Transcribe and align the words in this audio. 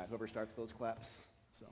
that, 0.00 0.08
whoever 0.08 0.26
starts 0.26 0.54
those 0.54 0.72
claps. 0.72 1.24
So. 1.52 1.66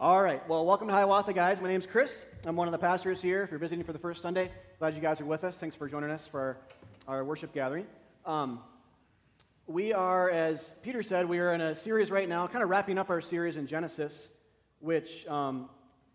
All 0.00 0.22
right. 0.22 0.46
Well, 0.48 0.64
welcome 0.64 0.88
to 0.88 0.94
Hiawatha, 0.94 1.34
guys. 1.34 1.60
My 1.60 1.68
name's 1.68 1.84
Chris. 1.84 2.24
I'm 2.46 2.56
one 2.56 2.66
of 2.66 2.72
the 2.72 2.78
pastors 2.78 3.20
here. 3.20 3.42
If 3.42 3.50
you're 3.50 3.58
visiting 3.58 3.84
for 3.84 3.92
the 3.92 3.98
first 3.98 4.22
Sunday, 4.22 4.50
glad 4.78 4.94
you 4.94 5.02
guys 5.02 5.20
are 5.20 5.26
with 5.26 5.44
us. 5.44 5.58
Thanks 5.58 5.76
for 5.76 5.86
joining 5.86 6.08
us 6.08 6.26
for 6.26 6.56
our, 7.06 7.16
our 7.16 7.24
worship 7.24 7.52
gathering. 7.52 7.84
Um, 8.24 8.60
we 9.66 9.92
are, 9.92 10.30
as 10.30 10.72
Peter 10.82 11.02
said, 11.02 11.28
we 11.28 11.38
are 11.38 11.52
in 11.52 11.60
a 11.60 11.76
series 11.76 12.10
right 12.10 12.26
now, 12.26 12.46
kind 12.46 12.64
of 12.64 12.70
wrapping 12.70 12.96
up 12.96 13.10
our 13.10 13.20
series 13.20 13.56
in 13.56 13.66
Genesis, 13.66 14.30
which 14.80 15.26
um, 15.26 15.68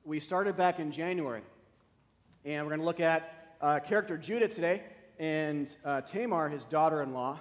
we 0.03 0.19
started 0.19 0.57
back 0.57 0.79
in 0.79 0.91
January. 0.91 1.43
And 2.45 2.65
we're 2.65 2.71
going 2.71 2.79
to 2.79 2.85
look 2.85 2.99
at 2.99 3.55
uh, 3.61 3.79
character 3.79 4.17
Judah 4.17 4.47
today 4.47 4.81
and 5.19 5.69
uh, 5.85 6.01
Tamar, 6.01 6.49
his 6.49 6.65
daughter 6.65 7.03
in 7.03 7.13
law, 7.13 7.39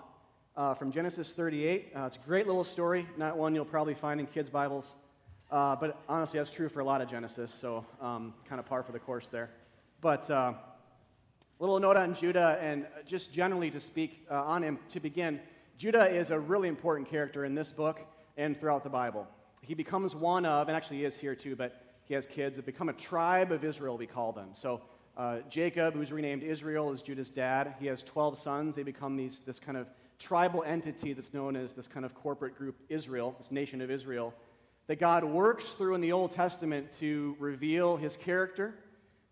uh, 0.56 0.74
from 0.74 0.90
Genesis 0.90 1.32
38. 1.32 1.92
Uh, 1.94 2.04
it's 2.04 2.16
a 2.16 2.20
great 2.20 2.46
little 2.46 2.64
story, 2.64 3.06
not 3.16 3.36
one 3.36 3.54
you'll 3.54 3.64
probably 3.64 3.94
find 3.94 4.20
in 4.20 4.26
kids' 4.26 4.50
Bibles. 4.50 4.94
Uh, 5.50 5.74
but 5.76 6.00
honestly, 6.08 6.38
that's 6.38 6.50
true 6.50 6.68
for 6.68 6.80
a 6.80 6.84
lot 6.84 7.00
of 7.00 7.10
Genesis, 7.10 7.52
so 7.52 7.84
um, 8.00 8.34
kind 8.48 8.60
of 8.60 8.66
par 8.66 8.82
for 8.82 8.92
the 8.92 8.98
course 8.98 9.28
there. 9.28 9.50
But 10.00 10.30
uh, 10.30 10.52
little 11.58 11.80
note 11.80 11.96
on 11.96 12.14
Judah, 12.14 12.58
and 12.60 12.86
just 13.06 13.32
generally 13.32 13.70
to 13.70 13.80
speak 13.80 14.26
uh, 14.30 14.42
on 14.44 14.62
him 14.62 14.78
to 14.90 15.00
begin, 15.00 15.40
Judah 15.76 16.06
is 16.06 16.30
a 16.30 16.38
really 16.38 16.68
important 16.68 17.08
character 17.08 17.44
in 17.44 17.54
this 17.54 17.72
book 17.72 18.00
and 18.36 18.58
throughout 18.58 18.84
the 18.84 18.90
Bible. 18.90 19.26
He 19.60 19.74
becomes 19.74 20.14
one 20.14 20.46
of, 20.46 20.68
and 20.68 20.76
actually 20.76 20.98
he 20.98 21.04
is 21.04 21.16
here 21.16 21.34
too, 21.34 21.56
but 21.56 21.82
he 22.04 22.14
has 22.14 22.26
kids 22.26 22.56
that 22.56 22.66
become 22.66 22.88
a 22.88 22.92
tribe 22.92 23.52
of 23.52 23.64
Israel, 23.64 23.96
we 23.96 24.06
call 24.06 24.32
them. 24.32 24.50
So 24.52 24.80
uh, 25.16 25.38
Jacob, 25.48 25.94
who's 25.94 26.12
renamed 26.12 26.42
Israel, 26.42 26.92
is 26.92 27.02
Judah's 27.02 27.30
dad. 27.30 27.74
He 27.78 27.86
has 27.86 28.02
12 28.02 28.38
sons. 28.38 28.76
They 28.76 28.82
become 28.82 29.16
these, 29.16 29.40
this 29.40 29.60
kind 29.60 29.76
of 29.76 29.86
tribal 30.20 30.62
entity 30.62 31.12
that's 31.12 31.34
known 31.34 31.56
as 31.56 31.72
this 31.72 31.88
kind 31.88 32.06
of 32.06 32.14
corporate 32.14 32.56
group 32.56 32.76
Israel, 32.88 33.34
this 33.38 33.50
nation 33.50 33.80
of 33.80 33.90
Israel 33.90 34.32
that 34.86 34.98
God 34.98 35.24
works 35.24 35.70
through 35.70 35.94
in 35.94 36.00
the 36.00 36.12
Old 36.12 36.32
Testament 36.32 36.90
to 36.98 37.36
reveal 37.38 37.96
his 37.96 38.16
character, 38.16 38.74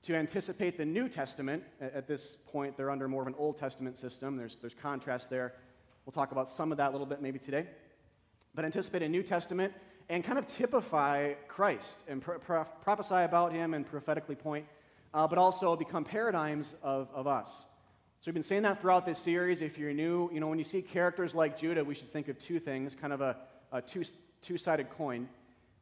to 0.02 0.14
anticipate 0.14 0.76
the 0.76 0.84
New 0.84 1.08
Testament. 1.08 1.64
At 1.80 2.06
this 2.06 2.36
point, 2.46 2.76
they're 2.76 2.90
under 2.90 3.08
more 3.08 3.22
of 3.22 3.28
an 3.28 3.34
Old 3.36 3.58
Testament 3.58 3.98
system. 3.98 4.36
There's, 4.36 4.56
there's 4.56 4.74
contrast 4.74 5.30
there. 5.30 5.54
We'll 6.06 6.12
talk 6.12 6.30
about 6.30 6.48
some 6.48 6.70
of 6.70 6.78
that 6.78 6.90
a 6.90 6.92
little 6.92 7.06
bit 7.06 7.20
maybe 7.20 7.40
today. 7.40 7.66
But 8.54 8.64
anticipate 8.64 9.02
a 9.02 9.08
New 9.08 9.24
Testament 9.24 9.72
and 10.08 10.22
kind 10.22 10.38
of 10.38 10.46
typify 10.46 11.32
Christ 11.48 12.04
and 12.08 12.22
pro- 12.22 12.38
pro- 12.38 12.64
prophesy 12.64 13.16
about 13.16 13.52
him 13.52 13.74
and 13.74 13.84
prophetically 13.84 14.36
point, 14.36 14.64
uh, 15.12 15.26
but 15.26 15.38
also 15.38 15.74
become 15.74 16.04
paradigms 16.04 16.76
of, 16.82 17.08
of 17.12 17.26
us. 17.26 17.66
So 18.20 18.24
we've 18.26 18.34
been 18.34 18.42
saying 18.42 18.62
that 18.62 18.80
throughout 18.80 19.06
this 19.06 19.20
series. 19.20 19.62
If 19.62 19.78
you're 19.78 19.92
new, 19.92 20.28
you 20.32 20.40
know, 20.40 20.48
when 20.48 20.58
you 20.58 20.64
see 20.64 20.82
characters 20.82 21.36
like 21.36 21.56
Judah, 21.56 21.84
we 21.84 21.94
should 21.94 22.12
think 22.12 22.26
of 22.26 22.36
two 22.36 22.58
things, 22.58 22.96
kind 22.96 23.12
of 23.12 23.20
a, 23.20 23.36
a 23.70 23.80
two, 23.80 24.02
two-sided 24.42 24.90
coin. 24.90 25.28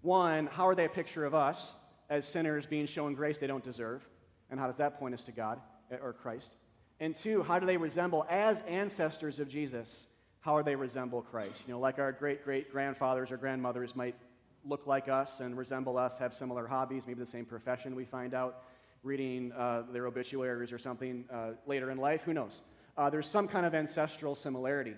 One, 0.02 0.46
how 0.48 0.68
are 0.68 0.74
they 0.74 0.84
a 0.84 0.90
picture 0.90 1.24
of 1.24 1.34
us 1.34 1.72
as 2.10 2.28
sinners 2.28 2.66
being 2.66 2.84
shown 2.84 3.14
grace 3.14 3.38
they 3.38 3.46
don't 3.46 3.64
deserve? 3.64 4.06
And 4.50 4.60
how 4.60 4.66
does 4.66 4.76
that 4.76 4.98
point 4.98 5.14
us 5.14 5.24
to 5.24 5.32
God 5.32 5.60
eh, 5.90 5.96
or 6.02 6.12
Christ? 6.12 6.56
And 7.00 7.14
two, 7.14 7.42
how 7.42 7.58
do 7.58 7.64
they 7.64 7.78
resemble, 7.78 8.26
as 8.28 8.60
ancestors 8.68 9.40
of 9.40 9.48
Jesus, 9.48 10.06
how 10.40 10.58
do 10.58 10.62
they 10.62 10.76
resemble 10.76 11.22
Christ? 11.22 11.64
You 11.66 11.72
know, 11.72 11.80
like 11.80 11.98
our 11.98 12.12
great 12.12 12.44
great 12.44 12.70
grandfathers 12.70 13.32
or 13.32 13.38
grandmothers 13.38 13.96
might 13.96 14.14
look 14.62 14.86
like 14.86 15.08
us 15.08 15.40
and 15.40 15.56
resemble 15.56 15.96
us, 15.96 16.18
have 16.18 16.34
similar 16.34 16.66
hobbies, 16.66 17.06
maybe 17.06 17.20
the 17.20 17.26
same 17.26 17.46
profession, 17.46 17.96
we 17.96 18.04
find 18.04 18.34
out, 18.34 18.62
reading 19.06 19.52
uh, 19.52 19.84
their 19.92 20.06
obituaries 20.06 20.72
or 20.72 20.78
something 20.78 21.24
uh, 21.32 21.50
later 21.64 21.90
in 21.90 21.96
life, 21.96 22.22
who 22.22 22.34
knows? 22.34 22.62
Uh, 22.98 23.08
there's 23.08 23.28
some 23.28 23.46
kind 23.46 23.64
of 23.64 23.74
ancestral 23.74 24.34
similarity. 24.34 24.94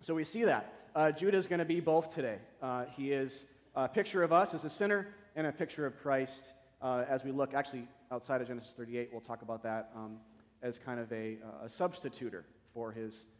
So 0.00 0.14
we 0.14 0.24
see 0.24 0.44
that. 0.44 0.72
Uh, 0.94 1.10
Judah 1.10 1.38
is 1.38 1.46
going 1.46 1.58
to 1.58 1.64
be 1.64 1.80
both 1.80 2.14
today. 2.14 2.36
Uh, 2.62 2.84
he 2.96 3.12
is 3.12 3.46
a 3.74 3.88
picture 3.88 4.22
of 4.22 4.32
us 4.32 4.52
as 4.52 4.64
a 4.64 4.70
sinner 4.70 5.08
and 5.34 5.46
a 5.46 5.52
picture 5.52 5.86
of 5.86 5.98
Christ 5.98 6.52
uh, 6.82 7.04
as 7.08 7.24
we 7.24 7.32
look, 7.32 7.54
actually, 7.54 7.88
outside 8.12 8.42
of 8.42 8.46
Genesis 8.46 8.74
38, 8.76 9.08
we'll 9.10 9.22
talk 9.22 9.40
about 9.40 9.62
that 9.62 9.90
um, 9.96 10.18
as 10.62 10.78
kind 10.78 11.00
of 11.00 11.10
a, 11.10 11.38
a 11.64 11.68
substituter 11.68 12.44
for 12.74 12.92
his 12.92 13.30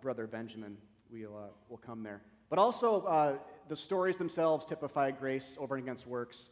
brother 0.00 0.26
Benjamin. 0.26 0.78
We'll, 1.12 1.52
we'll 1.68 1.78
come 1.78 2.02
there. 2.02 2.22
But 2.48 2.58
also, 2.58 3.38
the 3.68 3.76
stories 3.76 4.16
themselves 4.16 4.64
typify 4.64 5.10
grace 5.10 5.58
over 5.60 5.76
and 5.76 5.84
against 5.84 6.06
works. 6.06 6.48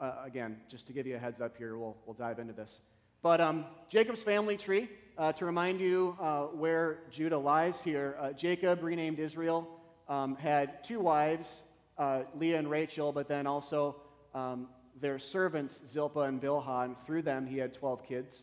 Uh, 0.00 0.12
again, 0.24 0.56
just 0.70 0.86
to 0.86 0.92
give 0.92 1.06
you 1.06 1.16
a 1.16 1.18
heads 1.18 1.40
up 1.40 1.56
here, 1.56 1.76
we'll, 1.76 1.96
we'll 2.06 2.14
dive 2.14 2.38
into 2.38 2.52
this. 2.52 2.80
But 3.22 3.40
um, 3.40 3.64
Jacob's 3.88 4.22
family 4.22 4.56
tree, 4.56 4.88
uh, 5.16 5.32
to 5.32 5.44
remind 5.44 5.80
you 5.80 6.10
where 6.54 7.00
Judah 7.10 7.38
lies 7.38 7.82
here, 7.82 8.16
Jacob, 8.36 8.82
renamed 8.82 9.18
Israel, 9.18 9.66
um, 10.08 10.36
had 10.36 10.84
two 10.84 11.00
wives 11.00 11.64
uh, 11.98 12.22
Leah 12.38 12.58
and 12.58 12.70
Rachel, 12.70 13.12
but 13.12 13.28
then 13.28 13.46
also 13.46 13.96
um, 14.34 14.68
their 15.00 15.18
servants, 15.18 15.80
Zilpah 15.86 16.20
and 16.20 16.40
Bilhah, 16.40 16.84
and 16.84 16.98
through 17.00 17.22
them 17.22 17.46
he 17.46 17.58
had 17.58 17.74
12 17.74 18.06
kids. 18.06 18.42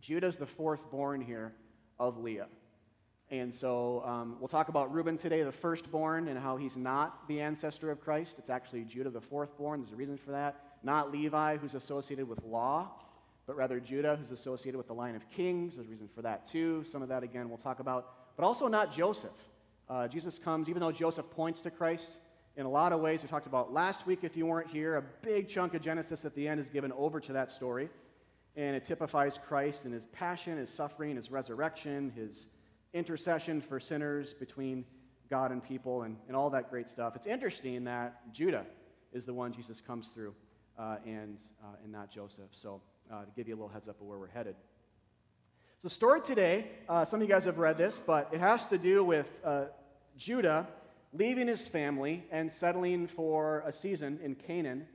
Judah's 0.00 0.36
the 0.36 0.46
fourth 0.46 0.90
born 0.90 1.20
here 1.20 1.52
of 1.98 2.18
Leah. 2.18 2.48
And 3.30 3.52
so 3.52 4.04
um, 4.04 4.36
we'll 4.38 4.48
talk 4.48 4.68
about 4.68 4.92
Reuben 4.94 5.16
today, 5.16 5.42
the 5.42 5.50
firstborn, 5.50 6.28
and 6.28 6.38
how 6.38 6.56
he's 6.56 6.76
not 6.76 7.26
the 7.26 7.40
ancestor 7.40 7.90
of 7.90 8.00
Christ. 8.00 8.36
It's 8.38 8.50
actually 8.50 8.84
Judah, 8.84 9.10
the 9.10 9.20
fourthborn. 9.20 9.78
There's 9.78 9.92
a 9.92 9.96
reason 9.96 10.16
for 10.16 10.30
that. 10.30 10.60
Not 10.84 11.10
Levi, 11.10 11.56
who's 11.56 11.74
associated 11.74 12.28
with 12.28 12.44
law, 12.44 12.88
but 13.46 13.56
rather 13.56 13.80
Judah, 13.80 14.16
who's 14.16 14.30
associated 14.30 14.78
with 14.78 14.86
the 14.86 14.94
line 14.94 15.16
of 15.16 15.28
kings. 15.28 15.74
There's 15.74 15.88
a 15.88 15.90
reason 15.90 16.08
for 16.14 16.22
that 16.22 16.46
too. 16.46 16.84
Some 16.84 17.02
of 17.02 17.08
that, 17.08 17.24
again, 17.24 17.48
we'll 17.48 17.58
talk 17.58 17.80
about. 17.80 18.36
But 18.36 18.44
also 18.44 18.68
not 18.68 18.92
Joseph. 18.92 19.32
Uh, 19.88 20.06
Jesus 20.06 20.38
comes, 20.38 20.68
even 20.68 20.80
though 20.80 20.92
Joseph 20.92 21.28
points 21.30 21.60
to 21.62 21.70
Christ, 21.70 22.18
in 22.56 22.64
a 22.64 22.70
lot 22.70 22.92
of 22.92 23.00
ways 23.00 23.22
we 23.22 23.28
talked 23.28 23.46
about 23.46 23.72
last 23.72 24.06
week 24.06 24.20
if 24.22 24.36
you 24.36 24.46
weren't 24.46 24.68
here. 24.68 24.96
A 24.96 25.02
big 25.22 25.48
chunk 25.48 25.74
of 25.74 25.82
Genesis 25.82 26.24
at 26.24 26.34
the 26.34 26.46
end 26.46 26.60
is 26.60 26.70
given 26.70 26.92
over 26.92 27.20
to 27.20 27.32
that 27.32 27.50
story. 27.50 27.90
And 28.56 28.74
it 28.74 28.84
typifies 28.84 29.38
Christ 29.38 29.84
and 29.84 29.92
his 29.92 30.06
passion, 30.06 30.56
his 30.56 30.70
suffering, 30.70 31.16
his 31.16 31.30
resurrection, 31.30 32.12
his 32.16 32.46
intercession 32.96 33.60
for 33.60 33.78
sinners 33.78 34.32
between 34.32 34.84
God 35.28 35.52
and 35.52 35.62
people, 35.62 36.02
and, 36.02 36.16
and 36.28 36.36
all 36.36 36.50
that 36.50 36.70
great 36.70 36.88
stuff. 36.88 37.14
It's 37.14 37.26
interesting 37.26 37.84
that 37.84 38.32
Judah 38.32 38.64
is 39.12 39.26
the 39.26 39.34
one 39.34 39.52
Jesus 39.52 39.80
comes 39.80 40.08
through 40.08 40.34
uh, 40.78 40.96
and, 41.04 41.38
uh, 41.62 41.76
and 41.82 41.92
not 41.92 42.10
Joseph. 42.10 42.50
So, 42.52 42.80
uh, 43.12 43.24
to 43.24 43.30
give 43.36 43.48
you 43.48 43.54
a 43.54 43.56
little 43.56 43.68
heads 43.68 43.88
up 43.88 44.00
of 44.00 44.06
where 44.06 44.18
we're 44.18 44.28
headed. 44.28 44.56
So, 45.82 45.88
the 45.88 45.90
story 45.90 46.20
today, 46.20 46.68
uh, 46.88 47.04
some 47.04 47.20
of 47.20 47.28
you 47.28 47.32
guys 47.32 47.44
have 47.44 47.58
read 47.58 47.76
this, 47.76 48.00
but 48.04 48.30
it 48.32 48.40
has 48.40 48.66
to 48.66 48.78
do 48.78 49.04
with 49.04 49.28
uh, 49.44 49.64
Judah 50.16 50.66
leaving 51.12 51.48
his 51.48 51.66
family 51.68 52.24
and 52.30 52.52
settling 52.52 53.06
for 53.06 53.62
a 53.66 53.72
season 53.72 54.18
in 54.22 54.34
Canaan, 54.34 54.86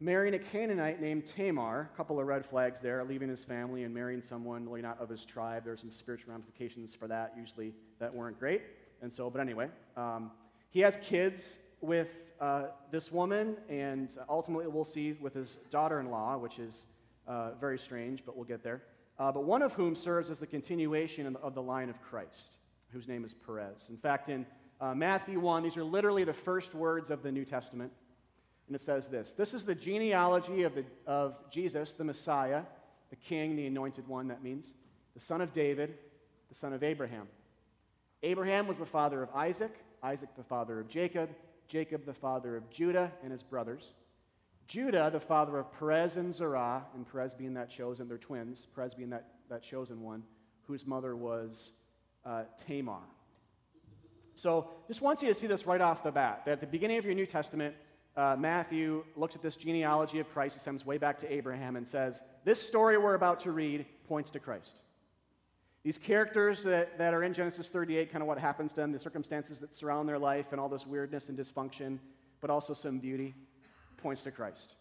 marrying 0.00 0.34
a 0.34 0.38
Canaanite 0.38 1.00
named 1.00 1.26
Tamar. 1.26 1.90
A 1.92 1.96
couple 1.96 2.20
of 2.20 2.26
red 2.26 2.44
flags 2.44 2.80
there, 2.80 3.04
leaving 3.04 3.28
his 3.28 3.44
family 3.44 3.84
and 3.84 3.94
marrying 3.94 4.22
someone 4.22 4.64
really 4.64 4.82
not 4.82 5.00
of 5.00 5.08
his 5.08 5.24
tribe. 5.24 5.64
There's 5.64 5.80
some 5.80 5.90
spiritual 5.90 6.32
ramifications 6.32 6.94
for 6.94 7.06
that, 7.08 7.34
usually 7.38 7.72
that 7.98 8.14
weren't 8.14 8.38
great. 8.38 8.62
And 9.02 9.12
so, 9.12 9.30
but 9.30 9.40
anyway, 9.40 9.68
um, 9.96 10.30
he 10.70 10.80
has 10.80 10.98
kids 11.02 11.58
with 11.80 12.32
uh, 12.40 12.64
this 12.90 13.12
woman, 13.12 13.56
and 13.68 14.16
ultimately 14.28 14.66
we'll 14.68 14.84
see 14.84 15.12
with 15.14 15.34
his 15.34 15.58
daughter 15.70 16.00
in 16.00 16.10
law, 16.10 16.36
which 16.36 16.58
is 16.58 16.86
uh, 17.26 17.50
very 17.60 17.78
strange, 17.78 18.24
but 18.24 18.36
we'll 18.36 18.44
get 18.44 18.62
there. 18.62 18.82
Uh, 19.18 19.32
but 19.32 19.44
one 19.44 19.62
of 19.62 19.72
whom 19.72 19.94
serves 19.94 20.30
as 20.30 20.38
the 20.38 20.46
continuation 20.46 21.36
of 21.42 21.54
the 21.54 21.62
line 21.62 21.88
of 21.88 22.00
Christ, 22.02 22.56
whose 22.92 23.08
name 23.08 23.24
is 23.24 23.34
Perez. 23.34 23.88
In 23.88 23.96
fact, 23.96 24.28
in 24.28 24.44
uh, 24.80 24.94
Matthew 24.94 25.40
1. 25.40 25.62
These 25.62 25.76
are 25.76 25.84
literally 25.84 26.24
the 26.24 26.32
first 26.32 26.74
words 26.74 27.10
of 27.10 27.22
the 27.22 27.32
New 27.32 27.44
Testament. 27.44 27.92
And 28.66 28.74
it 28.76 28.82
says 28.82 29.08
this 29.08 29.32
This 29.32 29.54
is 29.54 29.64
the 29.64 29.74
genealogy 29.74 30.62
of, 30.62 30.74
the, 30.74 30.84
of 31.06 31.36
Jesus, 31.50 31.92
the 31.92 32.04
Messiah, 32.04 32.62
the 33.10 33.16
King, 33.16 33.56
the 33.56 33.66
anointed 33.66 34.06
one, 34.06 34.28
that 34.28 34.42
means, 34.42 34.74
the 35.14 35.20
son 35.20 35.40
of 35.40 35.52
David, 35.52 35.94
the 36.48 36.54
son 36.54 36.72
of 36.72 36.82
Abraham. 36.82 37.28
Abraham 38.22 38.66
was 38.66 38.78
the 38.78 38.86
father 38.86 39.22
of 39.22 39.28
Isaac, 39.34 39.74
Isaac 40.02 40.30
the 40.36 40.42
father 40.42 40.80
of 40.80 40.88
Jacob, 40.88 41.30
Jacob 41.68 42.04
the 42.04 42.14
father 42.14 42.56
of 42.56 42.68
Judah 42.70 43.12
and 43.22 43.32
his 43.32 43.42
brothers. 43.42 43.92
Judah, 44.66 45.10
the 45.12 45.20
father 45.20 45.58
of 45.58 45.72
Perez 45.78 46.16
and 46.16 46.34
Zerah, 46.34 46.84
and 46.94 47.10
Perez 47.10 47.34
being 47.34 47.54
that 47.54 47.70
chosen, 47.70 48.08
they're 48.08 48.18
twins, 48.18 48.66
Perez 48.74 48.94
being 48.94 49.10
that, 49.10 49.28
that 49.48 49.62
chosen 49.62 50.02
one, 50.02 50.24
whose 50.66 50.86
mother 50.86 51.14
was 51.14 51.72
uh, 52.24 52.42
Tamar. 52.66 52.98
So 54.34 54.68
just 54.88 55.00
want 55.00 55.22
you 55.22 55.28
to 55.28 55.34
see 55.34 55.46
this 55.46 55.66
right 55.66 55.80
off 55.80 56.02
the 56.02 56.10
bat 56.10 56.42
that 56.44 56.52
at 56.52 56.60
the 56.60 56.66
beginning 56.66 56.98
of 56.98 57.04
your 57.04 57.14
New 57.14 57.26
Testament, 57.26 57.74
uh, 58.16 58.34
Matthew 58.38 59.04
looks 59.14 59.36
at 59.36 59.42
this 59.42 59.56
genealogy 59.56 60.20
of 60.20 60.30
Christ. 60.32 60.56
He 60.56 60.60
sends 60.60 60.86
way 60.86 60.96
back 60.96 61.18
to 61.18 61.32
Abraham 61.32 61.76
and 61.76 61.86
says, 61.86 62.22
This 62.44 62.60
story 62.60 62.96
we're 62.96 63.14
about 63.14 63.40
to 63.40 63.52
read 63.52 63.84
points 64.08 64.30
to 64.30 64.40
Christ. 64.40 64.80
These 65.82 65.98
characters 65.98 66.64
that, 66.64 66.98
that 66.98 67.14
are 67.14 67.22
in 67.22 67.32
Genesis 67.32 67.68
38, 67.68 68.10
kind 68.10 68.22
of 68.22 68.26
what 68.26 68.38
happens 68.38 68.72
to 68.72 68.80
them, 68.80 68.90
the 68.90 68.98
circumstances 68.98 69.60
that 69.60 69.74
surround 69.74 70.08
their 70.08 70.18
life, 70.18 70.46
and 70.50 70.60
all 70.60 70.68
this 70.68 70.86
weirdness 70.86 71.28
and 71.28 71.38
dysfunction, 71.38 71.98
but 72.40 72.50
also 72.50 72.74
some 72.74 72.98
beauty, 72.98 73.34
points 73.98 74.22
to 74.24 74.30
Christ, 74.30 74.74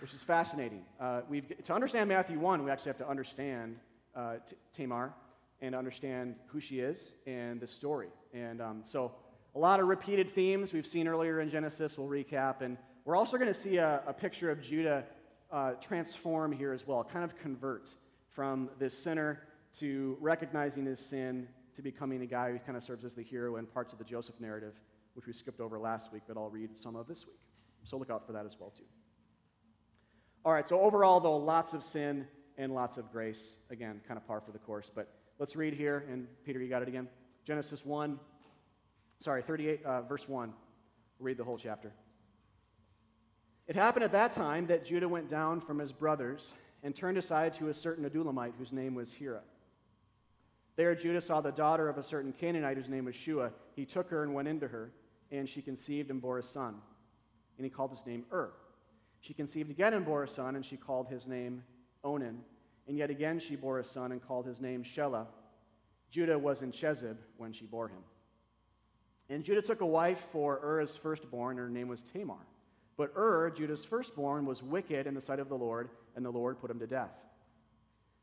which 0.00 0.14
is 0.14 0.22
fascinating. 0.22 0.84
Uh, 1.00 1.22
we've, 1.28 1.52
to 1.64 1.72
understand 1.72 2.08
Matthew 2.08 2.38
1, 2.38 2.62
we 2.62 2.70
actually 2.70 2.90
have 2.90 2.98
to 2.98 3.08
understand 3.08 3.76
uh, 4.14 4.34
Tamar 4.72 5.12
and 5.60 5.74
understand 5.74 6.36
who 6.46 6.60
she 6.60 6.80
is 6.80 7.14
and 7.26 7.60
the 7.60 7.66
story. 7.66 8.08
And 8.32 8.60
um, 8.60 8.80
so, 8.84 9.12
A 9.58 9.66
lot 9.68 9.80
of 9.80 9.88
repeated 9.88 10.30
themes 10.30 10.72
we've 10.72 10.86
seen 10.86 11.08
earlier 11.08 11.40
in 11.40 11.50
Genesis, 11.50 11.98
we'll 11.98 12.06
recap. 12.06 12.60
And 12.60 12.78
we're 13.04 13.16
also 13.16 13.36
going 13.38 13.52
to 13.52 13.60
see 13.60 13.78
a, 13.78 14.02
a, 14.06 14.12
picture 14.12 14.52
of 14.52 14.62
Judah 14.62 15.02
uh, 15.50 15.72
transform 15.80 16.52
here 16.52 16.72
as 16.72 16.86
well, 16.86 17.02
kind 17.02 17.24
of 17.24 17.36
convert 17.36 17.92
from 18.28 18.70
this 18.78 18.96
sinner 18.96 19.42
to 19.78 20.16
recognizing 20.20 20.86
his 20.86 21.00
sin 21.00 21.48
to 21.74 21.82
becoming 21.82 22.22
a 22.22 22.26
guy 22.26 22.52
who 22.52 22.60
kind 22.60 22.76
of 22.78 22.84
serves 22.84 23.04
as 23.04 23.16
the 23.16 23.22
hero 23.24 23.56
in 23.56 23.66
parts 23.66 23.92
of 23.92 23.98
the 23.98 24.04
Joseph 24.04 24.36
narrative, 24.38 24.74
which 25.14 25.26
we 25.26 25.32
skipped 25.32 25.58
over 25.60 25.76
last 25.76 26.12
week, 26.12 26.22
but 26.28 26.36
I'll 26.36 26.50
read 26.50 26.78
some 26.78 26.94
of 26.94 27.08
this 27.08 27.26
week. 27.26 27.40
So 27.82 27.96
look 27.96 28.10
out 28.10 28.24
for 28.28 28.34
that 28.34 28.46
as 28.46 28.60
well, 28.60 28.70
too. 28.70 28.84
All 30.44 30.52
right, 30.52 30.68
so 30.68 30.80
overall, 30.80 31.18
though, 31.18 31.36
lots 31.36 31.74
of 31.74 31.82
sin 31.82 32.28
and 32.58 32.72
lots 32.72 32.96
of 32.96 33.10
grace. 33.10 33.56
Again, 33.70 34.02
kind 34.06 34.18
of 34.18 34.24
par 34.24 34.40
for 34.40 34.52
the 34.52 34.60
course. 34.60 34.88
But 34.94 35.12
let's 35.40 35.56
read 35.56 35.74
here. 35.74 36.06
And 36.08 36.28
Peter, 36.44 36.62
you 36.62 36.68
got 36.68 36.82
it 36.82 36.86
again? 36.86 37.08
Genesis 37.44 37.84
1, 37.84 38.20
sorry, 39.20 39.42
38, 39.42 39.84
uh, 39.84 40.02
verse 40.02 40.28
1. 40.28 40.52
Read 41.18 41.36
the 41.36 41.44
whole 41.44 41.58
chapter. 41.58 41.92
It 43.66 43.76
happened 43.76 44.04
at 44.04 44.12
that 44.12 44.32
time 44.32 44.66
that 44.68 44.84
Judah 44.84 45.08
went 45.08 45.28
down 45.28 45.60
from 45.60 45.78
his 45.78 45.92
brothers 45.92 46.54
and 46.82 46.94
turned 46.94 47.18
aside 47.18 47.54
to 47.54 47.68
a 47.68 47.74
certain 47.74 48.08
Adullamite 48.08 48.54
whose 48.58 48.72
name 48.72 48.94
was 48.94 49.12
Hira. 49.12 49.42
There 50.76 50.94
Judah 50.94 51.20
saw 51.20 51.40
the 51.40 51.50
daughter 51.50 51.88
of 51.88 51.98
a 51.98 52.02
certain 52.02 52.32
Canaanite 52.32 52.76
whose 52.76 52.88
name 52.88 53.04
was 53.04 53.16
Shua. 53.16 53.50
He 53.74 53.84
took 53.84 54.08
her 54.10 54.22
and 54.22 54.32
went 54.32 54.46
into 54.46 54.68
her, 54.68 54.92
and 55.32 55.48
she 55.48 55.60
conceived 55.60 56.10
and 56.10 56.22
bore 56.22 56.38
a 56.38 56.42
son. 56.42 56.76
And 57.56 57.64
he 57.64 57.70
called 57.70 57.90
his 57.90 58.06
name 58.06 58.24
Ur. 58.32 58.52
She 59.20 59.34
conceived 59.34 59.70
again 59.70 59.94
and 59.94 60.06
bore 60.06 60.22
a 60.22 60.28
son, 60.28 60.54
and 60.54 60.64
she 60.64 60.76
called 60.76 61.08
his 61.08 61.26
name 61.26 61.64
Onan. 62.04 62.38
And 62.86 62.96
yet 62.96 63.10
again 63.10 63.40
she 63.40 63.56
bore 63.56 63.80
a 63.80 63.84
son 63.84 64.12
and 64.12 64.26
called 64.26 64.46
his 64.46 64.60
name 64.60 64.84
Shelah. 64.84 65.26
Judah 66.10 66.38
was 66.38 66.62
in 66.62 66.70
Chezib 66.70 67.16
when 67.36 67.52
she 67.52 67.66
bore 67.66 67.88
him. 67.88 68.02
And 69.30 69.44
Judah 69.44 69.62
took 69.62 69.80
a 69.80 69.86
wife 69.86 70.26
for 70.32 70.60
Er's 70.62 70.96
firstborn, 70.96 71.58
and 71.58 71.68
her 71.68 71.70
name 71.70 71.88
was 71.88 72.02
Tamar. 72.02 72.46
But 72.96 73.12
Ur, 73.16 73.50
Judah's 73.50 73.84
firstborn, 73.84 74.46
was 74.46 74.62
wicked 74.62 75.06
in 75.06 75.14
the 75.14 75.20
sight 75.20 75.38
of 75.38 75.48
the 75.48 75.56
Lord, 75.56 75.90
and 76.16 76.24
the 76.24 76.30
Lord 76.30 76.60
put 76.60 76.70
him 76.70 76.80
to 76.80 76.86
death. 76.86 77.12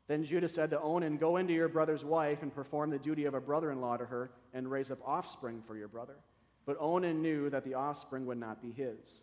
Then 0.08 0.24
Judah 0.24 0.48
said 0.48 0.70
to 0.70 0.80
Onan, 0.80 1.16
Go 1.16 1.36
into 1.36 1.52
your 1.52 1.68
brother's 1.68 2.04
wife 2.04 2.42
and 2.42 2.54
perform 2.54 2.90
the 2.90 2.98
duty 2.98 3.24
of 3.24 3.34
a 3.34 3.40
brother 3.40 3.72
in 3.72 3.80
law 3.80 3.96
to 3.96 4.04
her, 4.04 4.30
and 4.52 4.70
raise 4.70 4.90
up 4.90 4.98
offspring 5.04 5.62
for 5.66 5.76
your 5.76 5.88
brother. 5.88 6.16
But 6.64 6.76
Onan 6.80 7.22
knew 7.22 7.48
that 7.50 7.64
the 7.64 7.74
offspring 7.74 8.26
would 8.26 8.38
not 8.38 8.60
be 8.60 8.72
his. 8.72 9.22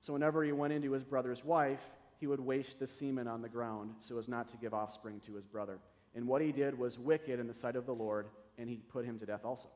So 0.00 0.12
whenever 0.12 0.42
he 0.42 0.52
went 0.52 0.72
into 0.72 0.92
his 0.92 1.04
brother's 1.04 1.44
wife, 1.44 1.82
he 2.18 2.26
would 2.26 2.40
waste 2.40 2.78
the 2.78 2.86
semen 2.86 3.28
on 3.28 3.42
the 3.42 3.48
ground 3.48 3.94
so 4.00 4.18
as 4.18 4.28
not 4.28 4.48
to 4.48 4.56
give 4.56 4.74
offspring 4.74 5.20
to 5.26 5.34
his 5.34 5.46
brother. 5.46 5.78
And 6.14 6.26
what 6.26 6.42
he 6.42 6.52
did 6.52 6.78
was 6.78 6.98
wicked 6.98 7.38
in 7.38 7.46
the 7.46 7.54
sight 7.54 7.76
of 7.76 7.86
the 7.86 7.94
Lord, 7.94 8.28
and 8.58 8.68
he 8.68 8.76
put 8.76 9.04
him 9.04 9.18
to 9.18 9.26
death 9.26 9.44
also. 9.44 9.68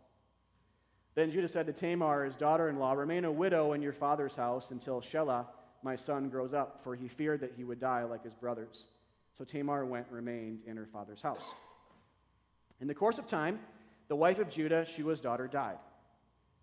Then 1.15 1.31
Judah 1.31 1.49
said 1.49 1.67
to 1.67 1.73
Tamar, 1.73 2.25
his 2.25 2.37
daughter 2.37 2.69
in 2.69 2.79
law, 2.79 2.93
Remain 2.93 3.25
a 3.25 3.33
widow 3.33 3.75
in 3.75 3.83
your 3.83 3.93
father's 3.93 4.35
house 4.35 4.71
until 4.71 5.01
Shelah, 5.01 5.47
my 5.83 5.97
son, 5.97 6.29
grows 6.29 6.55
up, 6.55 6.81
for 6.83 6.95
he 6.95 7.09
feared 7.09 7.41
that 7.41 7.53
he 7.57 7.65
would 7.65 7.81
die 7.81 8.05
like 8.05 8.25
his 8.25 8.35
brothers. 8.35 8.87
So 9.37 9.45
Tamar 9.45 9.85
went 9.85 10.07
and 10.07 10.17
remained 10.17 10.63
in 10.67 10.77
her 10.77 10.87
father's 10.87 11.21
house. 11.21 11.55
In 12.81 12.87
the 12.87 12.95
course 12.95 13.19
of 13.19 13.27
time, 13.27 13.61
the 14.09 14.17
wife 14.17 14.39
of 14.39 14.49
Judah, 14.49 14.85
Shua's 14.85 15.21
daughter, 15.21 15.47
died. 15.47 15.79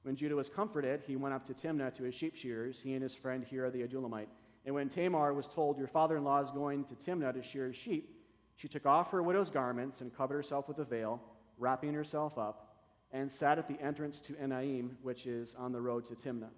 When 0.03 0.15
Judah 0.15 0.35
was 0.35 0.49
comforted, 0.49 1.01
he 1.05 1.15
went 1.15 1.33
up 1.35 1.45
to 1.45 1.53
Timnah 1.53 1.93
to 1.95 2.03
his 2.03 2.15
sheep 2.15 2.35
shearers, 2.35 2.79
he 2.79 2.93
and 2.93 3.03
his 3.03 3.15
friend 3.15 3.43
Hira 3.43 3.69
the 3.69 3.83
Adullamite. 3.83 4.29
And 4.65 4.73
when 4.73 4.89
Tamar 4.89 5.33
was 5.33 5.47
told, 5.47 5.77
Your 5.77 5.87
father 5.87 6.17
in 6.17 6.23
law 6.23 6.41
is 6.41 6.51
going 6.51 6.85
to 6.85 6.95
Timnah 6.95 7.33
to 7.33 7.43
shear 7.43 7.67
his 7.67 7.75
sheep, 7.75 8.15
she 8.55 8.67
took 8.67 8.85
off 8.85 9.11
her 9.11 9.23
widow's 9.23 9.49
garments 9.49 10.01
and 10.01 10.15
covered 10.15 10.35
herself 10.35 10.67
with 10.67 10.79
a 10.79 10.83
veil, 10.83 11.21
wrapping 11.57 11.93
herself 11.93 12.37
up, 12.37 12.69
and 13.11 13.31
sat 13.31 13.57
at 13.57 13.67
the 13.67 13.81
entrance 13.81 14.19
to 14.21 14.33
Enaim, 14.33 14.91
which 15.01 15.25
is 15.25 15.56
on 15.56 15.71
the 15.71 15.81
road 15.81 16.06
to 16.06 16.15
Timnah. 16.15 16.50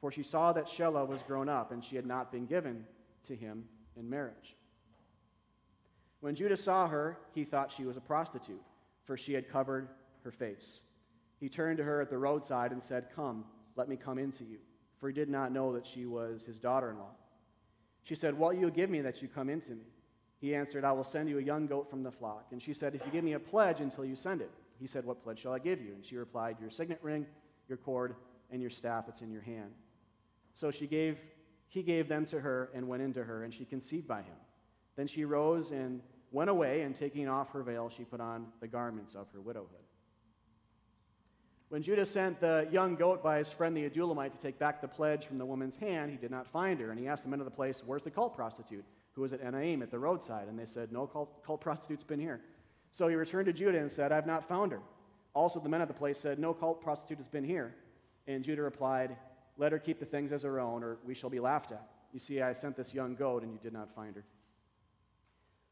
For 0.00 0.10
she 0.10 0.22
saw 0.22 0.52
that 0.52 0.66
Shelah 0.66 1.06
was 1.06 1.22
grown 1.22 1.48
up, 1.48 1.72
and 1.72 1.84
she 1.84 1.96
had 1.96 2.06
not 2.06 2.32
been 2.32 2.46
given 2.46 2.84
to 3.24 3.36
him 3.36 3.64
in 3.96 4.08
marriage. 4.10 4.56
When 6.20 6.34
Judah 6.34 6.56
saw 6.56 6.88
her, 6.88 7.18
he 7.34 7.44
thought 7.44 7.70
she 7.70 7.84
was 7.84 7.96
a 7.96 8.00
prostitute, 8.00 8.62
for 9.04 9.16
she 9.16 9.34
had 9.34 9.48
covered 9.48 9.88
her 10.24 10.30
face. 10.30 10.80
He 11.38 11.48
turned 11.48 11.78
to 11.78 11.84
her 11.84 12.00
at 12.00 12.10
the 12.10 12.18
roadside 12.18 12.72
and 12.72 12.82
said, 12.82 13.08
Come, 13.14 13.44
let 13.76 13.88
me 13.88 13.96
come 13.96 14.18
in 14.18 14.32
to 14.32 14.44
you, 14.44 14.58
for 14.98 15.08
he 15.08 15.14
did 15.14 15.28
not 15.28 15.52
know 15.52 15.72
that 15.74 15.86
she 15.86 16.06
was 16.06 16.44
his 16.44 16.58
daughter 16.58 16.90
in 16.90 16.98
law. 16.98 17.12
She 18.02 18.14
said, 18.14 18.36
What 18.36 18.54
will 18.54 18.60
you 18.60 18.70
give 18.70 18.90
me 18.90 19.00
that 19.02 19.22
you 19.22 19.28
come 19.28 19.48
in 19.48 19.60
to 19.62 19.72
me? 19.72 19.84
He 20.40 20.54
answered, 20.54 20.84
I 20.84 20.92
will 20.92 21.04
send 21.04 21.28
you 21.28 21.38
a 21.38 21.42
young 21.42 21.66
goat 21.66 21.88
from 21.88 22.02
the 22.02 22.12
flock. 22.12 22.48
And 22.52 22.62
she 22.62 22.74
said, 22.74 22.94
If 22.94 23.04
you 23.06 23.12
give 23.12 23.24
me 23.24 23.32
a 23.32 23.38
pledge 23.38 23.80
until 23.80 24.04
you 24.04 24.16
send 24.16 24.40
it. 24.42 24.50
He 24.80 24.86
said, 24.86 25.04
What 25.04 25.22
pledge 25.22 25.40
shall 25.40 25.52
I 25.52 25.58
give 25.58 25.80
you? 25.80 25.92
And 25.94 26.04
she 26.04 26.16
replied, 26.16 26.56
Your 26.60 26.70
signet 26.70 26.98
ring, 27.02 27.26
your 27.68 27.78
cord, 27.78 28.14
and 28.50 28.60
your 28.60 28.70
staff 28.70 29.06
that's 29.06 29.22
in 29.22 29.30
your 29.30 29.42
hand. 29.42 29.70
So 30.54 30.70
she 30.70 30.86
gave, 30.86 31.18
he 31.68 31.82
gave 31.82 32.08
them 32.08 32.26
to 32.26 32.40
her 32.40 32.70
and 32.74 32.88
went 32.88 33.02
into 33.02 33.24
her, 33.24 33.44
and 33.44 33.52
she 33.52 33.64
conceived 33.64 34.06
by 34.06 34.22
him. 34.22 34.36
Then 34.96 35.06
she 35.06 35.24
rose 35.24 35.70
and 35.70 36.00
went 36.30 36.50
away, 36.50 36.82
and 36.82 36.94
taking 36.94 37.28
off 37.28 37.50
her 37.52 37.62
veil, 37.62 37.88
she 37.88 38.04
put 38.04 38.20
on 38.20 38.46
the 38.60 38.68
garments 38.68 39.14
of 39.14 39.28
her 39.32 39.40
widowhood. 39.40 39.84
When 41.68 41.82
Judah 41.82 42.06
sent 42.06 42.40
the 42.40 42.68
young 42.70 42.94
goat 42.94 43.22
by 43.22 43.38
his 43.38 43.50
friend 43.50 43.76
the 43.76 43.88
Adullamite 43.88 44.32
to 44.32 44.38
take 44.38 44.58
back 44.58 44.80
the 44.80 44.88
pledge 44.88 45.26
from 45.26 45.38
the 45.38 45.46
woman's 45.46 45.76
hand, 45.76 46.10
he 46.10 46.16
did 46.16 46.30
not 46.30 46.46
find 46.46 46.78
her. 46.80 46.90
And 46.90 47.00
he 47.00 47.08
asked 47.08 47.24
the 47.24 47.30
men 47.30 47.40
of 47.40 47.46
the 47.46 47.50
place, 47.50 47.82
Where's 47.84 48.04
the 48.04 48.10
cult 48.10 48.34
prostitute 48.36 48.84
who 49.12 49.22
was 49.22 49.32
at 49.32 49.42
Enaim 49.42 49.82
at 49.82 49.90
the 49.90 49.98
roadside? 49.98 50.46
And 50.46 50.58
they 50.58 50.66
said, 50.66 50.92
No 50.92 51.06
cult, 51.06 51.44
cult 51.44 51.60
prostitute's 51.60 52.04
been 52.04 52.20
here. 52.20 52.42
So 52.94 53.08
he 53.08 53.16
returned 53.16 53.46
to 53.46 53.52
Judah 53.52 53.80
and 53.80 53.90
said, 53.90 54.12
I've 54.12 54.24
not 54.24 54.46
found 54.46 54.70
her. 54.70 54.78
Also, 55.34 55.58
the 55.58 55.68
men 55.68 55.80
of 55.80 55.88
the 55.88 55.94
place 55.94 56.16
said, 56.16 56.38
No 56.38 56.54
cult 56.54 56.80
prostitute 56.80 57.18
has 57.18 57.26
been 57.26 57.42
here. 57.42 57.74
And 58.28 58.44
Judah 58.44 58.62
replied, 58.62 59.16
Let 59.58 59.72
her 59.72 59.80
keep 59.80 59.98
the 59.98 60.06
things 60.06 60.32
as 60.32 60.44
her 60.44 60.60
own, 60.60 60.84
or 60.84 60.98
we 61.04 61.12
shall 61.12 61.28
be 61.28 61.40
laughed 61.40 61.72
at. 61.72 61.84
You 62.12 62.20
see, 62.20 62.40
I 62.40 62.52
sent 62.52 62.76
this 62.76 62.94
young 62.94 63.16
goat, 63.16 63.42
and 63.42 63.50
you 63.50 63.58
did 63.60 63.72
not 63.72 63.92
find 63.96 64.14
her. 64.14 64.24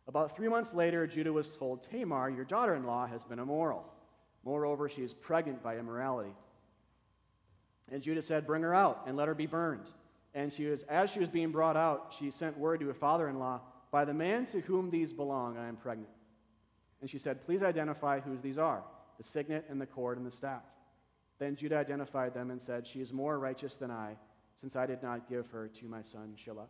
About 0.08 0.34
three 0.34 0.48
months 0.48 0.74
later, 0.74 1.06
Judah 1.06 1.32
was 1.32 1.56
told, 1.56 1.84
Tamar, 1.84 2.28
your 2.28 2.44
daughter 2.44 2.74
in 2.74 2.86
law, 2.86 3.06
has 3.06 3.22
been 3.22 3.38
immoral. 3.38 3.84
Moreover, 4.42 4.88
she 4.88 5.02
is 5.02 5.14
pregnant 5.14 5.62
by 5.62 5.78
immorality. 5.78 6.34
And 7.92 8.02
Judah 8.02 8.22
said, 8.22 8.48
Bring 8.48 8.64
her 8.64 8.74
out 8.74 9.04
and 9.06 9.16
let 9.16 9.28
her 9.28 9.34
be 9.36 9.46
burned. 9.46 9.92
And 10.34 10.52
she 10.52 10.64
was, 10.64 10.82
as 10.84 11.08
she 11.08 11.20
was 11.20 11.28
being 11.28 11.52
brought 11.52 11.76
out, 11.76 12.16
she 12.18 12.32
sent 12.32 12.58
word 12.58 12.80
to 12.80 12.88
her 12.88 12.94
father 12.94 13.28
in 13.28 13.38
law, 13.38 13.60
By 13.92 14.04
the 14.04 14.12
man 14.12 14.44
to 14.46 14.60
whom 14.62 14.90
these 14.90 15.12
belong, 15.12 15.56
I 15.56 15.68
am 15.68 15.76
pregnant. 15.76 16.10
And 17.02 17.10
she 17.10 17.18
said, 17.18 17.44
Please 17.44 17.62
identify 17.62 18.20
whose 18.20 18.40
these 18.40 18.56
are 18.56 18.82
the 19.18 19.24
signet 19.24 19.66
and 19.68 19.78
the 19.78 19.86
cord 19.86 20.16
and 20.16 20.26
the 20.26 20.30
staff. 20.30 20.62
Then 21.38 21.56
Judah 21.56 21.76
identified 21.76 22.32
them 22.32 22.50
and 22.50 22.62
said, 22.62 22.86
She 22.86 23.00
is 23.00 23.12
more 23.12 23.38
righteous 23.38 23.74
than 23.74 23.90
I, 23.90 24.16
since 24.56 24.76
I 24.76 24.86
did 24.86 25.02
not 25.02 25.28
give 25.28 25.48
her 25.48 25.68
to 25.68 25.84
my 25.86 26.00
son 26.00 26.34
Shelah. 26.38 26.68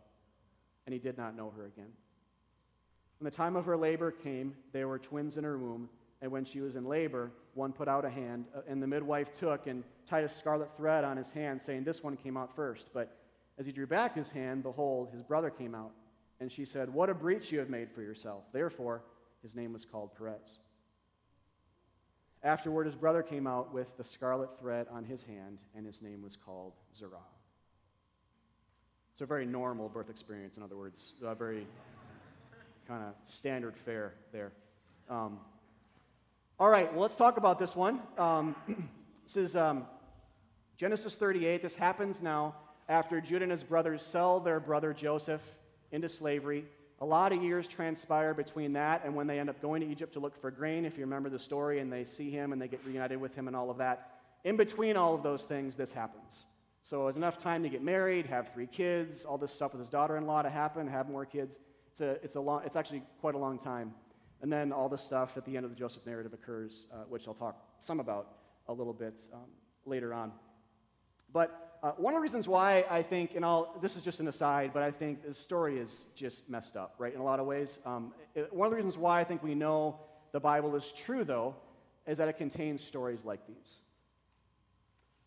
And 0.85 0.93
he 0.93 0.99
did 0.99 1.17
not 1.17 1.37
know 1.37 1.53
her 1.55 1.67
again. 1.67 1.91
When 3.19 3.29
the 3.29 3.35
time 3.35 3.55
of 3.55 3.65
her 3.65 3.77
labor 3.77 4.11
came, 4.11 4.55
there 4.73 4.87
were 4.87 4.99
twins 4.99 5.37
in 5.37 5.43
her 5.45 5.57
womb. 5.57 5.89
And 6.21 6.31
when 6.31 6.45
she 6.45 6.61
was 6.61 6.75
in 6.75 6.85
labor, 6.85 7.31
one 7.53 7.71
put 7.71 7.87
out 7.87 8.05
a 8.05 8.09
hand, 8.09 8.45
uh, 8.55 8.61
and 8.67 8.81
the 8.81 8.87
midwife 8.87 9.31
took 9.31 9.67
and 9.67 9.83
tied 10.05 10.23
a 10.23 10.29
scarlet 10.29 10.75
thread 10.75 11.03
on 11.03 11.17
his 11.17 11.29
hand, 11.29 11.61
saying, 11.61 11.83
This 11.83 12.01
one 12.01 12.17
came 12.17 12.37
out 12.37 12.55
first. 12.55 12.89
But 12.93 13.15
as 13.59 13.65
he 13.65 13.71
drew 13.71 13.85
back 13.87 14.15
his 14.15 14.31
hand, 14.31 14.63
behold, 14.63 15.09
his 15.11 15.21
brother 15.21 15.49
came 15.49 15.75
out. 15.75 15.91
And 16.39 16.51
she 16.51 16.65
said, 16.65 16.89
What 16.89 17.09
a 17.09 17.13
breach 17.13 17.51
you 17.51 17.59
have 17.59 17.69
made 17.69 17.91
for 17.91 18.01
yourself. 18.01 18.43
Therefore, 18.51 19.03
his 19.43 19.55
name 19.55 19.73
was 19.73 19.85
called 19.85 20.15
Perez. 20.17 20.59
Afterward, 22.41 22.85
his 22.85 22.95
brother 22.95 23.21
came 23.21 23.45
out 23.45 23.73
with 23.73 23.95
the 23.97 24.03
scarlet 24.03 24.49
thread 24.59 24.87
on 24.91 25.03
his 25.03 25.23
hand, 25.23 25.59
and 25.75 25.85
his 25.85 26.01
name 26.01 26.21
was 26.23 26.35
called 26.35 26.73
Zerah. 26.97 27.17
It's 29.13 29.21
a 29.21 29.25
very 29.25 29.45
normal 29.45 29.89
birth 29.89 30.09
experience, 30.09 30.57
in 30.57 30.63
other 30.63 30.75
words, 30.75 31.13
a 31.23 31.35
very 31.35 31.67
kind 32.87 33.03
of 33.03 33.13
standard 33.25 33.77
fare 33.77 34.13
there. 34.31 34.51
Um, 35.09 35.39
all 36.59 36.69
right, 36.69 36.91
well, 36.91 37.01
let's 37.01 37.15
talk 37.15 37.37
about 37.37 37.59
this 37.59 37.75
one. 37.75 38.01
Um, 38.17 38.55
this 39.25 39.37
is 39.37 39.55
um, 39.55 39.85
Genesis 40.77 41.15
38. 41.15 41.61
This 41.61 41.75
happens 41.75 42.21
now 42.21 42.55
after 42.89 43.21
Judah 43.21 43.43
and 43.43 43.51
his 43.51 43.63
brothers 43.63 44.01
sell 44.01 44.39
their 44.39 44.59
brother 44.59 44.93
Joseph 44.93 45.41
into 45.91 46.09
slavery. 46.09 46.65
A 47.03 47.05
lot 47.05 47.33
of 47.33 47.43
years 47.43 47.67
transpire 47.67 48.33
between 48.33 48.71
that 48.73 49.01
and 49.03 49.13
when 49.13 49.27
they 49.27 49.37
end 49.37 49.49
up 49.49 49.61
going 49.61 49.81
to 49.81 49.87
Egypt 49.91 50.13
to 50.13 50.21
look 50.21 50.39
for 50.39 50.49
grain, 50.49 50.85
if 50.85 50.97
you 50.97 51.03
remember 51.03 51.29
the 51.29 51.37
story, 51.37 51.81
and 51.81 51.91
they 51.91 52.05
see 52.05 52.31
him 52.31 52.53
and 52.53 52.61
they 52.61 52.69
get 52.69 52.79
reunited 52.85 53.19
with 53.19 53.35
him 53.35 53.47
and 53.47 53.57
all 53.57 53.69
of 53.69 53.77
that. 53.79 54.21
In 54.45 54.55
between 54.55 54.95
all 54.95 55.13
of 55.13 55.21
those 55.21 55.43
things, 55.43 55.75
this 55.75 55.91
happens. 55.91 56.45
So 56.81 57.01
it 57.01 57.03
was 57.03 57.17
enough 57.17 57.37
time 57.37 57.61
to 57.63 57.67
get 57.67 57.83
married, 57.83 58.25
have 58.27 58.53
three 58.53 58.67
kids, 58.67 59.25
all 59.25 59.37
this 59.37 59.51
stuff 59.51 59.73
with 59.73 59.81
his 59.81 59.89
daughter 59.89 60.15
in 60.15 60.25
law 60.25 60.43
to 60.43 60.49
happen, 60.49 60.87
have 60.87 61.09
more 61.09 61.25
kids. 61.25 61.59
It's, 61.91 61.99
a, 61.99 62.11
it's, 62.23 62.35
a 62.35 62.39
long, 62.39 62.61
it's 62.65 62.77
actually 62.77 63.03
quite 63.19 63.35
a 63.35 63.37
long 63.37 63.59
time. 63.59 63.93
And 64.41 64.49
then 64.49 64.71
all 64.71 64.87
the 64.87 64.97
stuff 64.97 65.35
at 65.35 65.43
the 65.43 65.57
end 65.57 65.65
of 65.65 65.71
the 65.71 65.77
Joseph 65.77 66.05
narrative 66.05 66.31
occurs, 66.31 66.87
uh, 66.93 67.03
which 67.09 67.27
I'll 67.27 67.33
talk 67.33 67.61
some 67.79 67.99
about 67.99 68.29
a 68.69 68.73
little 68.73 68.93
bit 68.93 69.27
um, 69.33 69.41
later 69.85 70.13
on. 70.13 70.31
But 71.33 71.72
uh, 71.83 71.91
one 71.97 72.13
of 72.13 72.17
the 72.17 72.21
reasons 72.21 72.47
why 72.47 72.85
I 72.89 73.01
think, 73.01 73.35
and 73.35 73.43
I'll, 73.43 73.75
this 73.81 73.97
is 73.97 74.01
just 74.01 74.21
an 74.21 74.29
aside, 74.29 74.71
but 74.73 74.83
I 74.83 74.89
think 74.89 75.21
the 75.27 75.33
story 75.33 75.79
is 75.79 76.05
just 76.15 76.49
messed 76.49 76.77
up, 76.77 76.95
right, 76.97 77.13
in 77.13 77.19
a 77.19 77.23
lot 77.23 77.41
of 77.41 77.45
ways. 77.45 77.79
Um, 77.85 78.13
it, 78.33 78.53
one 78.53 78.65
of 78.65 78.71
the 78.71 78.77
reasons 78.77 78.97
why 78.97 79.19
I 79.19 79.25
think 79.25 79.43
we 79.43 79.53
know 79.53 79.99
the 80.31 80.39
Bible 80.39 80.77
is 80.77 80.93
true, 80.93 81.25
though, 81.25 81.55
is 82.07 82.17
that 82.19 82.29
it 82.29 82.37
contains 82.37 82.81
stories 82.81 83.25
like 83.25 83.45
these. 83.47 83.81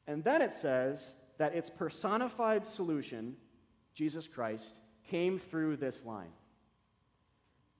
And 0.06 0.24
then 0.24 0.40
it 0.40 0.54
says 0.54 1.14
that 1.36 1.54
its 1.54 1.68
personified 1.68 2.66
solution, 2.66 3.36
Jesus 3.92 4.26
Christ, 4.26 4.80
came 5.10 5.38
through 5.38 5.76
this 5.76 6.06
line. 6.06 6.32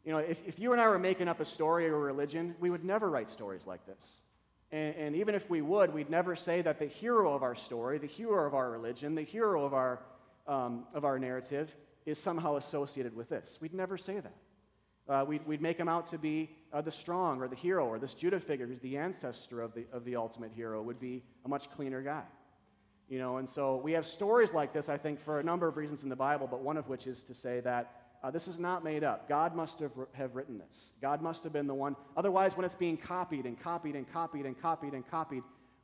You 0.05 0.13
know, 0.13 0.19
if, 0.19 0.47
if 0.47 0.59
you 0.59 0.73
and 0.73 0.83
I 0.83 0.89
were 0.89 0.99
making 0.99 1.29
up 1.29 1.41
a 1.41 1.47
story 1.47 1.89
or 1.89 1.97
a 1.97 1.99
religion, 1.99 2.55
we 2.61 2.69
would 2.69 2.85
never 2.85 3.09
write 3.09 3.31
stories 3.31 3.67
like 3.67 3.87
this. 3.87 4.21
And, 4.73 4.97
and, 4.97 5.17
even 5.17 5.35
if 5.35 5.49
we 5.49 5.63
would, 5.63 5.95
we'd 5.95 6.11
never 6.11 6.35
say 6.35 6.61
that 6.63 6.79
the 6.79 6.87
hero 6.87 7.33
of 7.33 7.43
our 7.43 7.55
story, 7.55 7.99
the 7.99 8.07
hero 8.07 8.47
of 8.47 8.55
our 8.55 8.69
religion, 8.71 9.15
the 9.15 9.23
hero 9.23 9.65
of 9.65 9.73
our, 9.75 10.01
um, 10.49 10.85
of 10.93 11.05
our 11.05 11.19
narrative 11.19 11.75
is 12.05 12.19
somehow 12.19 12.57
associated 12.57 13.15
with 13.15 13.29
this. 13.29 13.59
We'd 13.61 13.75
never 13.75 13.97
say 13.97 14.21
that. 14.21 14.35
Uh, 15.09 15.25
we'd, 15.25 15.47
we'd 15.47 15.63
make 15.63 15.79
him 15.79 15.89
out 15.89 16.07
to 16.07 16.19
be 16.19 16.51
uh, 16.73 16.81
the 16.81 16.91
strong 16.91 17.41
or 17.41 17.47
the 17.47 17.55
hero, 17.57 17.87
or 17.87 17.99
this 17.99 18.15
Judah 18.15 18.41
figure 18.41 18.67
who's 18.67 18.81
the 18.81 18.97
ancestor 18.97 19.63
of 19.63 19.73
the, 19.73 19.87
of 19.93 20.05
the 20.05 20.17
ultimate 20.17 20.51
hero 20.53 20.83
would 20.83 20.99
be 20.99 21.23
a 21.45 21.49
much 21.49 21.71
cleaner 21.71 22.03
guy. 22.03 22.25
You 23.09 23.21
know, 23.21 23.37
and 23.37 23.49
so 23.49 23.77
we 23.77 23.93
have 23.93 24.05
stories 24.05 24.53
like 24.53 24.73
this, 24.73 24.89
I 24.89 24.97
think, 24.97 25.21
for 25.21 25.39
a 25.39 25.45
number 25.45 25.69
of 25.69 25.77
reasons 25.77 26.03
in 26.03 26.09
the 26.09 26.17
Bible, 26.17 26.49
but 26.51 26.63
one 26.63 26.77
of 26.77 26.89
which 26.89 27.07
is 27.07 27.23
to 27.25 27.35
say 27.35 27.61
that 27.61 27.96
uh, 28.23 28.31
this 28.31 28.49
is 28.49 28.59
not 28.59 28.83
made 28.83 29.05
up. 29.05 29.29
God 29.29 29.55
must 29.55 29.81
have, 29.81 29.93
have 30.13 30.35
written 30.35 30.59
this. 30.59 30.93
God 31.01 31.23
must 31.23 31.45
have 31.45 31.53
been 31.53 31.67
the 31.67 31.75
one. 31.75 31.97
Otherwise, 32.17 32.57
when 32.57 32.65
it's 32.65 32.75
being 32.75 32.97
copied 32.97 33.47
and 33.47 33.59
copied 33.59 33.95
and 33.95 34.11
copied 34.13 34.47
and 34.47 34.61
copied 34.61 34.93
and 34.93 35.09
copied, 35.09 35.43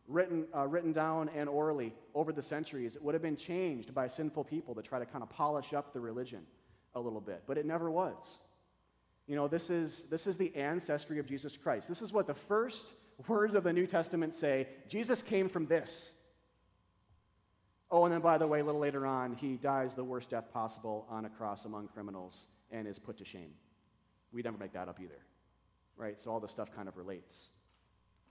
written, 0.09 0.47
uh, 0.57 0.67
written 0.67 0.93
down 0.93 1.31
and 1.35 1.49
orally 1.49 1.95
over 2.15 2.33
the 2.33 2.43
centuries, 2.43 2.97
it 2.97 3.03
would 3.03 3.15
have 3.15 3.23
been 3.23 3.37
changed 3.37 3.95
by 3.95 4.09
sinful 4.09 4.45
people 4.45 4.75
to 4.75 4.83
try 4.83 4.99
to 4.99 5.07
kind 5.07 5.23
of 5.23 5.31
polish 5.31 5.73
up 5.73 5.93
the 5.93 6.01
religion 6.01 6.43
a 6.95 7.01
little 7.01 7.21
bit. 7.21 7.43
But 7.47 7.59
it 7.59 7.67
never 7.67 7.91
was. 7.91 8.39
You 9.27 9.37
know, 9.37 9.49
this 9.49 9.71
is, 9.71 10.05
this 10.11 10.27
is 10.27 10.37
the 10.37 10.55
ancestry 10.57 11.19
of 11.19 11.27
Jesus 11.27 11.57
Christ. 11.57 11.89
This 11.89 12.03
is 12.03 12.13
what 12.13 12.27
the 12.27 12.35
first 12.35 12.93
words 13.29 13.55
of 13.55 13.65
the 13.65 13.73
New 13.73 13.87
Testament 13.87 14.35
say 14.35 14.69
Jesus 14.89 15.23
came 15.23 15.49
from 15.49 15.67
this. 15.67 16.13
Oh, 17.95 18.07
and 18.07 18.15
then 18.15 18.23
by 18.23 18.39
the 18.39 18.47
way, 18.47 18.61
a 18.61 18.65
little 18.65 18.81
later 18.81 19.07
on, 19.07 19.35
he 19.35 19.57
dies 19.57 19.95
the 19.95 20.03
worst 20.03 20.31
death 20.31 20.51
possible 20.51 21.07
on 21.11 21.27
a 21.27 21.29
cross 21.29 21.67
among 21.67 21.89
criminals 21.89 22.47
and 22.71 22.89
is 22.89 22.99
put 22.99 23.19
to 23.19 23.25
shame. 23.25 23.51
We 24.33 24.41
never 24.41 24.57
make 24.57 24.73
that 24.73 24.89
up 24.89 24.99
either, 24.99 25.21
right? 25.99 26.19
So 26.19 26.31
all 26.31 26.41
this 26.41 26.53
stuff 26.53 26.75
kind 26.75 26.89
of 26.89 26.97
relates. 26.97 27.51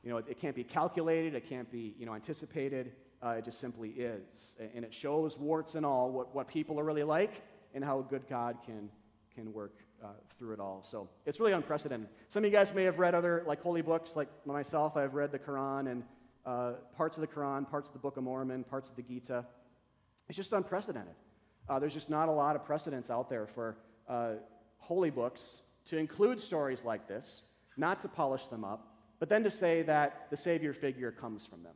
You 0.03 0.09
know, 0.09 0.17
it, 0.17 0.25
it 0.29 0.39
can't 0.41 0.55
be 0.55 0.63
calculated, 0.63 1.35
it 1.35 1.47
can't 1.47 1.71
be, 1.71 1.93
you 1.99 2.07
know, 2.07 2.15
anticipated. 2.15 2.93
Uh, 3.23 3.35
it 3.37 3.45
just 3.45 3.59
simply 3.59 3.89
is. 3.89 4.57
And 4.73 4.83
it 4.83 4.91
shows, 4.91 5.37
warts 5.37 5.75
and 5.75 5.85
all, 5.85 6.09
what, 6.09 6.33
what 6.33 6.47
people 6.47 6.79
are 6.79 6.83
really 6.83 7.03
like 7.03 7.43
and 7.75 7.85
how 7.85 7.99
a 7.99 8.03
good 8.03 8.27
God 8.27 8.57
can, 8.65 8.89
can 9.35 9.53
work 9.53 9.75
uh, 10.03 10.07
through 10.39 10.53
it 10.53 10.59
all. 10.59 10.81
So 10.83 11.07
it's 11.27 11.39
really 11.39 11.51
unprecedented. 11.51 12.09
Some 12.29 12.43
of 12.43 12.49
you 12.49 12.57
guys 12.57 12.73
may 12.73 12.83
have 12.85 12.97
read 12.97 13.13
other, 13.13 13.43
like, 13.45 13.61
holy 13.61 13.83
books, 13.83 14.15
like 14.15 14.27
myself. 14.43 14.97
I've 14.97 15.13
read 15.13 15.31
the 15.31 15.37
Quran 15.37 15.91
and 15.91 16.03
uh, 16.45 16.73
parts 16.95 17.17
of 17.17 17.21
the 17.21 17.27
Quran, 17.27 17.69
parts 17.69 17.89
of 17.89 17.93
the 17.93 17.99
Book 17.99 18.17
of 18.17 18.23
Mormon, 18.23 18.63
parts 18.63 18.89
of 18.89 18.95
the 18.95 19.01
Gita. 19.01 19.45
It's 20.27 20.37
just 20.37 20.53
unprecedented. 20.53 21.15
Uh, 21.69 21.79
there's 21.79 21.93
just 21.93 22.09
not 22.09 22.29
a 22.29 22.31
lot 22.31 22.55
of 22.55 22.65
precedents 22.65 23.09
out 23.09 23.29
there 23.29 23.47
for 23.47 23.77
uh, 24.09 24.33
holy 24.77 25.09
books 25.09 25.61
to 25.85 25.97
include 25.97 26.41
stories 26.41 26.83
like 26.83 27.07
this, 27.07 27.43
not 27.77 27.99
to 28.01 28.07
polish 28.07 28.47
them 28.47 28.63
up, 28.63 28.87
but 29.19 29.29
then 29.29 29.43
to 29.43 29.51
say 29.51 29.83
that 29.83 30.27
the 30.29 30.37
Savior 30.37 30.73
figure 30.73 31.11
comes 31.11 31.45
from 31.45 31.63
them 31.63 31.75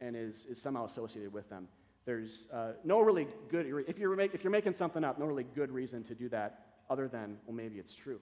and 0.00 0.16
is, 0.16 0.46
is 0.46 0.60
somehow 0.60 0.84
associated 0.86 1.32
with 1.32 1.48
them. 1.50 1.68
There's 2.06 2.46
uh, 2.52 2.72
no 2.84 3.00
really 3.00 3.26
good, 3.48 3.66
if 3.88 3.98
you're, 3.98 4.14
make, 4.16 4.34
if 4.34 4.44
you're 4.44 4.50
making 4.50 4.74
something 4.74 5.04
up, 5.04 5.18
no 5.18 5.26
really 5.26 5.46
good 5.54 5.70
reason 5.70 6.02
to 6.04 6.14
do 6.14 6.28
that 6.30 6.66
other 6.90 7.08
than, 7.08 7.36
well, 7.46 7.56
maybe 7.56 7.78
it's 7.78 7.94
true. 7.94 8.20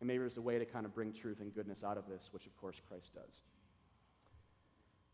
And 0.00 0.06
maybe 0.06 0.18
there's 0.18 0.36
a 0.36 0.42
way 0.42 0.58
to 0.58 0.64
kind 0.64 0.86
of 0.86 0.94
bring 0.94 1.12
truth 1.12 1.40
and 1.40 1.54
goodness 1.54 1.84
out 1.84 1.96
of 1.96 2.08
this, 2.08 2.30
which 2.32 2.46
of 2.46 2.56
course 2.56 2.80
Christ 2.88 3.14
does. 3.14 3.42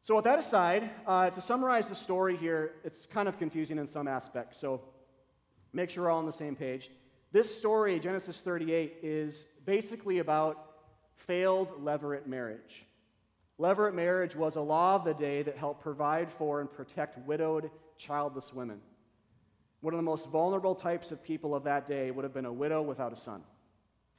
So, 0.04 0.14
with 0.16 0.24
that 0.24 0.38
aside, 0.38 0.90
uh, 1.06 1.30
to 1.30 1.40
summarize 1.40 1.88
the 1.88 1.94
story 1.94 2.36
here, 2.36 2.72
it's 2.84 3.06
kind 3.06 3.26
of 3.26 3.38
confusing 3.38 3.78
in 3.78 3.88
some 3.88 4.06
aspects. 4.06 4.58
So, 4.58 4.82
make 5.72 5.88
sure 5.88 6.04
we're 6.04 6.10
all 6.10 6.18
on 6.18 6.26
the 6.26 6.32
same 6.32 6.54
page. 6.54 6.90
This 7.32 7.56
story, 7.56 7.98
Genesis 7.98 8.42
38, 8.42 8.98
is 9.02 9.46
basically 9.64 10.18
about 10.18 10.72
failed 11.16 11.82
levirate 11.82 12.26
marriage. 12.26 12.84
Levirate 13.58 13.94
marriage 13.94 14.36
was 14.36 14.56
a 14.56 14.60
law 14.60 14.94
of 14.94 15.04
the 15.04 15.14
day 15.14 15.42
that 15.42 15.56
helped 15.56 15.80
provide 15.80 16.30
for 16.30 16.60
and 16.60 16.70
protect 16.70 17.16
widowed, 17.26 17.70
childless 17.96 18.52
women. 18.52 18.80
One 19.80 19.94
of 19.94 19.98
the 19.98 20.02
most 20.02 20.28
vulnerable 20.28 20.74
types 20.74 21.12
of 21.12 21.24
people 21.24 21.54
of 21.54 21.64
that 21.64 21.86
day 21.86 22.10
would 22.10 22.24
have 22.24 22.34
been 22.34 22.44
a 22.44 22.52
widow 22.52 22.82
without 22.82 23.14
a 23.14 23.16
son. 23.16 23.42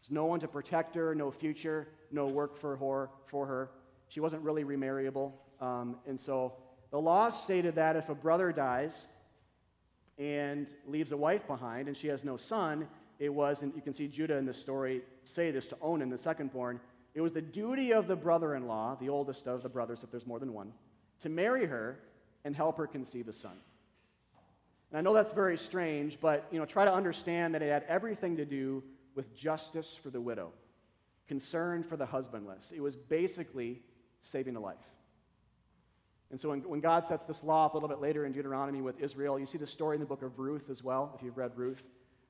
There's 0.02 0.10
no 0.10 0.26
one 0.26 0.40
to 0.40 0.48
protect 0.48 0.96
her, 0.96 1.14
no 1.14 1.30
future, 1.30 1.90
no 2.12 2.26
work 2.26 2.58
for 2.58 2.76
her. 2.76 3.12
For 3.28 3.46
her. 3.46 3.70
She 4.08 4.20
wasn't 4.20 4.42
really 4.42 4.64
remarriable. 4.64 5.45
Um, 5.62 5.98
and 6.08 6.20
so 6.20 6.54
the 6.92 7.00
law 7.00 7.30
stated 7.30 7.76
that 7.76 7.96
if 7.96 8.10
a 8.10 8.16
brother 8.16 8.52
dies 8.52 9.08
and 10.18 10.68
leaves 10.88 11.12
a 11.12 11.18
wife 11.18 11.48
behind 11.48 11.88
and 11.88 11.98
she 11.98 12.08
has 12.08 12.24
no 12.24 12.38
son, 12.38 12.88
it 13.20 13.34
was, 13.34 13.62
and 13.62 13.74
you 13.76 13.82
can 13.82 13.94
see 13.94 14.08
Judah 14.08 14.38
in 14.38 14.46
this 14.46 14.58
story 14.58 15.02
say 15.24 15.52
this 15.52 15.68
to 15.68 15.78
Onan, 15.82 16.10
the 16.10 16.18
second 16.18 16.52
born, 16.52 16.80
it 17.14 17.22
was 17.22 17.32
the 17.32 17.42
duty 17.42 17.94
of 17.94 18.08
the 18.08 18.16
brother 18.16 18.56
in 18.56 18.68
law, 18.68 18.96
the 19.00 19.10
oldest 19.10 19.48
of 19.48 19.64
the 19.64 19.70
brothers, 19.70 20.04
if 20.04 20.12
there's 20.12 20.28
more 20.28 20.40
than 20.40 20.54
one, 20.54 20.74
to 21.20 21.30
marry 21.30 21.66
her 21.66 22.00
and 22.44 22.56
help 22.56 22.78
her 22.78 22.88
conceive 22.88 23.28
a 23.28 23.34
son. 23.34 23.58
And 24.92 25.00
I 25.00 25.02
know 25.02 25.14
that's 25.14 25.32
very 25.32 25.58
strange, 25.58 26.20
but 26.20 26.46
you 26.52 26.60
know, 26.60 26.66
try 26.66 26.86
to 26.86 26.94
understand 26.94 27.56
that 27.56 27.62
it 27.62 27.72
had 27.72 27.84
everything 27.88 28.38
to 28.38 28.46
do 28.46 28.84
with 29.16 29.34
justice 29.36 29.98
for 30.02 30.10
the 30.10 30.22
widow, 30.22 30.52
concern 31.28 31.84
for 31.84 31.98
the 31.98 32.06
husbandless. 32.06 32.72
It 32.72 32.82
was 32.82 32.96
basically 32.96 33.82
saving 34.22 34.56
a 34.56 34.60
life. 34.60 34.76
And 36.32 36.40
so 36.40 36.50
when, 36.50 36.60
when 36.62 36.80
God 36.80 37.06
sets 37.06 37.26
this 37.26 37.44
law 37.44 37.66
up 37.66 37.74
a 37.74 37.78
little 37.78 37.90
bit 37.90 38.02
later 38.02 38.26
in 38.26 38.32
Deuteronomy 38.32 38.82
with 38.82 39.00
Israel, 39.00 39.40
you 39.40 39.46
see 39.46 39.58
the 39.58 39.68
story 39.68 39.96
in 39.96 40.00
the 40.00 40.08
book 40.08 40.24
of 40.24 40.40
Ruth 40.40 40.70
as 40.70 40.84
well, 40.84 41.14
if 41.16 41.24
you've 41.24 41.38
read 41.38 41.52
Ruth. 41.56 41.84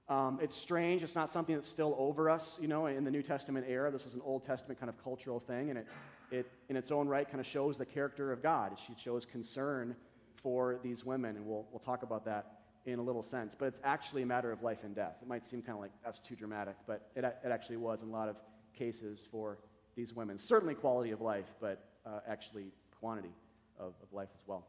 Um, 0.07 0.37
it's 0.41 0.55
strange. 0.55 1.01
It's 1.01 1.15
not 1.15 1.29
something 1.29 1.55
that's 1.55 1.69
still 1.69 1.95
over 1.97 2.29
us, 2.29 2.59
you 2.61 2.67
know, 2.67 2.85
in 2.85 3.03
the 3.03 3.11
New 3.11 3.23
Testament 3.23 3.65
era. 3.67 3.89
This 3.89 4.05
is 4.05 4.13
an 4.13 4.21
Old 4.23 4.43
Testament 4.43 4.79
kind 4.79 4.89
of 4.89 5.01
cultural 5.03 5.39
thing, 5.39 5.69
and 5.71 5.79
it, 5.79 5.87
it 6.29 6.51
in 6.69 6.75
its 6.75 6.91
own 6.91 7.07
right, 7.07 7.27
kind 7.27 7.39
of 7.39 7.47
shows 7.47 7.77
the 7.77 7.85
character 7.85 8.31
of 8.31 8.43
God. 8.43 8.73
It 8.73 8.99
shows 8.99 9.25
concern 9.25 9.95
for 10.35 10.77
these 10.83 11.03
women, 11.03 11.37
and 11.37 11.45
we'll, 11.45 11.65
we'll 11.71 11.79
talk 11.79 12.03
about 12.03 12.25
that 12.25 12.59
in 12.85 12.99
a 12.99 13.01
little 13.01 13.23
sense. 13.23 13.55
But 13.57 13.65
it's 13.65 13.81
actually 13.83 14.21
a 14.21 14.27
matter 14.27 14.51
of 14.51 14.61
life 14.61 14.83
and 14.83 14.93
death. 14.93 15.15
It 15.21 15.27
might 15.27 15.47
seem 15.47 15.63
kind 15.63 15.75
of 15.75 15.81
like 15.81 15.91
that's 16.03 16.19
too 16.19 16.35
dramatic, 16.35 16.75
but 16.85 17.09
it, 17.15 17.23
it 17.23 17.51
actually 17.51 17.77
was 17.77 18.03
in 18.03 18.09
a 18.09 18.11
lot 18.11 18.29
of 18.29 18.35
cases 18.77 19.21
for 19.31 19.57
these 19.95 20.13
women. 20.13 20.37
Certainly 20.37 20.75
quality 20.75 21.09
of 21.11 21.21
life, 21.21 21.47
but 21.59 21.83
uh, 22.05 22.19
actually 22.27 22.65
quantity 22.99 23.31
of, 23.79 23.94
of 24.01 24.13
life 24.13 24.29
as 24.36 24.48
well. 24.48 24.65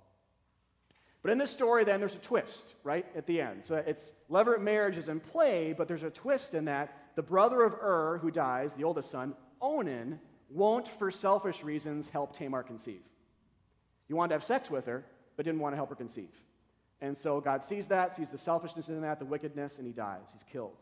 But 1.23 1.33
in 1.33 1.39
this 1.39 1.51
story, 1.51 1.85
then, 1.85 1.99
there's 1.99 2.15
a 2.15 2.19
twist, 2.19 2.75
right, 2.85 3.05
at 3.17 3.27
the 3.27 3.41
end. 3.41 3.65
So 3.65 3.77
it's 3.77 4.13
levirate 4.31 4.61
marriage 4.61 4.97
is 4.97 5.09
in 5.09 5.19
play, 5.19 5.75
but 5.77 5.89
there's 5.89 6.05
a 6.05 6.11
twist 6.11 6.55
in 6.55 6.67
that 6.67 6.97
the 7.17 7.23
brother 7.23 7.63
of 7.63 7.75
Ur, 7.75 8.19
who 8.23 8.31
dies, 8.31 8.75
the 8.75 8.85
oldest 8.85 9.11
son, 9.11 9.35
Onan, 9.61 10.21
won't, 10.51 10.87
for 10.87 11.11
selfish 11.11 11.65
reasons, 11.65 12.09
help 12.09 12.37
Tamar 12.37 12.63
conceive. 12.63 13.03
He 14.07 14.15
wanted 14.15 14.29
to 14.29 14.35
have 14.37 14.45
sex 14.45 14.71
with 14.71 14.87
her, 14.87 15.05
but 15.37 15.45
didn't 15.45 15.61
want 15.61 15.73
to 15.73 15.77
help 15.77 15.89
her 15.89 15.97
conceive. 15.97 16.31
And 17.01 17.19
so 17.19 17.41
God 17.41 17.65
sees 17.65 17.89
that, 17.89 18.15
sees 18.15 18.31
the 18.31 18.39
selfishness 18.39 18.89
in 18.89 19.01
that, 19.01 19.19
the 19.19 19.25
wickedness, 19.25 19.79
and 19.79 19.87
he 19.87 19.93
dies. 19.93 20.29
He's 20.33 20.45
killed. 20.45 20.77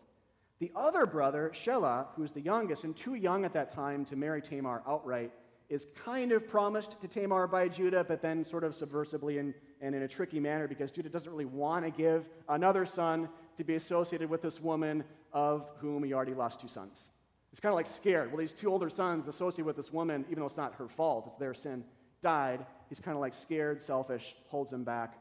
The 0.61 0.71
other 0.77 1.07
brother, 1.07 1.53
Shelah, 1.55 2.07
who's 2.17 2.33
the 2.33 2.41
youngest 2.41 2.85
and 2.85 2.95
too 2.95 3.15
young 3.15 3.45
at 3.45 3.53
that 3.55 3.71
time 3.71 4.05
to 4.07 4.17
marry 4.17 4.41
Tamar 4.41 4.83
outright, 4.87 5.33
is 5.69 5.87
kind 6.05 6.33
of 6.33 6.49
promised 6.49 7.01
to 7.01 7.09
Tamar 7.09 7.47
by 7.47 7.69
Judah, 7.69 8.05
but 8.05 8.21
then 8.21 8.45
sort 8.45 8.65
of 8.65 8.73
subversively 8.73 9.41
and, 9.41 9.55
and 9.81 9.95
in 9.95 10.03
a 10.03 10.09
tricky 10.09 10.39
manner 10.41 10.69
because 10.69 10.93
Judah 10.93 11.09
doesn't 11.09 11.31
really 11.31 11.45
want 11.45 11.85
to 11.85 11.91
give 11.91 12.29
another 12.49 12.85
son 12.85 13.29
to 13.57 13.65
be 13.65 13.75
associated 13.75 14.29
with 14.29 14.43
this 14.43 14.61
woman 14.61 15.05
of 15.33 15.71
whom 15.79 16.05
he 16.05 16.13
already 16.13 16.35
lost 16.35 16.61
two 16.61 16.69
sons. 16.69 17.11
He's 17.51 17.61
kind 17.61 17.73
of 17.73 17.77
like 17.77 17.87
scared. 17.87 18.31
Well, 18.31 18.41
these 18.41 18.53
two 18.53 18.71
older 18.71 18.91
sons 18.91 19.29
associated 19.29 19.65
with 19.65 19.77
this 19.77 19.93
woman, 19.93 20.25
even 20.29 20.41
though 20.41 20.47
it's 20.47 20.57
not 20.57 20.75
her 20.75 20.89
fault, 20.89 21.25
it's 21.29 21.37
their 21.37 21.55
sin, 21.55 21.85
died. 22.21 22.67
He's 22.89 23.01
kind 23.01 23.17
of 23.17 23.21
like 23.21 23.35
scared, 23.35 23.81
selfish, 23.81 24.35
holds 24.49 24.73
him 24.73 24.85
back. 24.85 25.15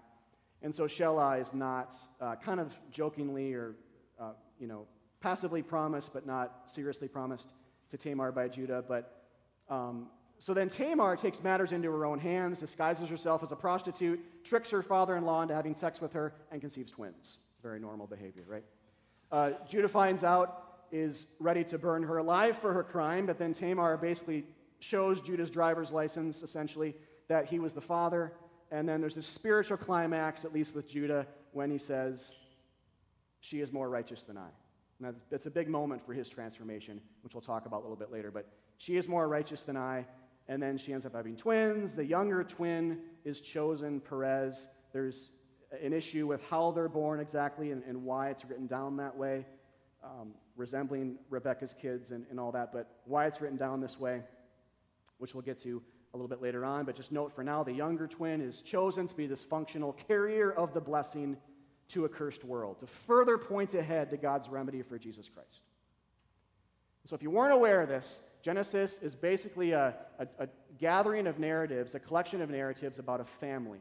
And 0.63 0.73
so 0.73 0.85
Shelah 0.85 1.41
is 1.41 1.53
not 1.53 1.95
uh, 2.19 2.35
kind 2.35 2.59
of 2.59 2.73
jokingly 2.89 3.53
or, 3.53 3.75
uh, 4.19 4.31
you 4.59 4.67
know, 4.67 4.87
passively 5.19 5.61
promised, 5.61 6.13
but 6.13 6.25
not 6.25 6.63
seriously 6.65 7.07
promised 7.07 7.53
to 7.89 7.97
Tamar 7.97 8.31
by 8.31 8.47
Judah. 8.47 8.83
But 8.87 9.23
um, 9.69 10.07
so 10.39 10.53
then 10.53 10.69
Tamar 10.69 11.15
takes 11.15 11.41
matters 11.41 11.71
into 11.71 11.89
her 11.91 12.05
own 12.05 12.19
hands, 12.19 12.59
disguises 12.59 13.09
herself 13.09 13.43
as 13.43 13.51
a 13.51 13.55
prostitute, 13.55 14.43
tricks 14.43 14.69
her 14.71 14.81
father 14.81 15.15
in 15.15 15.25
law 15.25 15.41
into 15.41 15.53
having 15.53 15.75
sex 15.75 16.01
with 16.01 16.13
her, 16.13 16.33
and 16.51 16.59
conceives 16.59 16.91
twins. 16.91 17.37
Very 17.61 17.79
normal 17.79 18.07
behavior, 18.07 18.43
right? 18.47 18.63
Uh, 19.31 19.51
Judah 19.67 19.87
finds 19.87 20.23
out, 20.23 20.59
is 20.91 21.25
ready 21.39 21.63
to 21.63 21.77
burn 21.77 22.03
her 22.03 22.17
alive 22.17 22.57
for 22.57 22.73
her 22.73 22.83
crime, 22.83 23.25
but 23.25 23.39
then 23.39 23.53
Tamar 23.53 23.97
basically 23.97 24.43
shows 24.79 25.21
Judah's 25.21 25.49
driver's 25.49 25.91
license, 25.91 26.43
essentially, 26.43 26.93
that 27.29 27.45
he 27.47 27.57
was 27.57 27.73
the 27.73 27.81
father. 27.81 28.33
And 28.69 28.87
then 28.87 28.99
there's 29.01 29.15
this 29.15 29.25
spiritual 29.25 29.77
climax, 29.77 30.45
at 30.45 30.53
least 30.53 30.75
with 30.75 30.87
Judah, 30.87 31.25
when 31.51 31.71
he 31.71 31.77
says, 31.77 32.31
She 33.39 33.61
is 33.61 33.71
more 33.71 33.89
righteous 33.89 34.23
than 34.23 34.37
I. 34.37 34.49
And 34.99 35.07
that's, 35.07 35.25
that's 35.29 35.45
a 35.45 35.51
big 35.51 35.67
moment 35.67 36.05
for 36.05 36.13
his 36.13 36.29
transformation, 36.29 37.01
which 37.23 37.33
we'll 37.33 37.41
talk 37.41 37.65
about 37.65 37.77
a 37.77 37.83
little 37.83 37.95
bit 37.95 38.11
later. 38.11 38.29
But 38.29 38.47
she 38.77 38.97
is 38.97 39.07
more 39.07 39.27
righteous 39.27 39.63
than 39.63 39.77
I 39.77 40.05
and 40.47 40.61
then 40.61 40.77
she 40.77 40.93
ends 40.93 41.05
up 41.05 41.15
having 41.15 41.35
twins. 41.35 41.93
The 41.93 42.05
younger 42.05 42.43
twin 42.43 42.99
is 43.23 43.39
chosen, 43.39 43.99
Perez. 43.99 44.67
There's 44.91 45.29
an 45.81 45.93
issue 45.93 46.27
with 46.27 46.41
how 46.49 46.71
they're 46.71 46.89
born 46.89 47.19
exactly 47.19 47.71
and, 47.71 47.83
and 47.83 48.03
why 48.03 48.29
it's 48.29 48.45
written 48.45 48.67
down 48.67 48.97
that 48.97 49.15
way, 49.15 49.45
um, 50.03 50.33
resembling 50.55 51.17
Rebecca's 51.29 51.73
kids 51.73 52.11
and, 52.11 52.25
and 52.29 52.39
all 52.39 52.51
that, 52.51 52.71
but 52.71 52.99
why 53.05 53.25
it's 53.25 53.41
written 53.41 53.57
down 53.57 53.81
this 53.81 53.99
way, 53.99 54.21
which 55.17 55.33
we'll 55.33 55.41
get 55.41 55.59
to 55.59 55.81
a 56.13 56.17
little 56.17 56.27
bit 56.27 56.41
later 56.41 56.63
on. 56.63 56.85
But 56.85 56.95
just 56.95 57.11
note 57.11 57.33
for 57.33 57.43
now, 57.43 57.63
the 57.63 57.73
younger 57.73 58.07
twin 58.07 58.41
is 58.41 58.61
chosen 58.61 59.07
to 59.07 59.15
be 59.15 59.25
this 59.25 59.43
functional 59.43 59.93
carrier 59.93 60.51
of 60.51 60.73
the 60.73 60.81
blessing 60.81 61.37
to 61.89 62.05
a 62.05 62.09
cursed 62.09 62.43
world, 62.43 62.79
to 62.79 62.87
further 62.87 63.37
point 63.37 63.73
ahead 63.73 64.09
to 64.11 64.17
God's 64.17 64.49
remedy 64.49 64.81
for 64.81 64.97
Jesus 64.97 65.29
Christ. 65.29 65.63
So, 67.05 67.15
if 67.15 67.21
you 67.21 67.29
weren't 67.29 67.53
aware 67.53 67.81
of 67.81 67.89
this, 67.89 68.21
Genesis 68.43 68.99
is 69.01 69.15
basically 69.15 69.71
a, 69.71 69.95
a, 70.19 70.27
a, 70.37 70.47
gathering 70.77 71.27
of 71.27 71.39
narratives, 71.39 71.95
a 71.95 71.99
collection 71.99 72.41
of 72.41 72.49
narratives 72.49 72.99
about 72.99 73.21
a 73.21 73.25
family. 73.25 73.79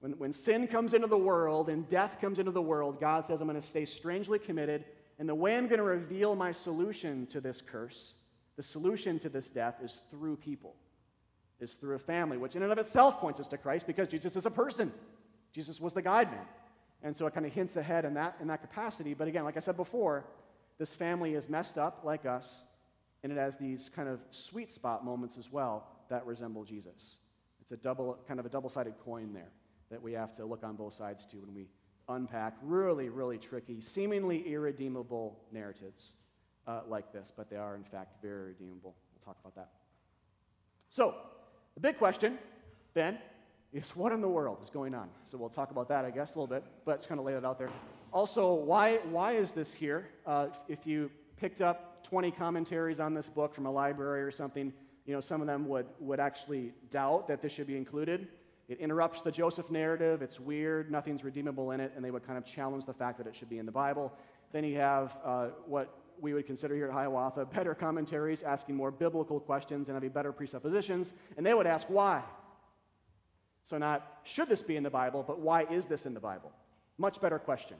When, 0.00 0.12
when 0.12 0.32
sin 0.32 0.66
comes 0.66 0.94
into 0.94 1.06
the 1.06 1.18
world 1.18 1.68
and 1.68 1.86
death 1.88 2.18
comes 2.18 2.38
into 2.38 2.52
the 2.52 2.62
world, 2.62 2.98
God 3.00 3.26
says, 3.26 3.42
I'm 3.42 3.48
going 3.48 3.60
to 3.60 3.66
stay 3.66 3.84
strangely 3.84 4.38
committed, 4.38 4.86
and 5.18 5.28
the 5.28 5.34
way 5.34 5.56
I'm 5.56 5.66
going 5.66 5.78
to 5.78 5.84
reveal 5.84 6.34
my 6.34 6.52
solution 6.52 7.26
to 7.26 7.40
this 7.40 7.60
curse, 7.60 8.14
the 8.56 8.62
solution 8.62 9.18
to 9.18 9.28
this 9.28 9.50
death, 9.50 9.76
is 9.84 10.00
through 10.10 10.36
people, 10.36 10.74
is 11.60 11.74
through 11.74 11.96
a 11.96 11.98
family, 11.98 12.38
which 12.38 12.56
in 12.56 12.62
and 12.62 12.72
of 12.72 12.78
itself 12.78 13.20
points 13.20 13.40
us 13.40 13.48
to 13.48 13.58
Christ 13.58 13.86
because 13.86 14.08
Jesus 14.08 14.36
is 14.36 14.46
a 14.46 14.50
person. 14.50 14.90
Jesus 15.52 15.82
was 15.82 15.92
the 15.92 16.02
guide 16.02 16.30
man. 16.30 16.46
And 17.02 17.14
so 17.14 17.26
it 17.26 17.34
kind 17.34 17.44
of 17.44 17.52
hints 17.52 17.76
ahead 17.76 18.06
in 18.06 18.14
that, 18.14 18.36
in 18.40 18.46
that 18.46 18.62
capacity. 18.62 19.12
But 19.12 19.28
again, 19.28 19.44
like 19.44 19.58
I 19.58 19.60
said 19.60 19.76
before, 19.76 20.24
this 20.78 20.94
family 20.94 21.34
is 21.34 21.48
messed 21.50 21.76
up 21.76 22.00
like 22.04 22.24
us, 22.24 22.62
and 23.22 23.32
it 23.32 23.38
has 23.38 23.56
these 23.56 23.88
kind 23.94 24.08
of 24.08 24.20
sweet 24.30 24.72
spot 24.72 25.04
moments 25.04 25.36
as 25.38 25.50
well 25.50 25.86
that 26.08 26.26
resemble 26.26 26.64
Jesus. 26.64 27.18
It's 27.60 27.72
a 27.72 27.76
double, 27.76 28.18
kind 28.26 28.40
of 28.40 28.46
a 28.46 28.48
double 28.48 28.68
sided 28.68 28.94
coin 29.04 29.32
there 29.32 29.50
that 29.90 30.02
we 30.02 30.12
have 30.12 30.32
to 30.34 30.44
look 30.44 30.64
on 30.64 30.74
both 30.74 30.94
sides 30.94 31.24
to 31.26 31.36
when 31.36 31.54
we 31.54 31.68
unpack 32.08 32.56
really, 32.62 33.08
really 33.08 33.38
tricky, 33.38 33.80
seemingly 33.80 34.46
irredeemable 34.52 35.38
narratives 35.52 36.14
uh, 36.66 36.80
like 36.88 37.12
this, 37.12 37.32
but 37.34 37.48
they 37.48 37.56
are, 37.56 37.76
in 37.76 37.84
fact, 37.84 38.20
very 38.22 38.48
redeemable. 38.48 38.94
We'll 39.12 39.24
talk 39.24 39.36
about 39.40 39.54
that. 39.54 39.70
So, 40.90 41.14
the 41.74 41.80
big 41.80 41.98
question 41.98 42.38
then 42.94 43.18
is 43.72 43.90
what 43.96 44.12
in 44.12 44.20
the 44.20 44.28
world 44.28 44.58
is 44.62 44.70
going 44.70 44.94
on? 44.94 45.08
So, 45.24 45.38
we'll 45.38 45.48
talk 45.48 45.70
about 45.70 45.88
that, 45.88 46.04
I 46.04 46.10
guess, 46.10 46.34
a 46.34 46.38
little 46.38 46.52
bit, 46.52 46.64
but 46.84 46.96
it's 46.96 47.06
kind 47.06 47.18
of 47.18 47.26
lay 47.26 47.34
it 47.34 47.44
out 47.44 47.58
there. 47.58 47.70
Also, 48.12 48.52
why, 48.54 48.96
why 49.10 49.32
is 49.32 49.52
this 49.52 49.72
here? 49.72 50.08
Uh, 50.26 50.48
if 50.68 50.86
you 50.86 51.10
picked 51.36 51.62
up 51.62 51.91
20 52.02 52.30
commentaries 52.32 53.00
on 53.00 53.14
this 53.14 53.28
book 53.28 53.54
from 53.54 53.66
a 53.66 53.70
library 53.70 54.22
or 54.22 54.30
something, 54.30 54.72
you 55.06 55.14
know, 55.14 55.20
some 55.20 55.40
of 55.40 55.46
them 55.46 55.66
would, 55.68 55.86
would 55.98 56.20
actually 56.20 56.72
doubt 56.90 57.26
that 57.28 57.42
this 57.42 57.52
should 57.52 57.66
be 57.66 57.76
included. 57.76 58.28
It 58.68 58.78
interrupts 58.78 59.22
the 59.22 59.30
Joseph 59.30 59.70
narrative. 59.70 60.22
It's 60.22 60.38
weird. 60.38 60.90
Nothing's 60.90 61.24
redeemable 61.24 61.72
in 61.72 61.80
it. 61.80 61.92
And 61.96 62.04
they 62.04 62.10
would 62.10 62.26
kind 62.26 62.38
of 62.38 62.44
challenge 62.44 62.84
the 62.84 62.94
fact 62.94 63.18
that 63.18 63.26
it 63.26 63.34
should 63.34 63.50
be 63.50 63.58
in 63.58 63.66
the 63.66 63.72
Bible. 63.72 64.12
Then 64.52 64.64
you 64.64 64.76
have 64.76 65.18
uh, 65.24 65.48
what 65.66 65.94
we 66.20 66.34
would 66.34 66.46
consider 66.46 66.74
here 66.74 66.86
at 66.86 66.92
Hiawatha 66.92 67.46
better 67.46 67.74
commentaries, 67.74 68.42
asking 68.42 68.76
more 68.76 68.90
biblical 68.90 69.40
questions 69.40 69.88
and 69.88 69.96
having 69.96 70.10
better 70.10 70.32
presuppositions. 70.32 71.12
And 71.36 71.44
they 71.44 71.54
would 71.54 71.66
ask 71.66 71.88
why. 71.88 72.22
So, 73.64 73.78
not 73.78 74.20
should 74.24 74.48
this 74.48 74.62
be 74.62 74.76
in 74.76 74.82
the 74.82 74.90
Bible, 74.90 75.24
but 75.26 75.40
why 75.40 75.64
is 75.64 75.86
this 75.86 76.06
in 76.06 76.14
the 76.14 76.20
Bible? 76.20 76.52
Much 76.98 77.20
better 77.20 77.38
question. 77.38 77.76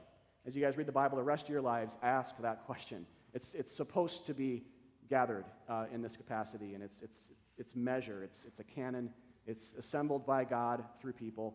As 0.47 0.57
you 0.57 0.63
guys 0.63 0.77
read 0.77 0.87
the 0.87 0.93
Bible 0.93 1.17
the 1.17 1.23
rest 1.23 1.45
of 1.45 1.51
your 1.51 1.63
lives, 1.63 1.97
ask 2.03 2.37
that 2.39 2.65
question. 2.67 3.07
It's, 3.35 3.55
it's 3.55 3.75
supposed 3.75 4.27
to 4.27 4.35
be 4.35 4.65
gathered 5.09 5.45
uh, 5.69 5.87
in 5.93 6.03
this 6.03 6.17
capacity, 6.17 6.75
and 6.75 6.83
it's, 6.83 7.03
it's, 7.03 7.33
it's 7.59 7.75
measure, 7.75 8.23
it's, 8.23 8.45
it's 8.45 8.61
a 8.61 8.65
canon, 8.65 9.11
it's 9.47 9.75
assembled 9.75 10.27
by 10.27 10.45
God 10.45 10.85
through 11.01 11.13
people. 11.15 11.55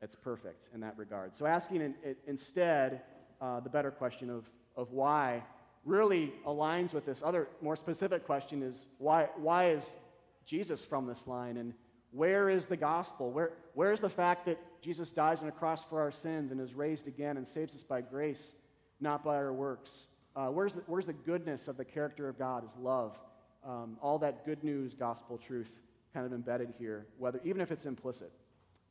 It's 0.00 0.14
perfect 0.14 0.68
in 0.74 0.80
that 0.80 0.96
regard. 0.96 1.34
So, 1.34 1.46
asking 1.46 1.80
in, 1.80 1.94
it, 2.04 2.18
instead 2.26 3.02
uh, 3.40 3.60
the 3.60 3.68
better 3.68 3.90
question 3.90 4.30
of, 4.30 4.48
of 4.76 4.92
why 4.92 5.42
really 5.84 6.32
aligns 6.46 6.92
with 6.92 7.06
this 7.06 7.22
other 7.22 7.48
more 7.62 7.76
specific 7.76 8.24
question 8.24 8.62
is 8.62 8.88
why, 8.98 9.28
why 9.36 9.70
is 9.70 9.96
Jesus 10.44 10.84
from 10.84 11.06
this 11.06 11.26
line? 11.26 11.56
And 11.56 11.74
where 12.10 12.48
is 12.48 12.66
the 12.66 12.76
gospel? 12.76 13.30
Where, 13.30 13.52
where 13.74 13.92
is 13.92 14.00
the 14.00 14.08
fact 14.08 14.46
that 14.46 14.58
Jesus 14.80 15.12
dies 15.12 15.42
on 15.42 15.48
a 15.48 15.52
cross 15.52 15.82
for 15.82 16.00
our 16.00 16.12
sins 16.12 16.52
and 16.52 16.60
is 16.60 16.74
raised 16.74 17.06
again 17.06 17.36
and 17.36 17.46
saves 17.46 17.74
us 17.74 17.82
by 17.82 18.00
grace, 18.00 18.54
not 19.00 19.24
by 19.24 19.36
our 19.36 19.52
works? 19.52 20.08
Uh, 20.36 20.48
where's, 20.48 20.74
the, 20.74 20.82
where's 20.86 21.06
the 21.06 21.12
goodness 21.12 21.68
of 21.68 21.76
the 21.76 21.84
character 21.84 22.28
of 22.28 22.38
God, 22.38 22.64
is 22.64 22.70
love? 22.80 23.18
Um, 23.66 23.96
all 24.00 24.18
that 24.20 24.44
good 24.46 24.62
news, 24.62 24.94
gospel 24.94 25.36
truth 25.36 25.72
kind 26.14 26.24
of 26.24 26.32
embedded 26.32 26.72
here, 26.78 27.06
whether, 27.18 27.40
even 27.44 27.60
if 27.60 27.70
it's 27.70 27.86
implicit. 27.86 28.32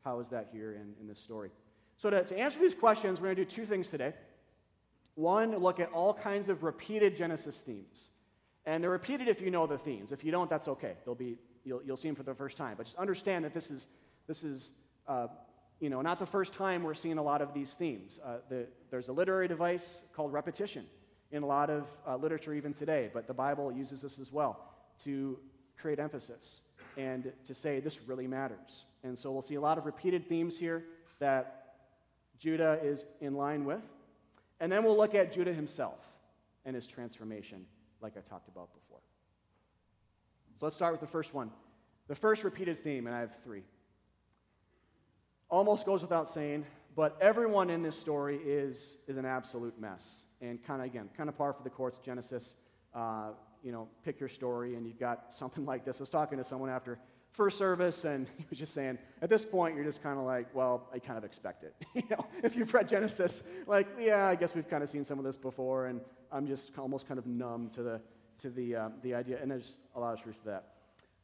How 0.04 0.20
is 0.20 0.30
that 0.30 0.50
here 0.52 0.74
in, 0.74 0.94
in 1.02 1.08
this 1.08 1.20
story? 1.20 1.50
So, 1.98 2.10
to, 2.10 2.24
to 2.24 2.38
answer 2.38 2.60
these 2.60 2.76
questions, 2.76 3.20
we're 3.20 3.28
going 3.28 3.38
to 3.38 3.46
do 3.46 3.50
two 3.50 3.66
things 3.66 3.90
today. 3.90 4.14
One, 5.16 5.58
look 5.58 5.80
at 5.80 5.92
all 5.92 6.14
kinds 6.14 6.48
of 6.48 6.64
repeated 6.64 7.16
Genesis 7.16 7.62
themes. 7.62 8.12
And 8.66 8.84
they're 8.84 8.92
repeated 8.92 9.28
if 9.28 9.42
you 9.42 9.50
know 9.50 9.66
the 9.66 9.78
themes. 9.78 10.12
If 10.12 10.24
you 10.24 10.32
don't, 10.32 10.50
that's 10.50 10.68
okay. 10.68 10.94
They'll 11.06 11.16
be, 11.16 11.38
you'll, 11.64 11.82
you'll 11.84 11.98
see 11.98 12.08
them 12.10 12.16
for 12.16 12.24
the 12.24 12.36
first 12.36 12.58
time. 12.58 12.76
But 12.78 12.86
just 12.86 12.98
understand 12.98 13.46
that 13.46 13.54
this 13.54 13.72
is, 13.72 13.88
this 14.28 14.44
is 14.44 14.74
uh, 15.08 15.28
you 15.80 15.90
know, 15.90 16.02
not 16.02 16.20
the 16.20 16.26
first 16.26 16.54
time 16.54 16.84
we're 16.84 16.94
seeing 16.94 17.18
a 17.18 17.24
lot 17.24 17.42
of 17.42 17.54
these 17.54 17.74
themes. 17.74 18.20
Uh, 18.24 18.38
the, 18.50 18.68
there's 18.92 19.08
a 19.08 19.14
literary 19.14 19.48
device 19.48 20.04
called 20.14 20.34
repetition 20.34 20.86
in 21.32 21.44
a 21.44 21.46
lot 21.46 21.70
of 21.70 21.88
uh, 22.08 22.16
literature 22.16 22.54
even 22.54 22.74
today, 22.74 23.10
but 23.14 23.28
the 23.28 23.34
Bible 23.34 23.72
uses 23.72 24.02
this 24.02 24.20
as 24.20 24.32
well 24.32 24.60
to 25.04 25.38
create 25.78 26.00
emphasis 26.00 26.62
and 26.98 27.32
to 27.46 27.54
say 27.54 27.80
this 27.80 28.02
really 28.08 28.28
matters. 28.28 28.86
And 29.04 29.18
so 29.18 29.32
we'll 29.32 29.42
see 29.42 29.56
a 29.56 29.62
lot 29.62 29.78
of 29.78 29.86
repeated 29.86 30.28
themes 30.28 30.58
here 30.58 30.86
that 31.20 31.76
Judah 32.40 32.80
is 32.82 33.06
in 33.22 33.36
line 33.36 33.66
with. 33.66 33.82
And 34.60 34.72
then 34.72 34.84
we'll 34.84 34.98
look 34.98 35.14
at 35.14 35.32
Judah 35.32 35.54
himself 35.54 36.00
and 36.66 36.76
his 36.76 36.88
transformation, 36.88 37.66
like 38.02 38.18
I 38.18 38.22
talked 38.22 38.48
about 38.48 38.74
before. 38.74 39.00
So 40.60 40.66
let's 40.66 40.76
start 40.76 40.94
with 40.94 41.02
the 41.02 41.08
first 41.08 41.34
one. 41.34 41.52
The 42.08 42.16
first 42.16 42.44
repeated 42.44 42.84
theme, 42.84 43.06
and 43.06 43.16
I 43.16 43.20
have 43.20 43.38
three. 43.44 43.64
Almost 45.50 45.86
goes 45.86 46.02
without 46.02 46.30
saying, 46.30 46.66
but 46.96 47.16
everyone 47.22 47.70
in 47.70 47.84
this 47.84 48.00
story 48.00 48.38
is, 48.38 48.98
is 49.08 49.18
an 49.18 49.26
absolute 49.26 49.80
mess. 49.80 50.24
And 50.42 50.64
kind 50.64 50.82
of, 50.82 50.88
again, 50.88 51.10
kind 51.18 51.30
of 51.30 51.38
par 51.38 51.54
for 51.54 51.64
the 51.64 51.70
course, 51.70 52.00
Genesis. 52.04 52.56
Uh, 52.94 53.30
you 53.64 53.72
know, 53.72 53.88
pick 54.06 54.20
your 54.20 54.30
story, 54.30 54.76
and 54.76 54.86
you've 54.86 55.00
got 55.00 55.26
something 55.34 55.66
like 55.66 55.86
this. 55.86 56.00
I 56.00 56.04
was 56.04 56.10
talking 56.10 56.38
to 56.38 56.44
someone 56.44 56.70
after 56.70 57.00
first 57.32 57.58
service, 57.58 58.06
and 58.06 58.28
he 58.38 58.46
was 58.50 58.60
just 58.60 58.74
saying, 58.74 58.98
at 59.22 59.30
this 59.30 59.46
point, 59.46 59.76
you're 59.76 59.86
just 59.86 60.02
kind 60.02 60.18
of 60.18 60.26
like, 60.26 60.54
well, 60.54 60.90
I 60.94 61.00
kind 61.00 61.18
of 61.18 61.24
expect 61.24 61.64
it. 61.64 61.76
you 61.94 62.04
know, 62.10 62.26
if 62.44 62.56
you've 62.56 62.74
read 62.74 62.88
Genesis, 62.88 63.44
like, 63.68 63.88
yeah, 64.00 64.28
I 64.28 64.36
guess 64.36 64.56
we've 64.56 64.70
kind 64.70 64.84
of 64.84 64.90
seen 64.90 65.04
some 65.04 65.20
of 65.20 65.26
this 65.26 65.38
before, 65.38 65.86
and 65.88 66.02
I'm 66.32 66.48
just 66.48 66.72
almost 66.78 67.08
kind 67.08 67.18
of 67.18 67.26
numb 67.26 67.70
to 67.74 67.84
the 67.84 68.02
to 68.40 68.50
the 68.52 68.76
uh, 68.76 68.90
the 69.02 69.16
idea, 69.16 69.40
and 69.42 69.50
there's 69.50 69.80
a 69.96 70.00
lot 70.00 70.14
of 70.14 70.22
truth 70.22 70.40
to 70.40 70.46
that. 70.46 70.64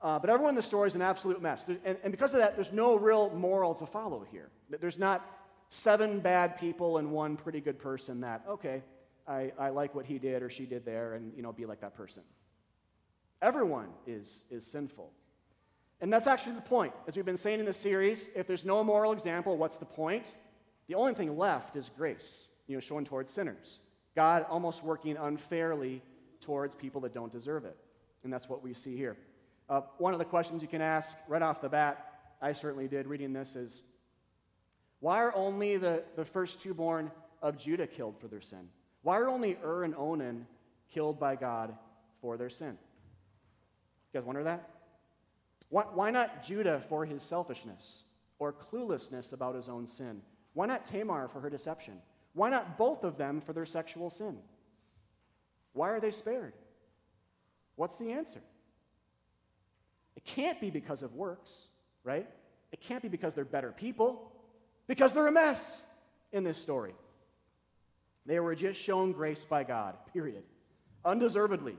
Uh, 0.01 0.19
but 0.19 0.29
everyone 0.29 0.49
in 0.49 0.55
the 0.55 0.61
story 0.61 0.87
is 0.87 0.95
an 0.95 1.01
absolute 1.01 1.41
mess, 1.41 1.69
and, 1.69 1.97
and 2.03 2.11
because 2.11 2.33
of 2.33 2.39
that, 2.39 2.55
there's 2.55 2.73
no 2.73 2.95
real 2.95 3.29
moral 3.31 3.73
to 3.75 3.85
follow 3.85 4.25
here. 4.31 4.49
There's 4.81 4.99
not 4.99 5.25
seven 5.69 6.19
bad 6.19 6.59
people 6.59 6.97
and 6.97 7.11
one 7.11 7.37
pretty 7.37 7.61
good 7.61 7.79
person 7.79 8.21
that 8.21 8.43
okay, 8.49 8.83
I, 9.27 9.51
I 9.57 9.69
like 9.69 9.95
what 9.95 10.05
he 10.05 10.19
did 10.19 10.43
or 10.43 10.49
she 10.49 10.65
did 10.65 10.85
there, 10.85 11.13
and 11.13 11.33
you 11.35 11.41
know, 11.41 11.51
be 11.51 11.65
like 11.65 11.81
that 11.81 11.95
person. 11.95 12.23
Everyone 13.41 13.87
is 14.07 14.43
is 14.49 14.65
sinful. 14.65 15.11
And 16.01 16.11
that's 16.11 16.27
actually 16.27 16.55
the 16.55 16.61
point. 16.61 16.93
As 17.07 17.15
we've 17.15 17.25
been 17.25 17.37
saying 17.37 17.59
in 17.59 17.65
this 17.65 17.77
series, 17.77 18.29
if 18.35 18.45
there's 18.45 18.65
no 18.65 18.83
moral 18.83 19.13
example, 19.13 19.55
what's 19.55 19.77
the 19.77 19.85
point? 19.85 20.35
The 20.87 20.95
only 20.95 21.13
thing 21.13 21.37
left 21.37 21.77
is 21.77 21.89
grace, 21.95 22.47
you 22.67 22.75
know, 22.75 22.81
shown 22.81 23.05
towards 23.05 23.31
sinners. 23.31 23.79
God 24.15 24.45
almost 24.49 24.83
working 24.83 25.15
unfairly 25.15 26.01
towards 26.41 26.75
people 26.75 26.99
that 27.01 27.13
don't 27.13 27.31
deserve 27.31 27.63
it. 27.63 27.77
And 28.23 28.33
that's 28.33 28.49
what 28.49 28.61
we 28.61 28.73
see 28.73 28.97
here. 28.97 29.17
Uh, 29.69 29.81
one 29.97 30.11
of 30.13 30.19
the 30.19 30.25
questions 30.25 30.61
you 30.61 30.67
can 30.67 30.81
ask 30.81 31.17
right 31.27 31.41
off 31.41 31.61
the 31.61 31.69
bat, 31.69 32.05
I 32.41 32.51
certainly 32.51 32.87
did 32.89 33.07
reading 33.07 33.31
this, 33.31 33.55
is 33.55 33.83
why 34.99 35.19
are 35.19 35.33
only 35.35 35.77
the, 35.77 36.03
the 36.15 36.25
first 36.25 36.59
two 36.59 36.73
born 36.73 37.11
of 37.41 37.57
Judah 37.57 37.87
killed 37.87 38.19
for 38.19 38.27
their 38.27 38.41
sin? 38.41 38.67
Why 39.03 39.17
are 39.19 39.29
only 39.29 39.57
Ur 39.63 39.83
and 39.83 39.95
Onan 39.95 40.47
killed 40.91 41.19
by 41.19 41.35
God 41.35 41.75
for 42.21 42.37
their 42.37 42.49
sin? 42.49 42.77
You 44.11 44.19
guys 44.19 44.25
wonder 44.25 44.43
that? 44.43 44.69
Why, 45.69 45.83
why 45.93 46.11
not 46.11 46.43
Judah 46.43 46.81
for 46.89 47.05
his 47.05 47.23
selfishness 47.23 48.03
or 48.39 48.53
cluelessness 48.53 49.33
about 49.33 49.55
his 49.55 49.69
own 49.69 49.87
sin? 49.87 50.21
Why 50.53 50.65
not 50.65 50.85
Tamar 50.85 51.27
for 51.27 51.41
her 51.41 51.49
deception? 51.49 51.95
Why 52.33 52.49
not 52.49 52.77
both 52.77 53.03
of 53.03 53.17
them 53.17 53.41
for 53.41 53.53
their 53.53 53.65
sexual 53.65 54.09
sin? 54.09 54.37
Why 55.73 55.89
are 55.89 55.99
they 55.99 56.11
spared? 56.11 56.53
What's 57.75 57.97
the 57.97 58.11
answer? 58.11 58.41
It 60.15 60.23
can't 60.23 60.61
be 60.61 60.69
because 60.69 61.01
of 61.01 61.15
works, 61.15 61.51
right? 62.03 62.27
It 62.71 62.81
can't 62.81 63.01
be 63.01 63.07
because 63.09 63.33
they're 63.33 63.45
better 63.45 63.71
people, 63.71 64.31
because 64.87 65.13
they're 65.13 65.27
a 65.27 65.31
mess 65.31 65.83
in 66.31 66.43
this 66.43 66.57
story. 66.57 66.93
They 68.25 68.39
were 68.39 68.55
just 68.55 68.79
shown 68.79 69.11
grace 69.11 69.43
by 69.43 69.63
God, 69.63 69.95
period. 70.13 70.43
Undeservedly. 71.03 71.75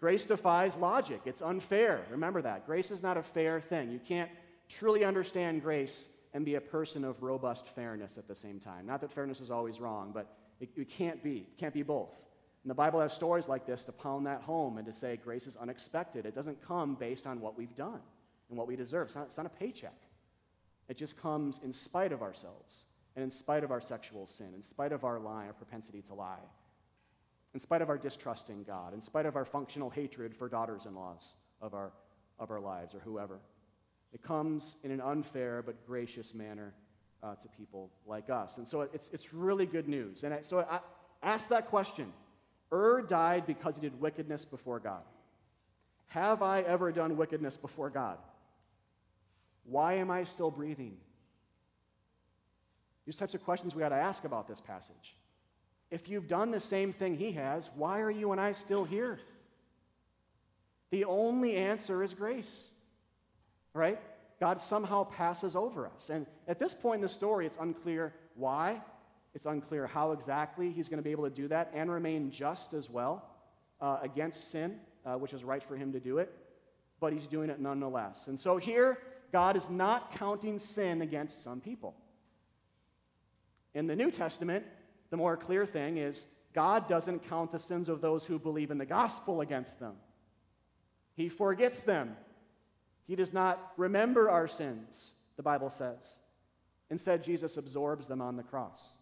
Grace 0.00 0.26
defies 0.26 0.76
logic. 0.76 1.22
It's 1.24 1.42
unfair. 1.42 2.04
Remember 2.10 2.42
that. 2.42 2.66
Grace 2.66 2.90
is 2.90 3.02
not 3.02 3.16
a 3.16 3.22
fair 3.22 3.60
thing. 3.60 3.90
You 3.90 4.00
can't 4.00 4.30
truly 4.68 5.04
understand 5.04 5.62
grace 5.62 6.08
and 6.34 6.44
be 6.44 6.56
a 6.56 6.60
person 6.60 7.04
of 7.04 7.22
robust 7.22 7.68
fairness 7.68 8.18
at 8.18 8.28
the 8.28 8.34
same 8.34 8.60
time. 8.60 8.84
Not 8.84 9.00
that 9.00 9.12
fairness 9.12 9.40
is 9.40 9.50
always 9.50 9.80
wrong, 9.80 10.10
but 10.12 10.36
it, 10.60 10.68
it 10.76 10.90
can't 10.90 11.22
be. 11.22 11.48
It 11.50 11.58
can't 11.58 11.72
be 11.72 11.82
both. 11.82 12.10
And 12.62 12.70
the 12.70 12.74
Bible 12.74 13.00
has 13.00 13.12
stories 13.12 13.48
like 13.48 13.64
this 13.64 13.84
to 13.84 13.92
pound 13.92 14.26
that 14.26 14.42
home 14.42 14.76
and 14.76 14.86
to 14.86 14.92
say 14.92 15.16
grace 15.16 15.46
is 15.46 15.56
unexpected. 15.56 16.26
It 16.26 16.34
doesn't 16.34 16.60
come 16.66 16.94
based 16.96 17.26
on 17.26 17.40
what 17.40 17.56
we've 17.56 17.74
done 17.74 18.00
and 18.50 18.58
what 18.58 18.66
we 18.66 18.76
deserve. 18.76 19.06
It's 19.06 19.16
not, 19.16 19.26
it's 19.26 19.36
not 19.36 19.46
a 19.46 19.50
paycheck. 19.50 19.96
It 20.88 20.96
just 20.96 21.16
comes 21.16 21.60
in 21.64 21.72
spite 21.72 22.12
of 22.12 22.22
ourselves 22.22 22.84
and 23.16 23.24
in 23.24 23.30
spite 23.30 23.64
of 23.64 23.70
our 23.70 23.80
sexual 23.80 24.26
sin, 24.26 24.48
in 24.54 24.62
spite 24.62 24.92
of 24.92 25.04
our 25.04 25.18
lie, 25.18 25.46
our 25.46 25.54
propensity 25.54 26.02
to 26.02 26.14
lie, 26.14 26.38
in 27.54 27.60
spite 27.60 27.80
of 27.80 27.88
our 27.88 27.96
distrust 27.96 28.50
in 28.50 28.62
God, 28.62 28.92
in 28.92 29.00
spite 29.00 29.24
of 29.24 29.34
our 29.34 29.46
functional 29.46 29.88
hatred 29.88 30.34
for 30.34 30.48
daughters 30.48 30.84
in 30.84 30.94
laws 30.94 31.34
of 31.62 31.72
our, 31.72 31.92
of 32.38 32.50
our 32.50 32.60
lives 32.60 32.94
or 32.94 33.00
whoever. 33.00 33.40
It 34.12 34.22
comes 34.22 34.76
in 34.84 34.90
an 34.90 35.00
unfair 35.00 35.62
but 35.62 35.86
gracious 35.86 36.34
manner 36.34 36.74
uh, 37.22 37.34
to 37.36 37.48
people 37.48 37.90
like 38.06 38.28
us. 38.28 38.58
And 38.58 38.68
so 38.68 38.82
it's, 38.82 39.10
it's 39.12 39.32
really 39.32 39.64
good 39.64 39.88
news. 39.88 40.22
And 40.22 40.34
I, 40.34 40.42
so 40.42 40.60
I 40.60 40.80
ask 41.22 41.48
that 41.48 41.68
question 41.68 42.12
Ur 42.72 43.00
died 43.02 43.46
because 43.46 43.76
he 43.76 43.80
did 43.80 43.98
wickedness 44.00 44.44
before 44.44 44.80
God. 44.80 45.02
Have 46.08 46.42
I 46.42 46.60
ever 46.62 46.92
done 46.92 47.16
wickedness 47.16 47.56
before 47.56 47.90
God? 47.90 48.18
Why 49.64 49.94
am 49.94 50.10
I 50.10 50.24
still 50.24 50.50
breathing? 50.50 50.96
These 53.06 53.16
types 53.16 53.34
of 53.34 53.44
questions 53.44 53.74
we 53.74 53.80
got 53.80 53.90
to 53.90 53.94
ask 53.94 54.24
about 54.24 54.48
this 54.48 54.60
passage. 54.60 55.16
If 55.90 56.08
you've 56.08 56.26
done 56.26 56.50
the 56.50 56.60
same 56.60 56.92
thing 56.92 57.16
he 57.16 57.32
has, 57.32 57.70
why 57.76 58.00
are 58.00 58.10
you 58.10 58.32
and 58.32 58.40
I 58.40 58.52
still 58.52 58.84
here? 58.84 59.20
The 60.90 61.04
only 61.04 61.56
answer 61.56 62.02
is 62.02 62.14
grace, 62.14 62.70
right? 63.72 64.00
God 64.40 64.60
somehow 64.60 65.04
passes 65.04 65.54
over 65.54 65.86
us. 65.86 66.10
And 66.10 66.26
at 66.48 66.58
this 66.58 66.74
point 66.74 66.96
in 66.96 67.02
the 67.02 67.08
story, 67.08 67.46
it's 67.46 67.56
unclear 67.60 68.12
why. 68.34 68.80
It's 69.34 69.46
unclear 69.46 69.86
how 69.86 70.12
exactly 70.12 70.72
he's 70.72 70.88
going 70.88 70.98
to 70.98 71.04
be 71.04 71.10
able 71.10 71.24
to 71.24 71.34
do 71.34 71.48
that 71.48 71.70
and 71.74 71.90
remain 71.90 72.30
just 72.30 72.74
as 72.74 72.90
well 72.90 73.24
uh, 73.80 73.98
against 74.02 74.50
sin, 74.50 74.76
uh, 75.04 75.14
which 75.14 75.32
is 75.32 75.44
right 75.44 75.62
for 75.62 75.76
him 75.76 75.92
to 75.92 76.00
do 76.00 76.18
it. 76.18 76.32
But 76.98 77.12
he's 77.12 77.26
doing 77.26 77.50
it 77.50 77.60
nonetheless. 77.60 78.26
And 78.28 78.38
so 78.38 78.56
here, 78.56 78.98
God 79.32 79.56
is 79.56 79.68
not 79.68 80.12
counting 80.16 80.58
sin 80.58 81.02
against 81.02 81.44
some 81.44 81.60
people. 81.60 81.94
In 83.76 83.86
the 83.86 83.94
New 83.94 84.10
Testament, 84.10 84.64
the 85.10 85.18
more 85.18 85.36
clear 85.36 85.66
thing 85.66 85.98
is 85.98 86.24
God 86.54 86.88
doesn't 86.88 87.28
count 87.28 87.52
the 87.52 87.58
sins 87.58 87.90
of 87.90 88.00
those 88.00 88.24
who 88.24 88.38
believe 88.38 88.70
in 88.70 88.78
the 88.78 88.86
gospel 88.86 89.42
against 89.42 89.78
them. 89.78 89.92
He 91.14 91.28
forgets 91.28 91.82
them. 91.82 92.16
He 93.06 93.16
does 93.16 93.34
not 93.34 93.72
remember 93.76 94.30
our 94.30 94.48
sins, 94.48 95.12
the 95.36 95.42
Bible 95.42 95.68
says. 95.68 96.20
Instead, 96.88 97.22
Jesus 97.22 97.58
absorbs 97.58 98.06
them 98.06 98.22
on 98.22 98.36
the 98.36 98.42
cross. 98.42 98.94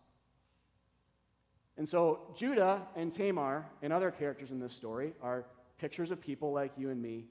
And 1.78 1.88
so, 1.88 2.34
Judah 2.36 2.82
and 2.96 3.12
Tamar 3.12 3.66
and 3.80 3.92
other 3.92 4.10
characters 4.10 4.50
in 4.50 4.58
this 4.58 4.74
story 4.74 5.12
are 5.22 5.46
pictures 5.78 6.10
of 6.10 6.20
people 6.20 6.52
like 6.52 6.72
you 6.76 6.90
and 6.90 7.00
me 7.00 7.26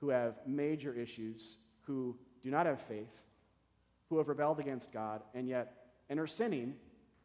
who 0.00 0.10
have 0.10 0.36
major 0.46 0.94
issues, 0.94 1.58
who 1.80 2.16
do 2.44 2.50
not 2.50 2.66
have 2.66 2.80
faith, 2.80 3.20
who 4.08 4.18
have 4.18 4.28
rebelled 4.28 4.60
against 4.60 4.92
God, 4.92 5.22
and 5.34 5.48
yet 5.48 5.75
and 6.08 6.20
are 6.20 6.26
sinning, 6.26 6.74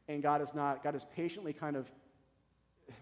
and 0.07 0.21
God 0.21 0.41
is 0.41 0.53
not, 0.53 0.83
God 0.83 0.95
is 0.95 1.05
patiently 1.15 1.53
kind 1.53 1.75
of 1.75 1.91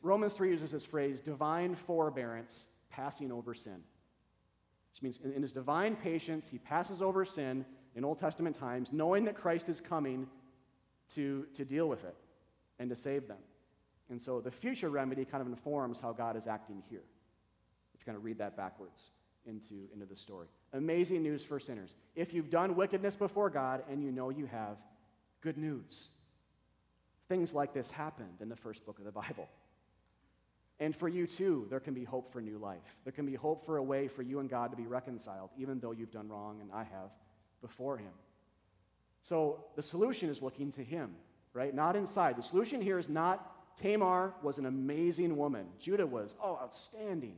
Romans 0.02 0.34
3 0.34 0.50
uses 0.50 0.72
this 0.72 0.86
phrase, 0.86 1.20
divine 1.20 1.76
forbearance 1.76 2.68
passing 2.90 3.32
over 3.32 3.54
sin. 3.54 3.82
Which 4.94 5.02
means 5.02 5.20
in, 5.24 5.34
in 5.34 5.42
his 5.42 5.52
divine 5.52 5.96
patience, 5.96 6.48
he 6.50 6.58
passes 6.58 7.02
over 7.02 7.26
sin 7.26 7.66
in 7.96 8.06
Old 8.06 8.20
Testament 8.20 8.56
times, 8.56 8.92
knowing 8.92 9.26
that 9.26 9.36
Christ 9.36 9.70
is 9.70 9.80
coming 9.80 10.28
to, 11.16 11.48
to 11.54 11.66
deal 11.66 11.88
with 11.88 12.04
it 12.04 12.16
and 12.80 12.90
to 12.90 12.96
save 12.96 13.28
them. 13.28 13.38
And 14.10 14.22
so 14.22 14.42
the 14.42 14.52
future 14.52 14.90
remedy 14.90 15.26
kind 15.26 15.42
of 15.42 15.48
informs 15.48 16.00
how 16.00 16.14
God 16.14 16.36
is 16.36 16.48
acting 16.48 16.82
here. 16.90 17.04
If 17.94 18.02
you 18.02 18.06
kind 18.06 18.18
of 18.18 18.24
read 18.24 18.38
that 18.40 18.58
backwards 18.58 19.12
into, 19.46 19.88
into 19.94 20.06
the 20.06 20.16
story. 20.16 20.48
Amazing 20.74 21.24
news 21.24 21.44
for 21.44 21.60
sinners. 21.60 21.96
If 22.16 22.34
you've 22.34 22.50
done 22.50 22.76
wickedness 22.76 23.16
before 23.16 23.50
God 23.50 23.84
and 23.90 24.04
you 24.04 24.12
know 24.12 24.30
you 24.30 24.46
have, 24.48 24.78
good 25.42 25.58
news. 25.58 26.10
Things 27.28 27.54
like 27.54 27.74
this 27.74 27.90
happened 27.90 28.42
in 28.42 28.50
the 28.50 28.56
first 28.56 28.86
book 28.86 29.00
of 29.00 29.06
the 29.06 29.12
Bible. 29.12 29.48
And 30.80 30.96
for 30.96 31.10
you 31.10 31.28
too, 31.28 31.68
there 31.70 31.80
can 31.80 31.94
be 31.94 32.04
hope 32.04 32.32
for 32.32 32.42
new 32.42 32.58
life. 32.58 32.96
There 33.04 33.12
can 33.12 33.26
be 33.26 33.36
hope 33.36 33.66
for 33.66 33.78
a 33.78 33.84
way 33.84 34.08
for 34.08 34.22
you 34.22 34.40
and 34.40 34.50
God 34.50 34.72
to 34.72 34.78
be 34.78 34.88
reconciled, 34.88 35.50
even 35.58 35.80
though 35.80 35.92
you've 35.92 36.12
done 36.12 36.30
wrong 36.30 36.62
and 36.62 36.72
I 36.72 36.84
have 36.84 37.12
before 37.62 37.98
Him. 37.98 38.14
So 39.22 39.66
the 39.76 39.84
solution 39.84 40.30
is 40.30 40.42
looking 40.42 40.72
to 40.72 40.84
Him, 40.84 41.12
right? 41.54 41.76
Not 41.76 41.96
inside. 41.98 42.38
The 42.38 42.44
solution 42.44 42.82
here 42.82 42.98
is 42.98 43.10
not 43.10 43.76
Tamar 43.76 44.34
was 44.42 44.58
an 44.58 44.66
amazing 44.66 45.36
woman. 45.38 45.66
Judah 45.80 46.08
was, 46.08 46.36
oh, 46.42 46.60
outstanding. 46.62 47.36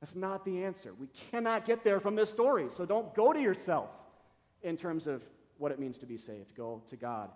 That's 0.00 0.16
not 0.16 0.44
the 0.44 0.64
answer. 0.64 0.92
We 0.94 1.08
cannot 1.30 1.64
get 1.66 1.84
there 1.84 2.00
from 2.00 2.14
this 2.14 2.30
story. 2.30 2.66
So 2.68 2.84
don't 2.84 3.14
go 3.14 3.32
to 3.32 3.40
yourself 3.40 3.90
in 4.62 4.76
terms 4.76 5.06
of 5.06 5.22
what 5.58 5.72
it 5.72 5.78
means 5.78 5.98
to 5.98 6.06
be 6.06 6.18
saved. 6.18 6.54
Go 6.54 6.82
to 6.86 6.96
God 6.96 7.30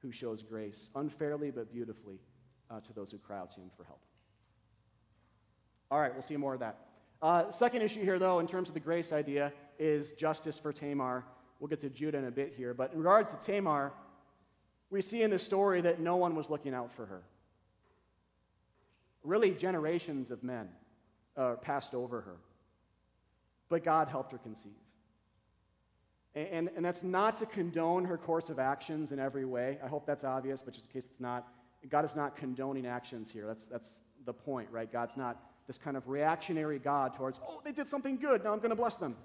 who 0.00 0.12
shows 0.12 0.42
grace 0.42 0.90
unfairly 0.94 1.50
but 1.50 1.72
beautifully 1.72 2.18
uh, 2.70 2.80
to 2.80 2.92
those 2.92 3.10
who 3.10 3.18
cry 3.18 3.38
out 3.38 3.50
to 3.52 3.60
Him 3.60 3.70
for 3.76 3.84
help. 3.84 4.00
All 5.90 6.00
right, 6.00 6.12
we'll 6.12 6.22
see 6.22 6.36
more 6.36 6.54
of 6.54 6.60
that. 6.60 6.78
Uh, 7.22 7.50
second 7.50 7.82
issue 7.82 8.02
here, 8.02 8.18
though, 8.18 8.38
in 8.38 8.46
terms 8.46 8.68
of 8.68 8.74
the 8.74 8.80
grace 8.80 9.12
idea, 9.12 9.52
is 9.78 10.12
justice 10.12 10.58
for 10.58 10.72
Tamar. 10.72 11.24
We'll 11.58 11.68
get 11.68 11.80
to 11.80 11.90
Judah 11.90 12.18
in 12.18 12.26
a 12.26 12.30
bit 12.30 12.52
here. 12.56 12.74
But 12.74 12.92
in 12.92 12.98
regards 12.98 13.32
to 13.32 13.38
Tamar, 13.38 13.92
we 14.90 15.00
see 15.00 15.22
in 15.22 15.30
the 15.30 15.38
story 15.38 15.80
that 15.80 16.00
no 16.00 16.16
one 16.16 16.34
was 16.34 16.50
looking 16.50 16.74
out 16.74 16.92
for 16.92 17.06
her. 17.06 17.22
Really, 19.22 19.52
generations 19.52 20.30
of 20.30 20.42
men 20.42 20.68
uh, 21.36 21.54
passed 21.54 21.94
over 21.94 22.20
her. 22.20 22.36
But 23.70 23.84
God 23.84 24.08
helped 24.08 24.32
her 24.32 24.38
conceive. 24.38 24.72
And, 26.34 26.68
and, 26.74 26.84
that's 26.84 27.04
not 27.04 27.36
to 27.38 27.46
condone 27.46 28.04
her 28.04 28.18
course 28.18 28.50
of 28.50 28.58
actions 28.58 29.12
in 29.12 29.20
every 29.20 29.44
way. 29.44 29.78
I 29.84 29.86
hope 29.86 30.04
that's 30.04 30.24
obvious, 30.24 30.62
but 30.62 30.74
just 30.74 30.86
in 30.86 30.92
case 30.92 31.06
it's 31.08 31.20
not, 31.20 31.46
God 31.88 32.04
is 32.04 32.16
not 32.16 32.34
condoning 32.34 32.86
actions 32.86 33.30
here. 33.30 33.46
That's, 33.46 33.66
that's 33.66 34.00
the 34.24 34.32
point, 34.32 34.68
right? 34.72 34.90
God's 34.90 35.16
not 35.16 35.40
this 35.68 35.78
kind 35.78 35.96
of 35.96 36.08
reactionary 36.08 36.80
God 36.80 37.14
towards, 37.14 37.38
oh, 37.48 37.60
they 37.64 37.70
did 37.70 37.86
something 37.86 38.16
good, 38.16 38.42
now 38.42 38.52
I'm 38.52 38.58
going 38.58 38.70
to 38.70 38.76
bless 38.76 38.96
them. 38.96 39.16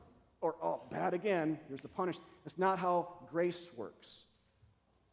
Or, 0.41 0.55
oh, 0.63 0.81
bad 0.91 1.13
again, 1.15 1.59
here's 1.67 1.81
the 1.81 1.87
punish. 1.87 2.17
It's 2.45 2.57
not 2.57 2.77
how 2.77 3.15
grace 3.29 3.69
works. 3.75 4.25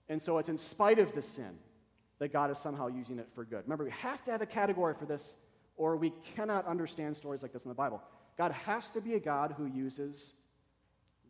And 0.08 0.22
so 0.22 0.38
it's 0.38 0.48
in 0.48 0.58
spite 0.58 0.98
of 0.98 1.14
the 1.14 1.22
sin 1.22 1.58
that 2.18 2.32
God 2.32 2.50
is 2.50 2.58
somehow 2.58 2.86
using 2.88 3.18
it 3.18 3.28
for 3.34 3.44
good. 3.44 3.62
Remember, 3.64 3.84
we 3.84 3.90
have 3.90 4.22
to 4.24 4.30
have 4.30 4.42
a 4.42 4.46
category 4.46 4.94
for 4.94 5.04
this, 5.04 5.36
or 5.76 5.96
we 5.96 6.12
cannot 6.34 6.66
understand 6.66 7.16
stories 7.16 7.42
like 7.42 7.52
this 7.52 7.64
in 7.64 7.70
the 7.70 7.74
Bible. 7.74 8.02
God 8.38 8.52
has 8.52 8.90
to 8.92 9.00
be 9.00 9.14
a 9.14 9.20
God 9.20 9.54
who 9.56 9.66
uses 9.66 10.34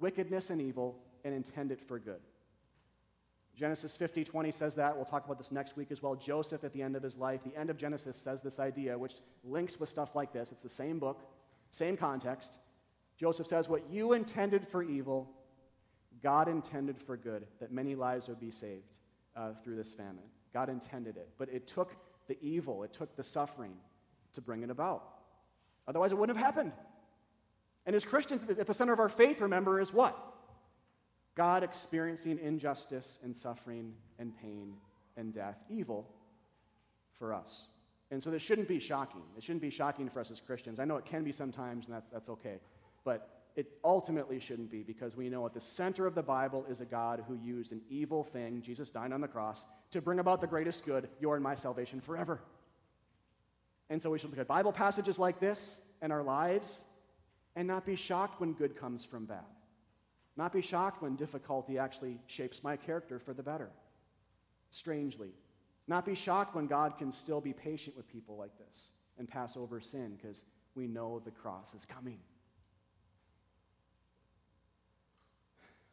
wickedness 0.00 0.50
and 0.50 0.60
evil 0.60 0.98
and 1.24 1.34
intend 1.34 1.72
it 1.72 1.80
for 1.80 1.98
good. 1.98 2.20
Genesis 3.56 3.96
50, 3.96 4.22
20 4.22 4.52
says 4.52 4.74
that. 4.74 4.94
We'll 4.94 5.06
talk 5.06 5.24
about 5.24 5.38
this 5.38 5.50
next 5.50 5.76
week 5.76 5.88
as 5.90 6.02
well. 6.02 6.14
Joseph, 6.14 6.62
at 6.62 6.74
the 6.74 6.82
end 6.82 6.94
of 6.94 7.02
his 7.02 7.16
life, 7.16 7.40
the 7.42 7.58
end 7.58 7.70
of 7.70 7.78
Genesis 7.78 8.16
says 8.16 8.42
this 8.42 8.58
idea, 8.58 8.98
which 8.98 9.14
links 9.42 9.80
with 9.80 9.88
stuff 9.88 10.14
like 10.14 10.32
this. 10.32 10.52
It's 10.52 10.62
the 10.62 10.68
same 10.68 10.98
book, 10.98 11.22
same 11.70 11.96
context. 11.96 12.58
Joseph 13.16 13.46
says, 13.46 13.68
What 13.68 13.88
you 13.90 14.12
intended 14.12 14.68
for 14.68 14.82
evil, 14.82 15.30
God 16.22 16.48
intended 16.48 16.98
for 17.00 17.16
good, 17.16 17.46
that 17.60 17.72
many 17.72 17.94
lives 17.94 18.28
would 18.28 18.40
be 18.40 18.50
saved 18.50 18.92
uh, 19.34 19.52
through 19.64 19.76
this 19.76 19.94
famine. 19.94 20.24
God 20.52 20.68
intended 20.68 21.16
it. 21.16 21.30
But 21.38 21.48
it 21.48 21.66
took 21.66 21.96
the 22.28 22.36
evil, 22.42 22.82
it 22.82 22.92
took 22.92 23.16
the 23.16 23.24
suffering 23.24 23.72
to 24.34 24.42
bring 24.42 24.62
it 24.62 24.70
about. 24.70 25.14
Otherwise, 25.88 26.12
it 26.12 26.18
wouldn't 26.18 26.36
have 26.36 26.44
happened. 26.44 26.72
And 27.86 27.94
as 27.94 28.04
Christians, 28.04 28.42
at 28.50 28.66
the 28.66 28.74
center 28.74 28.92
of 28.92 28.98
our 28.98 29.08
faith, 29.08 29.40
remember, 29.40 29.80
is 29.80 29.92
what? 29.92 30.16
God 31.36 31.62
experiencing 31.62 32.38
injustice 32.42 33.18
and 33.22 33.36
suffering 33.36 33.94
and 34.18 34.36
pain 34.36 34.74
and 35.16 35.32
death, 35.32 35.58
evil 35.70 36.08
for 37.18 37.32
us. 37.32 37.68
And 38.10 38.22
so 38.22 38.30
this 38.30 38.42
shouldn't 38.42 38.68
be 38.68 38.80
shocking. 38.80 39.22
It 39.36 39.42
shouldn't 39.42 39.62
be 39.62 39.70
shocking 39.70 40.08
for 40.08 40.20
us 40.20 40.30
as 40.30 40.40
Christians. 40.40 40.80
I 40.80 40.84
know 40.84 40.96
it 40.96 41.04
can 41.04 41.24
be 41.24 41.32
sometimes, 41.32 41.86
and 41.86 41.94
that's, 41.94 42.08
that's 42.08 42.28
okay. 42.28 42.60
But 43.04 43.28
it 43.54 43.72
ultimately 43.84 44.38
shouldn't 44.38 44.70
be 44.70 44.82
because 44.82 45.16
we 45.16 45.28
know 45.28 45.46
at 45.46 45.54
the 45.54 45.60
center 45.60 46.06
of 46.06 46.14
the 46.14 46.22
Bible 46.22 46.64
is 46.68 46.80
a 46.80 46.84
God 46.84 47.24
who 47.26 47.34
used 47.34 47.72
an 47.72 47.80
evil 47.88 48.22
thing, 48.22 48.60
Jesus 48.62 48.90
dying 48.90 49.12
on 49.12 49.20
the 49.20 49.28
cross, 49.28 49.66
to 49.92 50.00
bring 50.00 50.18
about 50.18 50.40
the 50.40 50.46
greatest 50.46 50.84
good, 50.84 51.08
your 51.20 51.34
and 51.34 51.42
my 51.42 51.54
salvation 51.54 52.00
forever. 52.00 52.40
And 53.88 54.02
so 54.02 54.10
we 54.10 54.18
should 54.18 54.30
look 54.30 54.38
at 54.38 54.46
Bible 54.46 54.72
passages 54.72 55.18
like 55.18 55.40
this 55.40 55.80
in 56.02 56.10
our 56.12 56.22
lives 56.22 56.84
and 57.56 57.66
not 57.66 57.86
be 57.86 57.96
shocked 57.96 58.40
when 58.40 58.52
good 58.52 58.78
comes 58.78 59.04
from 59.04 59.24
bad. 59.24 59.44
Not 60.36 60.52
be 60.52 60.60
shocked 60.60 61.02
when 61.02 61.16
difficulty 61.16 61.78
actually 61.78 62.20
shapes 62.26 62.62
my 62.62 62.76
character 62.76 63.18
for 63.18 63.32
the 63.32 63.42
better. 63.42 63.70
Strangely. 64.70 65.30
Not 65.88 66.04
be 66.04 66.14
shocked 66.14 66.54
when 66.54 66.66
God 66.66 66.98
can 66.98 67.10
still 67.10 67.40
be 67.40 67.54
patient 67.54 67.96
with 67.96 68.06
people 68.08 68.36
like 68.36 68.56
this 68.58 68.90
and 69.18 69.26
pass 69.26 69.56
over 69.56 69.80
sin 69.80 70.18
because 70.20 70.44
we 70.74 70.86
know 70.86 71.22
the 71.24 71.30
cross 71.30 71.74
is 71.74 71.86
coming. 71.86 72.18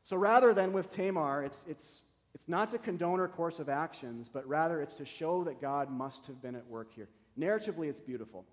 So 0.04 0.18
rather 0.18 0.54
than 0.54 0.74
with 0.74 0.94
Tamar, 0.94 1.44
it's, 1.44 1.64
it's, 1.70 2.02
it's 2.36 2.50
not 2.50 2.70
to 2.72 2.78
condone 2.78 3.20
her 3.20 3.30
course 3.30 3.60
of 3.60 3.70
actions, 3.70 4.28
but 4.28 4.46
rather 4.46 4.82
it's 4.82 4.96
to 4.96 5.06
show 5.06 5.46
that 5.46 5.62
God 5.62 5.90
must 5.90 6.28
have 6.28 6.42
been 6.42 6.56
at 6.56 6.68
work 6.68 6.92
here. 6.94 7.08
Narratively, 7.40 7.88
it's 7.88 8.02
beautiful. 8.02 8.44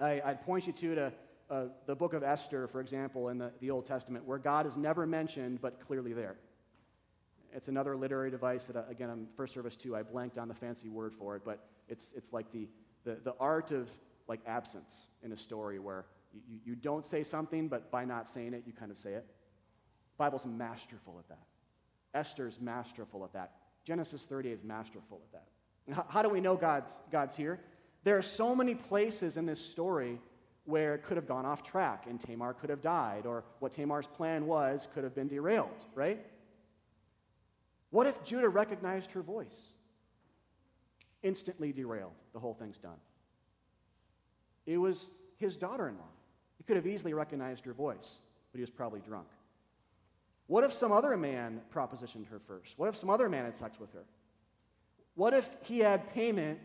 I, 0.00 0.20
I'd 0.24 0.44
point 0.44 0.66
you 0.66 0.72
to, 0.72 0.94
to 0.96 1.12
uh, 1.50 1.64
the 1.86 1.94
book 1.94 2.12
of 2.12 2.22
Esther, 2.22 2.66
for 2.66 2.80
example, 2.80 3.28
in 3.28 3.38
the, 3.38 3.52
the 3.60 3.70
Old 3.70 3.86
Testament, 3.86 4.24
where 4.24 4.38
God 4.38 4.66
is 4.66 4.76
never 4.76 5.06
mentioned 5.06 5.60
but 5.60 5.80
clearly 5.86 6.12
there. 6.12 6.36
It's 7.52 7.68
another 7.68 7.96
literary 7.96 8.30
device 8.30 8.66
that, 8.66 8.76
uh, 8.76 8.82
again, 8.90 9.08
I'm 9.08 9.28
first 9.36 9.54
service 9.54 9.76
too. 9.76 9.96
I 9.96 10.02
blanked 10.02 10.38
on 10.38 10.48
the 10.48 10.54
fancy 10.54 10.88
word 10.88 11.14
for 11.14 11.36
it, 11.36 11.42
but 11.44 11.60
it's, 11.88 12.12
it's 12.16 12.32
like 12.32 12.50
the, 12.52 12.68
the, 13.04 13.18
the 13.22 13.34
art 13.38 13.70
of 13.70 13.88
like 14.28 14.40
absence 14.46 15.08
in 15.22 15.32
a 15.32 15.36
story 15.36 15.78
where 15.78 16.04
you, 16.32 16.58
you 16.64 16.74
don't 16.74 17.06
say 17.06 17.22
something, 17.22 17.68
but 17.68 17.90
by 17.90 18.04
not 18.04 18.28
saying 18.28 18.52
it, 18.52 18.64
you 18.66 18.72
kind 18.72 18.90
of 18.90 18.98
say 18.98 19.12
it. 19.12 19.24
Bible's 20.18 20.44
masterful 20.44 21.16
at 21.18 21.28
that. 21.28 21.46
Esther's 22.12 22.60
masterful 22.60 23.24
at 23.24 23.32
that. 23.32 23.52
Genesis 23.84 24.24
38 24.24 24.52
is 24.52 24.64
masterful 24.64 25.20
at 25.24 25.32
that. 25.32 25.94
How, 25.94 26.06
how 26.08 26.22
do 26.22 26.28
we 26.28 26.40
know 26.40 26.56
God's, 26.56 27.00
God's 27.12 27.36
here? 27.36 27.60
There 28.02 28.16
are 28.16 28.22
so 28.22 28.54
many 28.54 28.74
places 28.74 29.36
in 29.36 29.46
this 29.46 29.60
story 29.60 30.18
where 30.66 30.94
it 30.94 31.04
could 31.04 31.16
have 31.16 31.26
gone 31.26 31.46
off 31.46 31.62
track 31.62 32.06
and 32.08 32.20
Tamar 32.20 32.52
could 32.52 32.70
have 32.70 32.82
died, 32.82 33.24
or 33.24 33.44
what 33.60 33.72
Tamar's 33.72 34.06
plan 34.06 34.46
was 34.46 34.88
could 34.92 35.04
have 35.04 35.14
been 35.14 35.28
derailed, 35.28 35.84
right? 35.94 36.24
What 37.90 38.06
if 38.06 38.22
Judah 38.24 38.48
recognized 38.48 39.12
her 39.12 39.22
voice? 39.22 39.72
Instantly 41.22 41.72
derailed. 41.72 42.12
The 42.32 42.40
whole 42.40 42.54
thing's 42.54 42.78
done. 42.78 42.98
It 44.66 44.78
was 44.78 45.10
his 45.38 45.56
daughter 45.56 45.88
in 45.88 45.96
law. 45.96 46.10
He 46.58 46.64
could 46.64 46.76
have 46.76 46.86
easily 46.86 47.14
recognized 47.14 47.64
her 47.64 47.72
voice, 47.72 48.18
but 48.52 48.58
he 48.58 48.62
was 48.62 48.70
probably 48.70 49.00
drunk. 49.00 49.28
What 50.48 50.64
if 50.64 50.72
some 50.72 50.92
other 50.92 51.16
man 51.16 51.60
propositioned 51.74 52.28
her 52.28 52.40
first? 52.40 52.78
What 52.78 52.88
if 52.88 52.96
some 52.96 53.10
other 53.10 53.28
man 53.28 53.44
had 53.44 53.56
sex 53.56 53.78
with 53.80 53.92
her? 53.92 54.04
What 55.14 55.32
if 55.32 55.48
he 55.62 55.78
had 55.78 56.12
payment 56.12 56.58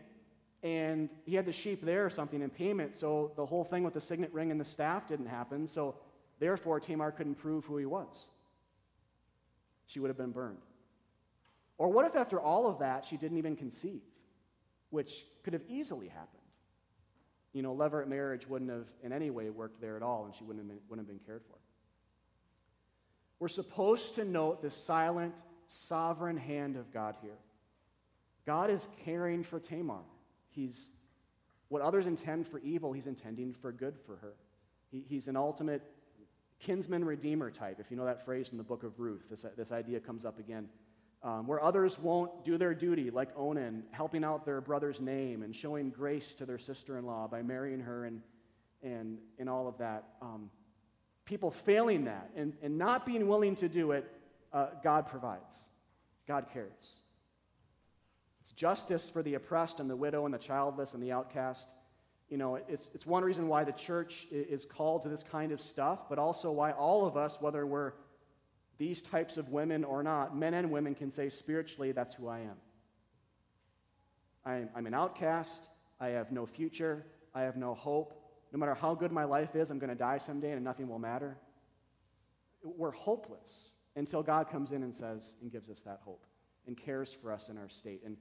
and 0.62 1.08
he 1.24 1.34
had 1.34 1.44
the 1.44 1.52
sheep 1.52 1.84
there 1.84 2.04
or 2.04 2.10
something 2.10 2.40
in 2.40 2.50
payment, 2.50 2.96
so 2.96 3.32
the 3.36 3.44
whole 3.44 3.64
thing 3.64 3.82
with 3.82 3.94
the 3.94 4.00
signet 4.00 4.32
ring 4.32 4.50
and 4.50 4.60
the 4.60 4.64
staff 4.64 5.06
didn't 5.06 5.26
happen, 5.26 5.66
so 5.66 5.96
therefore 6.38 6.78
Tamar 6.78 7.10
couldn't 7.10 7.34
prove 7.34 7.64
who 7.64 7.76
he 7.76 7.86
was? 7.86 8.28
She 9.86 9.98
would 9.98 10.08
have 10.08 10.16
been 10.16 10.30
burned. 10.30 10.62
Or 11.78 11.88
what 11.88 12.06
if 12.06 12.14
after 12.14 12.40
all 12.40 12.68
of 12.68 12.78
that 12.78 13.04
she 13.04 13.16
didn't 13.16 13.38
even 13.38 13.56
conceive, 13.56 14.02
which 14.90 15.26
could 15.42 15.52
have 15.52 15.62
easily 15.68 16.06
happened? 16.08 16.28
You 17.52 17.62
know, 17.62 17.74
levirate 17.74 18.06
marriage 18.06 18.46
wouldn't 18.46 18.70
have 18.70 18.86
in 19.02 19.12
any 19.12 19.30
way 19.30 19.50
worked 19.50 19.80
there 19.80 19.96
at 19.96 20.02
all, 20.02 20.24
and 20.24 20.34
she 20.34 20.44
wouldn't 20.44 20.64
have 20.64 20.68
been, 20.68 20.78
wouldn't 20.88 21.08
have 21.08 21.18
been 21.18 21.26
cared 21.26 21.42
for. 21.50 21.58
We're 23.40 23.48
supposed 23.48 24.14
to 24.14 24.24
note 24.24 24.62
the 24.62 24.70
silent, 24.70 25.34
sovereign 25.66 26.36
hand 26.36 26.76
of 26.76 26.92
God 26.92 27.16
here. 27.20 27.38
God 28.46 28.70
is 28.70 28.86
caring 29.04 29.42
for 29.42 29.58
Tamar. 29.58 30.02
He's 30.52 30.90
what 31.68 31.80
others 31.80 32.06
intend 32.06 32.46
for 32.46 32.58
evil, 32.58 32.92
he's 32.92 33.06
intending 33.06 33.54
for 33.54 33.72
good 33.72 33.98
for 34.06 34.16
her. 34.16 34.34
He, 34.90 35.04
he's 35.08 35.26
an 35.26 35.36
ultimate 35.36 35.82
kinsman 36.60 37.04
redeemer 37.04 37.50
type, 37.50 37.80
if 37.80 37.90
you 37.90 37.96
know 37.96 38.04
that 38.04 38.24
phrase 38.24 38.50
in 38.52 38.58
the 38.58 38.62
book 38.62 38.82
of 38.82 39.00
Ruth. 39.00 39.24
This, 39.30 39.46
this 39.56 39.72
idea 39.72 39.98
comes 39.98 40.24
up 40.24 40.38
again. 40.38 40.68
Um, 41.22 41.46
where 41.46 41.62
others 41.62 41.98
won't 41.98 42.44
do 42.44 42.58
their 42.58 42.74
duty, 42.74 43.10
like 43.10 43.28
Onan, 43.36 43.84
helping 43.92 44.24
out 44.24 44.44
their 44.44 44.60
brother's 44.60 45.00
name 45.00 45.42
and 45.42 45.54
showing 45.54 45.88
grace 45.90 46.34
to 46.34 46.44
their 46.44 46.58
sister 46.58 46.98
in 46.98 47.06
law 47.06 47.28
by 47.28 47.42
marrying 47.42 47.80
her 47.80 48.06
and, 48.06 48.20
and, 48.82 49.18
and 49.38 49.48
all 49.48 49.68
of 49.68 49.78
that. 49.78 50.04
Um, 50.20 50.50
people 51.24 51.52
failing 51.52 52.04
that 52.04 52.30
and, 52.34 52.54
and 52.60 52.76
not 52.76 53.06
being 53.06 53.28
willing 53.28 53.54
to 53.56 53.68
do 53.68 53.92
it, 53.92 54.10
uh, 54.52 54.66
God 54.82 55.06
provides. 55.06 55.68
God 56.26 56.46
cares. 56.52 56.98
It's 58.42 58.50
justice 58.50 59.08
for 59.08 59.22
the 59.22 59.34
oppressed 59.34 59.78
and 59.78 59.88
the 59.88 59.94
widow 59.94 60.24
and 60.24 60.34
the 60.34 60.38
childless 60.38 60.94
and 60.94 61.02
the 61.02 61.12
outcast. 61.12 61.70
You 62.28 62.38
know, 62.38 62.56
it's, 62.56 62.90
it's 62.92 63.06
one 63.06 63.22
reason 63.22 63.46
why 63.46 63.62
the 63.62 63.70
church 63.70 64.26
is 64.32 64.64
called 64.64 65.04
to 65.04 65.08
this 65.08 65.22
kind 65.22 65.52
of 65.52 65.60
stuff, 65.60 66.08
but 66.08 66.18
also 66.18 66.50
why 66.50 66.72
all 66.72 67.06
of 67.06 67.16
us, 67.16 67.40
whether 67.40 67.64
we're 67.64 67.92
these 68.78 69.00
types 69.00 69.36
of 69.36 69.50
women 69.50 69.84
or 69.84 70.02
not, 70.02 70.36
men 70.36 70.54
and 70.54 70.72
women 70.72 70.96
can 70.96 71.08
say 71.12 71.28
spiritually, 71.28 71.92
that's 71.92 72.14
who 72.14 72.26
I 72.26 72.40
am. 72.40 72.56
I'm, 74.44 74.68
I'm 74.74 74.86
an 74.86 74.94
outcast. 74.94 75.68
I 76.00 76.08
have 76.08 76.32
no 76.32 76.44
future. 76.44 77.06
I 77.36 77.42
have 77.42 77.56
no 77.56 77.74
hope. 77.74 78.12
No 78.52 78.58
matter 78.58 78.74
how 78.74 78.96
good 78.96 79.12
my 79.12 79.22
life 79.22 79.54
is, 79.54 79.70
I'm 79.70 79.78
going 79.78 79.90
to 79.90 79.94
die 79.94 80.18
someday 80.18 80.50
and 80.50 80.64
nothing 80.64 80.88
will 80.88 80.98
matter. 80.98 81.38
We're 82.64 82.90
hopeless 82.90 83.74
until 83.94 84.24
God 84.24 84.50
comes 84.50 84.72
in 84.72 84.82
and 84.82 84.92
says 84.92 85.36
and 85.40 85.52
gives 85.52 85.70
us 85.70 85.82
that 85.82 86.00
hope 86.04 86.26
and 86.66 86.76
cares 86.76 87.12
for 87.12 87.30
us 87.32 87.48
in 87.48 87.56
our 87.56 87.68
state. 87.68 88.02
And 88.04 88.16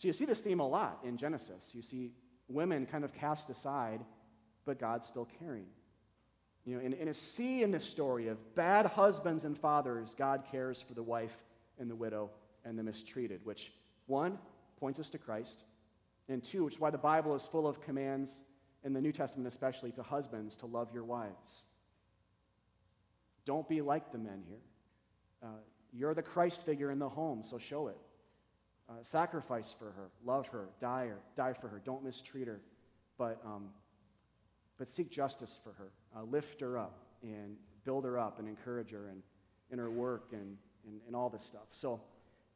so 0.00 0.08
you 0.08 0.14
see 0.14 0.24
this 0.24 0.40
theme 0.40 0.60
a 0.60 0.66
lot 0.66 1.00
in 1.04 1.18
Genesis. 1.18 1.72
You 1.74 1.82
see 1.82 2.12
women 2.48 2.86
kind 2.86 3.04
of 3.04 3.12
cast 3.12 3.50
aside, 3.50 4.00
but 4.64 4.78
God's 4.78 5.06
still 5.06 5.28
caring. 5.38 5.66
You 6.64 6.76
know, 6.76 6.80
in, 6.80 6.94
in 6.94 7.08
a 7.08 7.12
sea 7.12 7.62
in 7.62 7.70
this 7.70 7.84
story 7.84 8.28
of 8.28 8.54
bad 8.54 8.86
husbands 8.86 9.44
and 9.44 9.58
fathers, 9.58 10.14
God 10.16 10.44
cares 10.50 10.80
for 10.80 10.94
the 10.94 11.02
wife 11.02 11.36
and 11.78 11.90
the 11.90 11.94
widow 11.94 12.30
and 12.64 12.78
the 12.78 12.82
mistreated, 12.82 13.42
which, 13.44 13.74
one, 14.06 14.38
points 14.78 14.98
us 14.98 15.10
to 15.10 15.18
Christ, 15.18 15.64
and 16.30 16.42
two, 16.42 16.64
which 16.64 16.76
is 16.76 16.80
why 16.80 16.88
the 16.88 16.96
Bible 16.96 17.34
is 17.34 17.44
full 17.44 17.66
of 17.66 17.82
commands 17.82 18.40
in 18.82 18.94
the 18.94 19.02
New 19.02 19.12
Testament 19.12 19.48
especially, 19.48 19.92
to 19.92 20.02
husbands 20.02 20.54
to 20.56 20.66
love 20.66 20.88
your 20.94 21.04
wives. 21.04 21.64
Don't 23.44 23.68
be 23.68 23.82
like 23.82 24.12
the 24.12 24.18
men 24.18 24.44
here. 24.48 24.62
Uh, 25.42 25.60
you're 25.92 26.14
the 26.14 26.22
Christ 26.22 26.62
figure 26.62 26.90
in 26.90 26.98
the 26.98 27.08
home, 27.10 27.42
so 27.44 27.58
show 27.58 27.88
it. 27.88 27.98
Uh, 28.90 28.94
sacrifice 29.02 29.72
for 29.78 29.92
her, 29.92 30.10
love 30.24 30.48
her, 30.48 30.68
die, 30.80 31.06
her, 31.06 31.18
die 31.36 31.52
for 31.52 31.68
her. 31.68 31.80
Don't 31.84 32.02
mistreat 32.02 32.48
her, 32.48 32.60
but, 33.18 33.40
um, 33.46 33.68
but 34.78 34.90
seek 34.90 35.10
justice 35.10 35.56
for 35.62 35.72
her. 35.74 35.92
Uh, 36.16 36.24
lift 36.24 36.60
her 36.60 36.76
up 36.76 36.98
and 37.22 37.54
build 37.84 38.04
her 38.04 38.18
up 38.18 38.40
and 38.40 38.48
encourage 38.48 38.90
her 38.90 39.06
and, 39.08 39.22
in 39.70 39.78
her 39.78 39.90
work 39.90 40.30
and, 40.32 40.56
and, 40.86 41.00
and 41.06 41.14
all 41.14 41.28
this 41.28 41.44
stuff. 41.44 41.68
So 41.70 42.00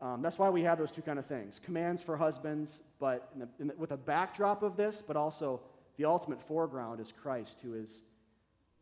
um, 0.01 0.23
that's 0.23 0.37
why 0.37 0.51
we 0.51 0.63
have 0.63 0.77
those 0.77 0.91
two 0.91 1.03
kind 1.03 1.21
of 1.21 1.27
things 1.27 1.61
commands 1.65 2.03
for 2.03 2.17
husbands, 2.17 2.81
but 2.99 3.29
in 3.35 3.41
the, 3.41 3.49
in 3.61 3.67
the, 3.69 3.75
with 3.77 3.93
a 3.93 3.97
backdrop 3.97 4.65
of 4.65 4.77
this, 4.77 5.05
but 5.07 5.17
also 5.17 5.61
the 5.99 6.05
ultimate 6.05 6.43
foreground 6.43 6.99
is 6.99 7.13
Christ, 7.13 7.61
who 7.63 7.75
is, 7.75 8.03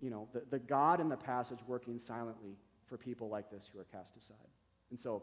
you 0.00 0.08
know, 0.08 0.26
the, 0.32 0.42
the 0.48 0.58
God 0.58 1.00
in 1.00 1.10
the 1.10 1.18
passage 1.18 1.58
working 1.66 1.98
silently 1.98 2.56
for 2.86 2.96
people 2.96 3.28
like 3.28 3.50
this 3.50 3.70
who 3.70 3.78
are 3.78 3.86
cast 3.92 4.16
aside. 4.16 4.36
And 4.90 4.98
so, 4.98 5.22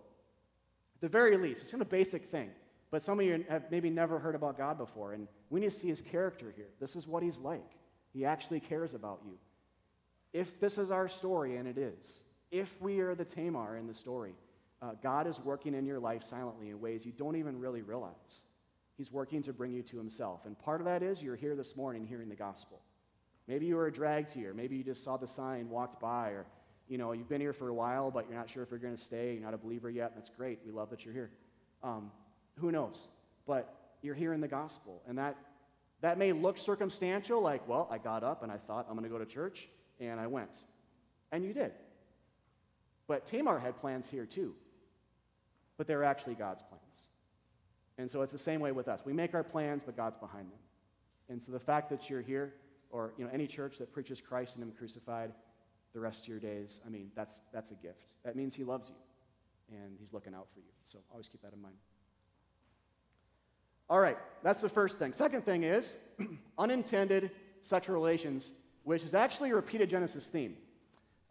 at 0.99 1.01
the 1.01 1.07
very 1.07 1.37
least, 1.37 1.61
it's 1.61 1.71
kind 1.71 1.81
of 1.81 1.87
a 1.87 1.91
basic 1.91 2.25
thing, 2.25 2.49
but 2.91 3.01
some 3.01 3.21
of 3.21 3.25
you 3.25 3.45
have 3.47 3.71
maybe 3.71 3.89
never 3.89 4.19
heard 4.19 4.35
about 4.35 4.57
God 4.57 4.77
before, 4.77 5.13
and 5.13 5.29
we 5.49 5.61
need 5.61 5.71
to 5.71 5.77
see 5.77 5.87
his 5.87 6.01
character 6.01 6.51
here. 6.53 6.67
This 6.81 6.97
is 6.97 7.07
what 7.07 7.23
he's 7.23 7.37
like. 7.37 7.71
He 8.11 8.25
actually 8.25 8.59
cares 8.59 8.93
about 8.93 9.21
you. 9.25 9.37
If 10.33 10.59
this 10.59 10.77
is 10.77 10.91
our 10.91 11.07
story, 11.07 11.55
and 11.55 11.69
it 11.69 11.77
is, 11.77 12.25
if 12.51 12.81
we 12.81 12.99
are 12.99 13.15
the 13.15 13.23
Tamar 13.23 13.77
in 13.77 13.87
the 13.87 13.93
story, 13.93 14.33
uh, 14.81 14.91
God 15.01 15.25
is 15.25 15.39
working 15.39 15.73
in 15.73 15.85
your 15.85 15.99
life 15.99 16.21
silently 16.21 16.69
in 16.69 16.81
ways 16.81 17.05
you 17.05 17.13
don't 17.13 17.37
even 17.37 17.57
really 17.59 17.81
realize. 17.81 18.43
He's 18.97 19.11
working 19.11 19.41
to 19.43 19.53
bring 19.53 19.71
you 19.71 19.83
to 19.83 19.97
himself. 19.97 20.45
And 20.45 20.59
part 20.59 20.81
of 20.81 20.85
that 20.85 21.01
is 21.01 21.23
you're 21.23 21.37
here 21.37 21.55
this 21.55 21.77
morning 21.77 22.05
hearing 22.05 22.27
the 22.27 22.35
gospel. 22.35 22.81
Maybe 23.47 23.67
you 23.67 23.77
were 23.77 23.89
dragged 23.89 24.33
here. 24.33 24.53
Maybe 24.53 24.75
you 24.75 24.83
just 24.83 25.03
saw 25.03 25.15
the 25.15 25.27
sign, 25.27 25.69
walked 25.69 26.01
by, 26.01 26.31
or 26.31 26.45
you 26.89 26.97
know, 26.97 27.11
you've 27.11 27.29
been 27.29 27.39
here 27.39 27.53
for 27.53 27.69
a 27.69 27.73
while, 27.73 28.09
but 28.09 28.25
you're 28.27 28.37
not 28.37 28.49
sure 28.49 28.63
if 28.63 28.71
you're 28.71 28.79
going 28.79 28.95
to 28.95 29.01
stay. 29.01 29.33
You're 29.33 29.43
not 29.43 29.53
a 29.53 29.57
believer 29.57 29.89
yet. 29.89 30.11
And 30.11 30.17
that's 30.17 30.31
great. 30.31 30.59
We 30.65 30.71
love 30.71 30.89
that 30.89 31.05
you're 31.05 31.13
here. 31.13 31.29
Um, 31.83 32.11
who 32.57 32.71
knows? 32.71 33.07
But 33.45 33.73
you're 34.01 34.15
hearing 34.15 34.41
the 34.41 34.47
gospel. 34.47 35.03
And 35.07 35.17
that, 35.19 35.37
that 36.01 36.17
may 36.17 36.33
look 36.33 36.57
circumstantial, 36.57 37.41
like, 37.41 37.67
well, 37.67 37.87
I 37.91 37.99
got 37.99 38.23
up 38.23 38.41
and 38.41 38.51
I 38.51 38.57
thought 38.57 38.87
I'm 38.89 38.95
going 38.95 39.03
to 39.03 39.09
go 39.09 39.19
to 39.19 39.25
church, 39.25 39.69
and 39.99 40.19
I 40.19 40.25
went. 40.25 40.63
And 41.31 41.45
you 41.45 41.53
did. 41.53 41.71
But 43.07 43.27
Tamar 43.27 43.59
had 43.59 43.79
plans 43.79 44.09
here 44.09 44.25
too. 44.25 44.55
But 45.77 45.87
they're 45.87 46.03
actually 46.03 46.35
God's 46.35 46.63
plans. 46.63 46.83
And 47.99 48.09
so 48.09 48.23
it's 48.23 48.33
the 48.33 48.39
same 48.39 48.61
way 48.61 48.71
with 48.71 48.87
us. 48.87 49.01
We 49.05 49.13
make 49.13 49.35
our 49.35 49.43
plans, 49.43 49.83
but 49.83 49.95
God's 49.95 50.17
behind 50.17 50.49
them. 50.51 50.59
And 51.29 51.43
so 51.43 51.51
the 51.51 51.59
fact 51.59 51.89
that 51.91 52.09
you're 52.09 52.21
here, 52.21 52.55
or 52.89 53.13
you 53.17 53.25
know, 53.25 53.29
any 53.31 53.45
church 53.45 53.77
that 53.77 53.93
preaches 53.93 54.19
Christ 54.19 54.55
and 54.55 54.63
Him 54.63 54.71
crucified 54.71 55.31
the 55.93 55.99
rest 55.99 56.23
of 56.23 56.27
your 56.27 56.39
days, 56.39 56.79
I 56.85 56.89
mean, 56.89 57.11
that's, 57.15 57.41
that's 57.53 57.71
a 57.71 57.75
gift. 57.75 58.05
That 58.23 58.35
means 58.35 58.53
He 58.55 58.63
loves 58.63 58.89
you, 58.89 59.77
and 59.77 59.97
He's 59.99 60.13
looking 60.13 60.33
out 60.33 60.47
for 60.53 60.59
you. 60.59 60.71
So 60.83 60.99
always 61.11 61.27
keep 61.27 61.41
that 61.41 61.53
in 61.53 61.61
mind. 61.61 61.75
All 63.89 63.99
right, 63.99 64.17
that's 64.43 64.61
the 64.61 64.69
first 64.69 64.99
thing. 64.99 65.13
Second 65.13 65.45
thing 65.45 65.63
is 65.63 65.97
unintended 66.59 67.31
sexual 67.63 67.95
relations, 67.95 68.53
which 68.83 69.03
is 69.03 69.15
actually 69.15 69.49
a 69.49 69.55
repeated 69.55 69.89
Genesis 69.89 70.27
theme. 70.27 70.55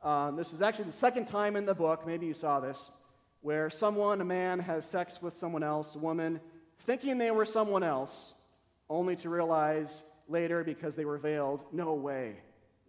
Um, 0.03 0.37
this 0.37 0.53
is 0.53 0.61
actually 0.61 0.87
the 0.87 0.92
second 0.92 1.27
time 1.27 1.57
in 1.57 1.66
the 1.66 1.75
book, 1.75 2.07
maybe 2.07 2.27
you 2.27 2.35
saw 2.35 2.59
this, 2.61 2.90
where 3.42 3.71
someone, 3.71 4.21
a 4.21 4.25
man, 4.25 4.59
has 4.59 4.85
sex 4.85 5.23
with 5.23 5.37
someone 5.37 5.62
else, 5.62 5.94
a 5.94 5.99
woman, 5.99 6.40
thinking 6.81 7.18
they 7.18 7.31
were 7.31 7.44
someone 7.44 7.83
else, 7.83 8.35
only 8.90 9.14
to 9.16 9.29
realize 9.29 10.03
later, 10.29 10.64
because 10.64 10.97
they 10.97 11.05
were 11.05 11.18
veiled, 11.18 11.64
no 11.73 11.94
way. 11.94 12.37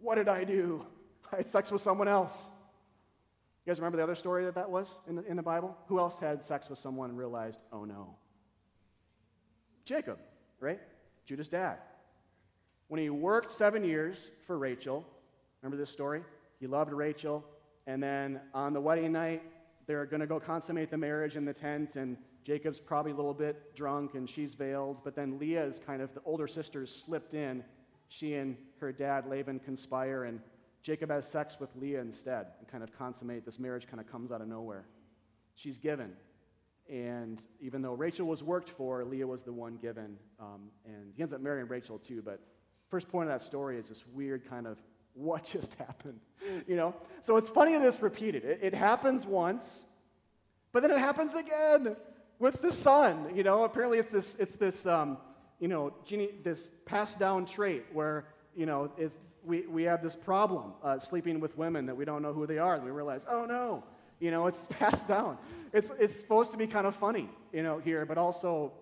What 0.00 0.16
did 0.16 0.28
I 0.28 0.44
do? 0.44 0.84
I 1.32 1.36
had 1.38 1.50
sex 1.50 1.70
with 1.70 1.82
someone 1.82 2.08
else. 2.08 2.48
You 3.64 3.70
guys 3.70 3.78
remember 3.78 3.98
the 3.98 4.02
other 4.02 4.14
story 4.14 4.44
that 4.46 4.54
that 4.54 4.70
was 4.70 4.98
in 5.08 5.16
the, 5.16 5.24
in 5.24 5.36
the 5.36 5.42
Bible? 5.42 5.76
Who 5.86 5.98
else 5.98 6.18
had 6.18 6.42
sex 6.42 6.70
with 6.70 6.78
someone 6.78 7.10
and 7.10 7.18
realized, 7.18 7.60
oh 7.72 7.84
no? 7.84 8.16
Jacob, 9.84 10.18
right? 10.60 10.80
Judah's 11.26 11.48
dad. 11.48 11.78
When 12.88 13.00
he 13.00 13.10
worked 13.10 13.50
seven 13.52 13.84
years 13.84 14.30
for 14.46 14.58
Rachel, 14.58 15.06
remember 15.62 15.76
this 15.76 15.90
story? 15.90 16.22
He 16.58 16.66
loved 16.66 16.92
Rachel, 16.92 17.44
and 17.86 18.02
then 18.02 18.40
on 18.54 18.72
the 18.72 18.80
wedding 18.80 19.12
night, 19.12 19.42
they're 19.86 20.06
going 20.06 20.20
to 20.20 20.26
go 20.26 20.40
consummate 20.40 20.90
the 20.90 20.98
marriage 20.98 21.36
in 21.36 21.44
the 21.44 21.52
tent, 21.52 21.96
and 21.96 22.16
Jacob's 22.44 22.80
probably 22.80 23.12
a 23.12 23.14
little 23.14 23.34
bit 23.34 23.74
drunk 23.74 24.14
and 24.14 24.28
she's 24.28 24.54
veiled, 24.54 24.98
but 25.04 25.14
then 25.14 25.38
Leah 25.38 25.64
is 25.64 25.78
kind 25.78 26.00
of 26.00 26.12
the 26.14 26.20
older 26.24 26.46
sister's 26.46 26.94
slipped 26.94 27.34
in. 27.34 27.62
She 28.08 28.34
and 28.34 28.56
her 28.80 28.92
dad 28.92 29.26
Laban 29.28 29.60
conspire, 29.60 30.24
and 30.24 30.40
Jacob 30.82 31.10
has 31.10 31.28
sex 31.28 31.60
with 31.60 31.70
Leah 31.76 32.00
instead 32.00 32.46
and 32.58 32.68
kind 32.68 32.82
of 32.82 32.96
consummate 32.96 33.44
this 33.44 33.58
marriage, 33.58 33.86
kind 33.86 34.00
of 34.00 34.10
comes 34.10 34.32
out 34.32 34.40
of 34.40 34.48
nowhere. 34.48 34.86
She's 35.54 35.78
given. 35.78 36.12
And 36.88 37.40
even 37.60 37.82
though 37.82 37.92
Rachel 37.92 38.26
was 38.26 38.42
worked 38.42 38.70
for, 38.70 39.04
Leah 39.04 39.26
was 39.26 39.42
the 39.42 39.52
one 39.52 39.76
given. 39.76 40.16
Um, 40.40 40.70
and 40.84 41.12
he 41.14 41.22
ends 41.22 41.32
up 41.32 41.40
marrying 41.40 41.68
Rachel 41.68 41.98
too. 41.98 42.22
But 42.22 42.40
first 42.88 43.08
point 43.08 43.30
of 43.30 43.38
that 43.38 43.44
story 43.44 43.78
is 43.78 43.88
this 43.88 44.04
weird 44.08 44.48
kind 44.48 44.66
of 44.66 44.78
what 45.14 45.44
just 45.52 45.74
happened? 45.74 46.20
You 46.66 46.76
know? 46.76 46.94
So 47.22 47.36
it's 47.36 47.48
funny 47.48 47.72
that 47.72 47.86
it's 47.86 48.02
repeated. 48.02 48.44
It, 48.44 48.60
it 48.62 48.74
happens 48.74 49.26
once, 49.26 49.84
but 50.72 50.82
then 50.82 50.90
it 50.90 50.98
happens 50.98 51.34
again 51.34 51.96
with 52.38 52.62
the 52.62 52.72
son. 52.72 53.36
You 53.36 53.44
know, 53.44 53.64
apparently 53.64 53.98
it's 53.98 54.12
this, 54.12 54.36
it's 54.40 54.56
this, 54.56 54.86
um, 54.86 55.18
you 55.60 55.68
know, 55.68 55.92
this 56.42 56.70
passed 56.86 57.18
down 57.18 57.44
trait 57.44 57.84
where, 57.92 58.24
you 58.56 58.66
know, 58.66 58.90
we, 59.44 59.66
we 59.66 59.82
have 59.84 60.02
this 60.02 60.14
problem 60.14 60.72
uh, 60.82 60.98
sleeping 60.98 61.40
with 61.40 61.56
women 61.56 61.86
that 61.86 61.96
we 61.96 62.04
don't 62.04 62.22
know 62.22 62.32
who 62.32 62.46
they 62.46 62.58
are. 62.58 62.78
We 62.78 62.90
realize, 62.90 63.24
oh 63.28 63.44
no, 63.44 63.84
you 64.20 64.30
know, 64.30 64.46
it's 64.46 64.66
passed 64.70 65.08
down. 65.08 65.38
It's, 65.72 65.90
it's 65.98 66.18
supposed 66.18 66.52
to 66.52 66.58
be 66.58 66.66
kind 66.66 66.86
of 66.86 66.94
funny, 66.94 67.28
you 67.52 67.62
know, 67.62 67.78
here, 67.78 68.04
but 68.04 68.18
also 68.18 68.72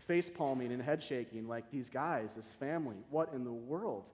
face 0.00 0.28
palming 0.28 0.72
and 0.72 0.82
head 0.82 1.02
shaking 1.02 1.48
like 1.48 1.70
these 1.70 1.88
guys, 1.88 2.34
this 2.34 2.52
family, 2.54 2.96
what 3.10 3.32
in 3.32 3.44
the 3.44 3.52
world? 3.52 4.04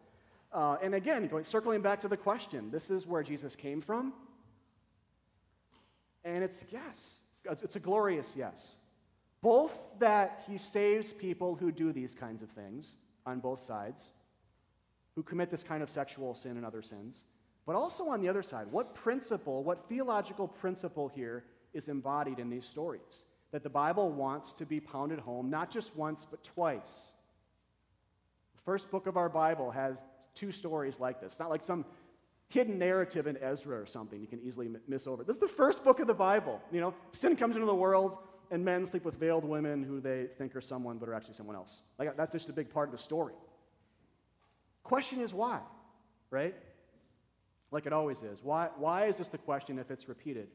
Uh, 0.52 0.76
and 0.82 0.94
again, 0.94 1.26
going, 1.26 1.44
circling 1.44 1.82
back 1.82 2.00
to 2.00 2.08
the 2.08 2.16
question, 2.16 2.70
this 2.70 2.90
is 2.90 3.06
where 3.06 3.22
Jesus 3.22 3.56
came 3.56 3.80
from? 3.80 4.12
And 6.24 6.42
it's 6.44 6.64
yes. 6.70 7.18
It's 7.44 7.76
a 7.76 7.80
glorious 7.80 8.34
yes. 8.37 8.76
Both 9.40 9.72
that 9.98 10.42
he 10.48 10.58
saves 10.58 11.12
people 11.12 11.54
who 11.54 11.70
do 11.70 11.92
these 11.92 12.14
kinds 12.14 12.42
of 12.42 12.50
things 12.50 12.96
on 13.24 13.40
both 13.40 13.62
sides, 13.62 14.11
who 15.18 15.22
commit 15.24 15.50
this 15.50 15.64
kind 15.64 15.83
of 15.83 15.90
sexual 15.90 16.33
sin 16.33 16.57
and 16.57 16.64
other 16.64 16.81
sins, 16.81 17.24
but 17.66 17.74
also 17.74 18.09
on 18.09 18.20
the 18.20 18.28
other 18.28 18.40
side, 18.40 18.68
what 18.70 18.94
principle, 18.94 19.64
what 19.64 19.88
theological 19.88 20.46
principle 20.46 21.09
here 21.09 21.42
is 21.74 21.88
embodied 21.88 22.38
in 22.38 22.48
these 22.48 22.64
stories? 22.64 23.24
That 23.50 23.64
the 23.64 23.68
Bible 23.68 24.12
wants 24.12 24.54
to 24.54 24.64
be 24.64 24.78
pounded 24.78 25.18
home, 25.18 25.50
not 25.50 25.72
just 25.72 25.96
once, 25.96 26.24
but 26.24 26.44
twice. 26.44 27.14
The 28.54 28.62
first 28.62 28.92
book 28.92 29.09
of 29.09 29.16
our 29.16 29.28
Bible 29.28 29.72
has 29.72 30.04
two 30.37 30.52
stories 30.52 31.00
like 31.00 31.20
this. 31.20 31.40
Not 31.40 31.50
like 31.50 31.64
some 31.64 31.85
hidden 32.48 32.78
narrative 32.78 33.26
in 33.26 33.37
Ezra 33.38 33.76
or 33.76 33.87
something 33.87 34.20
you 34.20 34.28
can 34.28 34.38
easily 34.38 34.68
miss 34.87 35.09
over. 35.09 35.24
This 35.24 35.35
is 35.35 35.40
the 35.40 35.48
first 35.48 35.83
book 35.83 35.98
of 35.98 36.07
the 36.07 36.14
Bible. 36.14 36.61
You 36.70 36.81
know, 36.81 36.94
sin 37.11 37.35
comes 37.35 37.57
into 37.57 37.66
the 37.66 37.74
world, 37.74 38.18
and 38.52 38.64
men 38.64 38.87
sleep 38.87 39.04
with 39.04 39.16
veiled 39.16 39.44
women 39.44 39.83
who 39.83 40.00
they 40.00 40.28
think 40.38 40.54
are 40.54 40.61
someone 40.61 40.96
but 40.96 41.09
are 41.09 41.14
actually 41.14 41.35
someone 41.35 41.57
else. 41.57 41.83
Like, 41.98 42.16
that's 42.16 42.33
just 42.33 42.48
a 42.48 42.52
big 42.52 42.70
part 42.70 42.88
of 42.88 42.92
the 42.92 43.02
story. 43.02 43.35
Question 44.88 45.20
is 45.20 45.35
why, 45.35 45.61
right? 46.31 46.55
Like 47.70 47.85
it 47.85 47.92
always 47.92 48.22
is. 48.22 48.42
Why, 48.42 48.70
why 48.79 49.05
is 49.05 49.18
this 49.18 49.29
the 49.29 49.37
question 49.37 49.79
if 49.79 49.90
it's 49.90 50.09
repeated? 50.09 50.48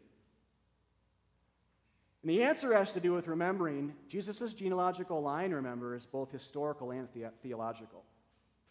And 2.23 2.31
the 2.31 2.41
answer 2.41 2.73
has 2.73 2.93
to 2.93 2.99
do 2.99 3.13
with 3.13 3.27
remembering 3.27 3.93
Jesus' 4.09 4.55
genealogical 4.55 5.21
line, 5.21 5.51
remember, 5.51 5.93
is 5.93 6.07
both 6.07 6.31
historical 6.31 6.89
and 6.89 7.07
the- 7.13 7.31
theological. 7.43 8.03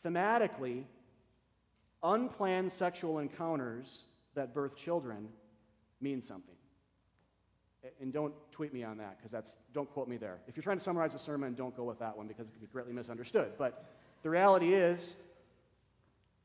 Thematically, 0.04 0.82
unplanned 2.02 2.72
sexual 2.72 3.20
encounters 3.20 4.02
that 4.34 4.52
birth 4.52 4.74
children 4.74 5.28
mean 6.00 6.20
something 6.20 6.56
and 8.00 8.12
don't 8.12 8.34
tweet 8.50 8.72
me 8.72 8.82
on 8.82 8.96
that 8.96 9.16
because 9.16 9.30
that's 9.30 9.56
don't 9.72 9.90
quote 9.92 10.08
me 10.08 10.16
there 10.16 10.38
if 10.48 10.56
you're 10.56 10.62
trying 10.62 10.78
to 10.78 10.82
summarize 10.82 11.14
a 11.14 11.18
sermon 11.18 11.54
don't 11.54 11.76
go 11.76 11.84
with 11.84 11.98
that 11.98 12.16
one 12.16 12.26
because 12.26 12.46
it 12.46 12.52
could 12.52 12.60
be 12.60 12.66
greatly 12.66 12.92
misunderstood 12.92 13.52
but 13.58 13.84
the 14.22 14.30
reality 14.30 14.74
is 14.74 15.16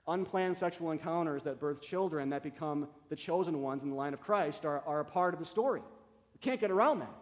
unplanned 0.08 0.56
sexual 0.56 0.91
encounters 0.91 1.43
that 1.43 1.60
birth 1.60 1.82
children 1.82 2.30
that 2.30 2.43
become 2.43 2.88
the 3.10 3.15
chosen 3.15 3.62
ones 3.62 3.84
in 3.84 3.89
the 3.89 3.96
line 3.96 4.13
of 4.13 4.22
christ 4.22 4.65
are, 4.65 4.82
are 4.86 5.02
a 5.02 5.06
part 5.06 5.34
of 5.34 5.39
the 5.39 5.46
story. 5.46 5.82
You 6.34 6.39
can't 6.39 6.60
get 6.60 6.72
around 6.72 7.00
that. 7.00 7.13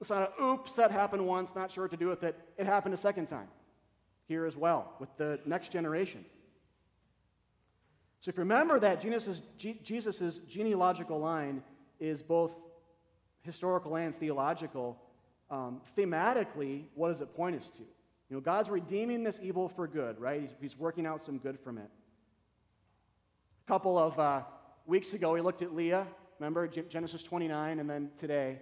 It's 0.00 0.10
not 0.10 0.32
a 0.38 0.42
oops 0.42 0.74
that 0.74 0.90
happened 0.90 1.26
once 1.26 1.54
not 1.54 1.70
sure 1.70 1.84
what 1.84 1.90
to 1.90 1.96
do 1.96 2.08
with 2.08 2.22
it. 2.22 2.38
It 2.56 2.66
happened 2.66 2.94
a 2.94 2.98
second 2.98 3.26
time 3.26 3.48
here 4.26 4.44
as 4.44 4.56
well 4.56 4.92
with 4.98 5.08
the 5.16 5.40
next 5.44 5.72
generation. 5.72 6.24
So 8.20 8.30
if 8.30 8.36
you 8.36 8.40
remember 8.40 8.80
that 8.80 9.00
jesus' 9.00 9.40
jesus's 9.58 10.38
genealogical 10.48 11.18
line 11.18 11.62
is 12.00 12.22
both 12.22 12.54
historical 13.42 13.96
and 13.96 14.16
theological, 14.18 14.98
um, 15.50 15.80
thematically, 15.96 16.84
what 16.94 17.08
does 17.08 17.20
it 17.20 17.34
point 17.34 17.60
us 17.60 17.70
to? 17.70 17.82
You 18.28 18.36
know, 18.36 18.40
God's 18.40 18.68
redeeming 18.68 19.22
this 19.22 19.40
evil 19.42 19.68
for 19.68 19.86
good, 19.86 20.20
right? 20.20 20.42
He's, 20.42 20.54
he's 20.60 20.78
working 20.78 21.06
out 21.06 21.22
some 21.22 21.38
good 21.38 21.58
from 21.58 21.78
it. 21.78 21.90
A 23.66 23.68
couple 23.68 23.98
of 23.98 24.18
uh, 24.18 24.42
weeks 24.86 25.14
ago, 25.14 25.32
we 25.32 25.40
looked 25.40 25.62
at 25.62 25.74
Leah. 25.74 26.06
Remember 26.38 26.68
Genesis 26.68 27.22
29, 27.22 27.80
and 27.80 27.88
then 27.88 28.10
today, 28.16 28.58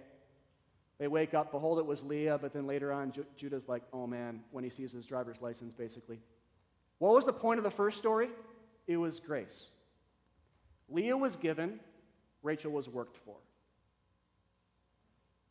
they 0.99 1.07
wake 1.07 1.33
up, 1.33 1.51
behold, 1.51 1.79
it 1.79 1.85
was 1.85 2.03
Leah, 2.03 2.39
but 2.41 2.53
then 2.53 2.65
later 2.65 2.91
on, 2.91 3.11
Ju- 3.11 3.25
Judah's 3.35 3.67
like, 3.67 3.83
oh 3.93 4.07
man, 4.07 4.41
when 4.51 4.63
he 4.63 4.69
sees 4.69 4.91
his 4.91 5.05
driver's 5.05 5.41
license, 5.41 5.73
basically. 5.73 6.19
What 6.97 7.13
was 7.13 7.25
the 7.25 7.33
point 7.33 7.59
of 7.59 7.63
the 7.63 7.71
first 7.71 7.97
story? 7.97 8.29
It 8.87 8.97
was 8.97 9.19
grace. 9.19 9.67
Leah 10.89 11.17
was 11.17 11.35
given, 11.35 11.79
Rachel 12.41 12.71
was 12.71 12.89
worked 12.89 13.17
for. 13.17 13.35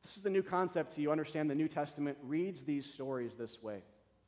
This 0.03 0.17
is 0.17 0.27
a 0.27 0.31
new 0.31 0.43
concept 0.43 0.95
to 0.95 1.01
you. 1.01 1.13
Understand 1.13 1.51
the 1.51 1.55
New 1.55 1.69
Testament 1.69 2.17
reads 2.23 2.63
these 2.63 2.87
stories 2.87 3.35
this 3.35 3.63
way. 3.63 3.83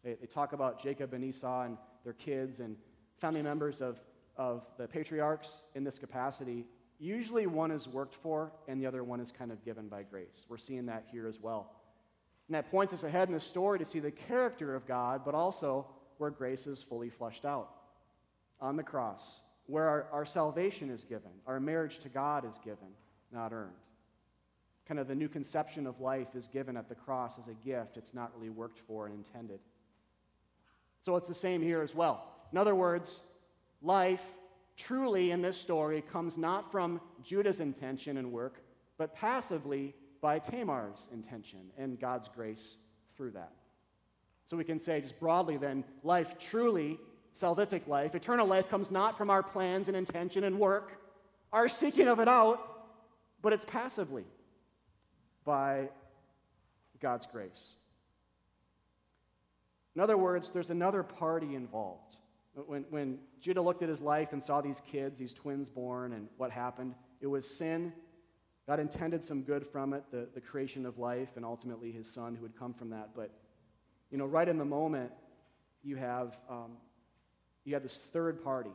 They, 0.08 0.14
they 0.14 0.26
talk 0.26 0.54
about 0.54 0.80
Jacob 0.80 1.12
and 1.12 1.22
Esau 1.22 1.64
and 1.64 1.76
their 2.02 2.14
kids 2.14 2.60
and 2.60 2.76
family 3.18 3.42
members 3.42 3.82
of, 3.82 4.00
of 4.38 4.64
the 4.78 4.88
patriarchs 4.88 5.60
in 5.74 5.84
this 5.84 5.98
capacity. 5.98 6.64
Usually 6.98 7.46
one 7.46 7.70
is 7.70 7.86
worked 7.86 8.14
for 8.14 8.52
and 8.68 8.80
the 8.80 8.86
other 8.86 9.04
one 9.04 9.20
is 9.20 9.30
kind 9.30 9.52
of 9.52 9.62
given 9.62 9.88
by 9.88 10.04
grace. 10.04 10.46
We're 10.48 10.56
seeing 10.56 10.86
that 10.86 11.04
here 11.12 11.26
as 11.26 11.40
well. 11.40 11.72
And 12.48 12.54
that 12.54 12.70
points 12.70 12.94
us 12.94 13.02
ahead 13.02 13.28
in 13.28 13.34
the 13.34 13.40
story 13.40 13.78
to 13.80 13.84
see 13.84 14.00
the 14.00 14.10
character 14.10 14.74
of 14.74 14.86
God, 14.86 15.26
but 15.26 15.34
also 15.34 15.86
where 16.16 16.30
grace 16.30 16.66
is 16.66 16.82
fully 16.82 17.10
fleshed 17.10 17.44
out 17.44 17.68
on 18.62 18.76
the 18.76 18.82
cross, 18.82 19.42
where 19.66 19.86
our, 19.86 20.06
our 20.10 20.24
salvation 20.24 20.88
is 20.88 21.04
given, 21.04 21.30
our 21.46 21.60
marriage 21.60 21.98
to 21.98 22.08
God 22.08 22.46
is 22.48 22.58
given, 22.64 22.88
not 23.30 23.52
earned 23.52 23.74
kind 24.86 24.98
of 24.98 25.06
the 25.06 25.14
new 25.14 25.28
conception 25.28 25.86
of 25.86 26.00
life 26.00 26.28
is 26.34 26.48
given 26.48 26.74
at 26.74 26.88
the 26.88 26.94
cross 26.94 27.38
as 27.38 27.46
a 27.48 27.52
gift. 27.52 27.98
It's 27.98 28.14
not 28.14 28.32
really 28.34 28.48
worked 28.48 28.78
for 28.86 29.04
and 29.04 29.14
intended. 29.14 29.60
So 31.02 31.16
it's 31.16 31.28
the 31.28 31.34
same 31.34 31.62
here 31.62 31.82
as 31.82 31.94
well. 31.94 32.24
In 32.52 32.58
other 32.58 32.74
words, 32.74 33.22
life 33.82 34.22
truly 34.76 35.30
in 35.32 35.42
this 35.42 35.56
story 35.56 36.02
comes 36.02 36.38
not 36.38 36.70
from 36.70 37.00
Judah's 37.22 37.60
intention 37.60 38.16
and 38.16 38.32
work, 38.32 38.62
but 38.96 39.14
passively 39.14 39.94
by 40.20 40.38
Tamar's 40.38 41.08
intention 41.12 41.70
and 41.76 41.98
God's 41.98 42.28
grace 42.28 42.76
through 43.16 43.32
that. 43.32 43.52
So 44.46 44.56
we 44.56 44.64
can 44.64 44.80
say, 44.80 45.00
just 45.00 45.18
broadly, 45.20 45.56
then, 45.56 45.84
life 46.02 46.38
truly, 46.38 46.98
salvific 47.34 47.86
life, 47.86 48.14
eternal 48.14 48.46
life 48.46 48.68
comes 48.68 48.90
not 48.90 49.18
from 49.18 49.30
our 49.30 49.42
plans 49.42 49.88
and 49.88 49.96
intention 49.96 50.44
and 50.44 50.58
work, 50.58 51.00
our 51.52 51.68
seeking 51.68 52.08
of 52.08 52.18
it 52.18 52.28
out, 52.28 52.86
but 53.42 53.52
it's 53.52 53.64
passively 53.64 54.24
by 55.44 55.88
God's 57.00 57.26
grace. 57.26 57.74
In 59.98 60.02
other 60.02 60.16
words, 60.16 60.52
there's 60.52 60.70
another 60.70 61.02
party 61.02 61.56
involved. 61.56 62.18
When, 62.54 62.84
when 62.88 63.18
Judah 63.40 63.60
looked 63.60 63.82
at 63.82 63.88
his 63.88 64.00
life 64.00 64.32
and 64.32 64.40
saw 64.40 64.60
these 64.60 64.80
kids, 64.80 65.18
these 65.18 65.32
twins 65.32 65.68
born, 65.68 66.12
and 66.12 66.28
what 66.36 66.52
happened, 66.52 66.94
it 67.20 67.26
was 67.26 67.50
sin. 67.50 67.92
God 68.68 68.78
intended 68.78 69.24
some 69.24 69.42
good 69.42 69.66
from 69.66 69.92
it, 69.92 70.04
the, 70.12 70.28
the 70.34 70.40
creation 70.40 70.86
of 70.86 70.98
life, 70.98 71.30
and 71.34 71.44
ultimately 71.44 71.90
his 71.90 72.08
son 72.08 72.36
who 72.36 72.42
would 72.42 72.56
come 72.56 72.74
from 72.74 72.90
that. 72.90 73.08
But, 73.16 73.32
you 74.12 74.18
know, 74.18 74.26
right 74.26 74.48
in 74.48 74.56
the 74.56 74.64
moment, 74.64 75.10
you 75.82 75.96
have, 75.96 76.38
um, 76.48 76.76
you 77.64 77.74
have 77.74 77.82
this 77.82 77.96
third 77.96 78.44
party. 78.44 78.70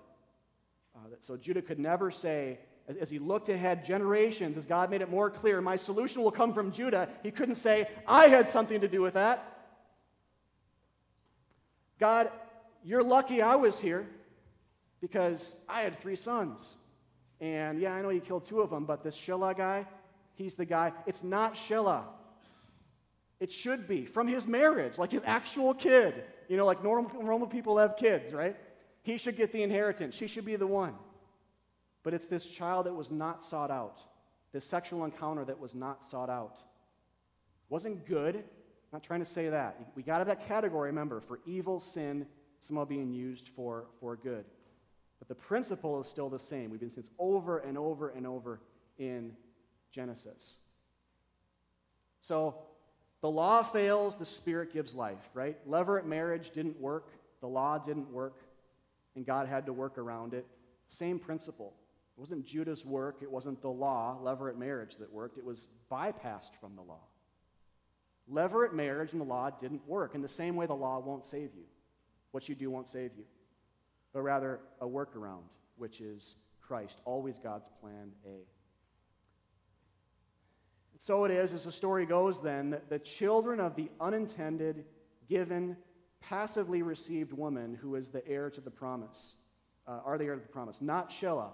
Uh, 0.93 1.07
that, 1.09 1.23
so 1.23 1.37
Judah 1.37 1.61
could 1.61 1.79
never 1.79 2.11
say, 2.11 2.59
as, 2.89 2.97
as 2.97 3.09
he 3.09 3.17
looked 3.17 3.47
ahead 3.47 3.85
generations, 3.85 4.57
as 4.57 4.65
God 4.65 4.91
made 4.91 4.99
it 4.99 5.09
more 5.09 5.29
clear, 5.29 5.61
my 5.61 5.77
solution 5.77 6.21
will 6.21 6.31
come 6.31 6.53
from 6.53 6.73
Judah, 6.73 7.07
he 7.23 7.31
couldn't 7.31 7.55
say, 7.55 7.87
I 8.05 8.27
had 8.27 8.49
something 8.49 8.81
to 8.81 8.89
do 8.89 9.01
with 9.01 9.13
that. 9.13 9.51
God, 11.99 12.31
you're 12.83 13.03
lucky 13.03 13.41
I 13.41 13.55
was 13.55 13.79
here 13.79 14.07
because 15.01 15.55
I 15.67 15.81
had 15.81 15.99
three 15.99 16.15
sons. 16.15 16.77
And 17.39 17.79
yeah, 17.79 17.93
I 17.93 18.01
know 18.01 18.09
you 18.09 18.21
killed 18.21 18.45
two 18.45 18.61
of 18.61 18.69
them, 18.69 18.85
but 18.85 19.03
this 19.03 19.17
Shelah 19.17 19.55
guy, 19.55 19.85
he's 20.35 20.55
the 20.55 20.65
guy. 20.65 20.93
It's 21.05 21.23
not 21.23 21.55
Shelah. 21.55 22.03
It 23.39 23.51
should 23.51 23.87
be 23.87 24.05
from 24.05 24.27
his 24.27 24.47
marriage, 24.47 24.97
like 24.97 25.11
his 25.11 25.23
actual 25.25 25.73
kid. 25.73 26.23
You 26.47 26.55
know, 26.55 26.65
like 26.65 26.83
normal, 26.83 27.11
normal 27.21 27.47
people 27.47 27.77
have 27.77 27.97
kids, 27.97 28.31
right? 28.31 28.55
He 29.01 29.17
should 29.17 29.35
get 29.35 29.51
the 29.51 29.61
inheritance. 29.61 30.15
She 30.15 30.27
should 30.27 30.45
be 30.45 30.55
the 30.55 30.67
one. 30.67 30.93
But 32.03 32.13
it's 32.13 32.27
this 32.27 32.45
child 32.45 32.85
that 32.85 32.93
was 32.93 33.11
not 33.11 33.43
sought 33.43 33.71
out, 33.71 33.99
this 34.53 34.65
sexual 34.65 35.03
encounter 35.03 35.43
that 35.45 35.59
was 35.59 35.75
not 35.75 36.05
sought 36.05 36.29
out. 36.29 36.61
Wasn't 37.69 38.05
good. 38.05 38.43
I'm 38.93 38.97
not 38.97 39.03
trying 39.03 39.21
to 39.21 39.25
say 39.25 39.49
that. 39.49 39.75
We 39.95 40.03
got 40.03 40.17
out 40.17 40.21
of 40.21 40.27
that 40.27 40.47
category, 40.47 40.89
remember, 40.89 41.19
for 41.19 41.39
evil, 41.47 41.79
sin, 41.79 42.27
somehow 42.59 42.85
being 42.85 43.11
used 43.11 43.49
for, 43.55 43.87
for 43.99 44.15
good. 44.15 44.45
But 45.17 45.27
the 45.27 45.33
principle 45.33 45.99
is 45.99 46.07
still 46.07 46.29
the 46.29 46.37
same. 46.37 46.69
We've 46.69 46.79
been 46.79 46.91
seeing 46.91 47.01
this 47.01 47.11
over 47.17 47.57
and 47.57 47.75
over 47.75 48.09
and 48.09 48.27
over 48.27 48.61
in 48.99 49.31
Genesis. 49.91 50.57
So 52.21 52.53
the 53.21 53.31
law 53.31 53.63
fails, 53.63 54.15
the 54.15 54.27
Spirit 54.27 54.71
gives 54.71 54.93
life, 54.93 55.27
right? 55.33 55.57
Levirate 55.67 56.05
marriage 56.05 56.51
didn't 56.51 56.79
work, 56.79 57.07
the 57.41 57.47
law 57.47 57.79
didn't 57.79 58.11
work, 58.11 58.37
and 59.15 59.25
God 59.25 59.47
had 59.47 59.65
to 59.65 59.73
work 59.73 59.97
around 59.97 60.35
it. 60.35 60.45
Same 60.87 61.17
principle. 61.17 61.73
It 62.15 62.19
wasn't 62.19 62.45
Judah's 62.45 62.85
work, 62.85 63.23
it 63.23 63.31
wasn't 63.31 63.59
the 63.63 63.69
law, 63.69 64.19
levirate 64.21 64.59
marriage, 64.59 64.97
that 64.97 65.11
worked. 65.11 65.39
It 65.39 65.45
was 65.45 65.67
bypassed 65.91 66.51
from 66.61 66.75
the 66.75 66.83
law. 66.83 67.01
Levirate 68.31 68.73
marriage 68.73 69.11
and 69.11 69.21
the 69.21 69.25
law 69.25 69.49
didn't 69.49 69.85
work. 69.87 70.15
In 70.15 70.21
the 70.21 70.29
same 70.29 70.55
way, 70.55 70.65
the 70.65 70.73
law 70.73 70.99
won't 70.99 71.25
save 71.25 71.49
you. 71.55 71.65
What 72.31 72.49
you 72.49 72.55
do 72.55 72.71
won't 72.71 72.87
save 72.87 73.11
you, 73.15 73.25
but 74.13 74.21
rather 74.21 74.59
a 74.81 74.87
workaround, 74.87 75.43
which 75.77 76.01
is 76.01 76.35
Christ, 76.61 76.99
always 77.05 77.37
God's 77.37 77.69
plan 77.79 78.11
A. 78.25 78.39
So 80.97 81.25
it 81.25 81.31
is, 81.31 81.53
as 81.53 81.65
the 81.65 81.71
story 81.71 82.05
goes, 82.05 82.41
then, 82.41 82.69
that 82.71 82.89
the 82.89 82.97
children 82.97 83.59
of 83.59 83.75
the 83.75 83.89
unintended, 83.99 84.85
given, 85.27 85.75
passively 86.21 86.81
received 86.81 87.33
woman 87.33 87.75
who 87.75 87.95
is 87.95 88.09
the 88.09 88.25
heir 88.27 88.49
to 88.49 88.61
the 88.61 88.71
promise 88.71 89.35
uh, 89.85 89.99
are 90.05 90.17
the 90.17 90.23
heir 90.23 90.35
to 90.35 90.41
the 90.41 90.47
promise, 90.47 90.81
not 90.81 91.09
Shelah, 91.09 91.49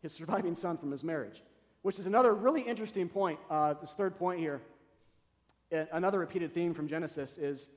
his 0.00 0.12
surviving 0.14 0.56
son 0.56 0.78
from 0.78 0.90
his 0.90 1.04
marriage, 1.04 1.42
which 1.82 1.98
is 1.98 2.06
another 2.06 2.32
really 2.32 2.62
interesting 2.62 3.08
point. 3.08 3.38
Uh, 3.50 3.74
this 3.74 3.92
third 3.92 4.16
point 4.16 4.40
here, 4.40 4.62
another 5.70 6.18
repeated 6.18 6.52
theme 6.52 6.74
from 6.74 6.88
Genesis 6.88 7.38
is 7.38 7.68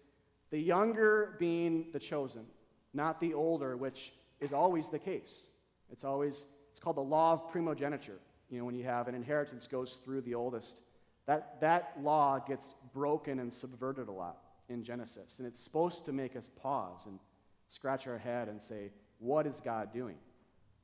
the 0.50 0.60
younger 0.60 1.36
being 1.40 1.88
the 1.94 2.00
chosen, 2.00 2.46
not 2.94 3.20
the 3.20 3.34
older, 3.34 3.76
which 3.76 4.14
is 4.40 4.54
always 4.54 4.90
the 4.90 5.00
case. 5.00 5.50
It's 5.92 6.04
always, 6.04 6.46
it's 6.72 6.80
called 6.80 6.98
the 6.98 7.02
law 7.02 7.34
of 7.34 7.50
primogeniture. 7.52 8.20
You 8.50 8.60
know, 8.60 8.66
when 8.66 8.76
you 8.76 8.84
have 8.86 9.08
an 9.08 9.16
inheritance 9.16 9.68
goes 9.68 10.00
through 10.06 10.22
the 10.22 10.36
oldest, 10.36 10.82
that, 11.26 11.60
that 11.62 11.94
law 12.02 12.40
gets 12.40 12.74
broken 12.94 13.40
and 13.40 13.54
subverted 13.54 14.08
a 14.08 14.12
lot 14.12 14.38
in 14.70 14.84
Genesis. 14.84 15.40
And 15.40 15.48
it's 15.48 15.62
supposed 15.62 16.06
to 16.06 16.14
make 16.14 16.36
us 16.36 16.50
pause 16.62 17.06
and 17.06 17.20
scratch 17.68 18.08
our 18.08 18.18
head 18.18 18.48
and 18.48 18.62
say, 18.62 18.92
what 19.20 19.46
is 19.46 19.60
God 19.60 19.92
doing? 19.92 20.16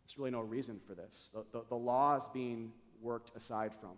There's 0.04 0.18
really 0.18 0.32
no 0.32 0.42
reason 0.42 0.80
for 0.86 0.96
this. 0.96 1.32
The, 1.34 1.46
the, 1.52 1.66
the 1.70 1.76
law 1.76 2.18
is 2.18 2.24
being 2.34 2.74
worked 3.02 3.32
aside 3.38 3.72
from. 3.80 3.92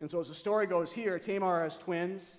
And 0.00 0.10
so, 0.10 0.20
as 0.20 0.28
the 0.28 0.34
story 0.34 0.66
goes 0.66 0.92
here, 0.92 1.18
Tamar 1.18 1.62
has 1.62 1.78
twins. 1.78 2.38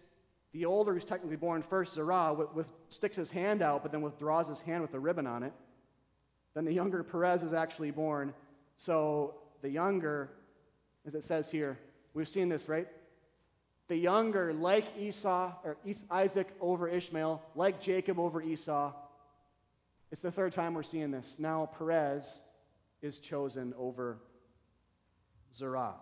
The 0.51 0.65
older, 0.65 0.93
who's 0.93 1.05
technically 1.05 1.35
born 1.35 1.61
first, 1.61 1.95
Zerah, 1.95 2.33
with, 2.33 2.53
with, 2.53 2.67
sticks 2.89 3.17
his 3.17 3.29
hand 3.29 3.61
out, 3.61 3.83
but 3.83 3.91
then 3.91 4.01
withdraws 4.01 4.47
his 4.47 4.61
hand 4.61 4.81
with 4.81 4.93
a 4.93 4.99
ribbon 4.99 5.27
on 5.27 5.43
it. 5.43 5.53
Then 6.53 6.63
the 6.65 6.73
younger 6.73 7.03
Perez 7.03 7.43
is 7.43 7.53
actually 7.53 7.91
born. 7.91 8.33
So 8.77 9.35
the 9.61 9.69
younger, 9.69 10.29
as 11.05 11.15
it 11.15 11.23
says 11.23 11.49
here, 11.49 11.77
we've 12.13 12.29
seen 12.29 12.47
this, 12.47 12.69
right? 12.69 12.87
The 13.87 13.97
younger, 13.97 14.53
like 14.53 14.85
Esau, 14.97 15.51
or 15.63 15.77
Isaac 16.09 16.47
over 16.61 16.87
Ishmael, 16.87 17.41
like 17.55 17.81
Jacob 17.81 18.17
over 18.17 18.41
Esau, 18.41 18.93
it's 20.11 20.21
the 20.21 20.31
third 20.31 20.53
time 20.53 20.73
we're 20.73 20.83
seeing 20.83 21.11
this. 21.11 21.37
Now 21.39 21.69
Perez 21.77 22.39
is 23.01 23.19
chosen 23.19 23.73
over 23.77 24.17
Zerah. 25.53 25.95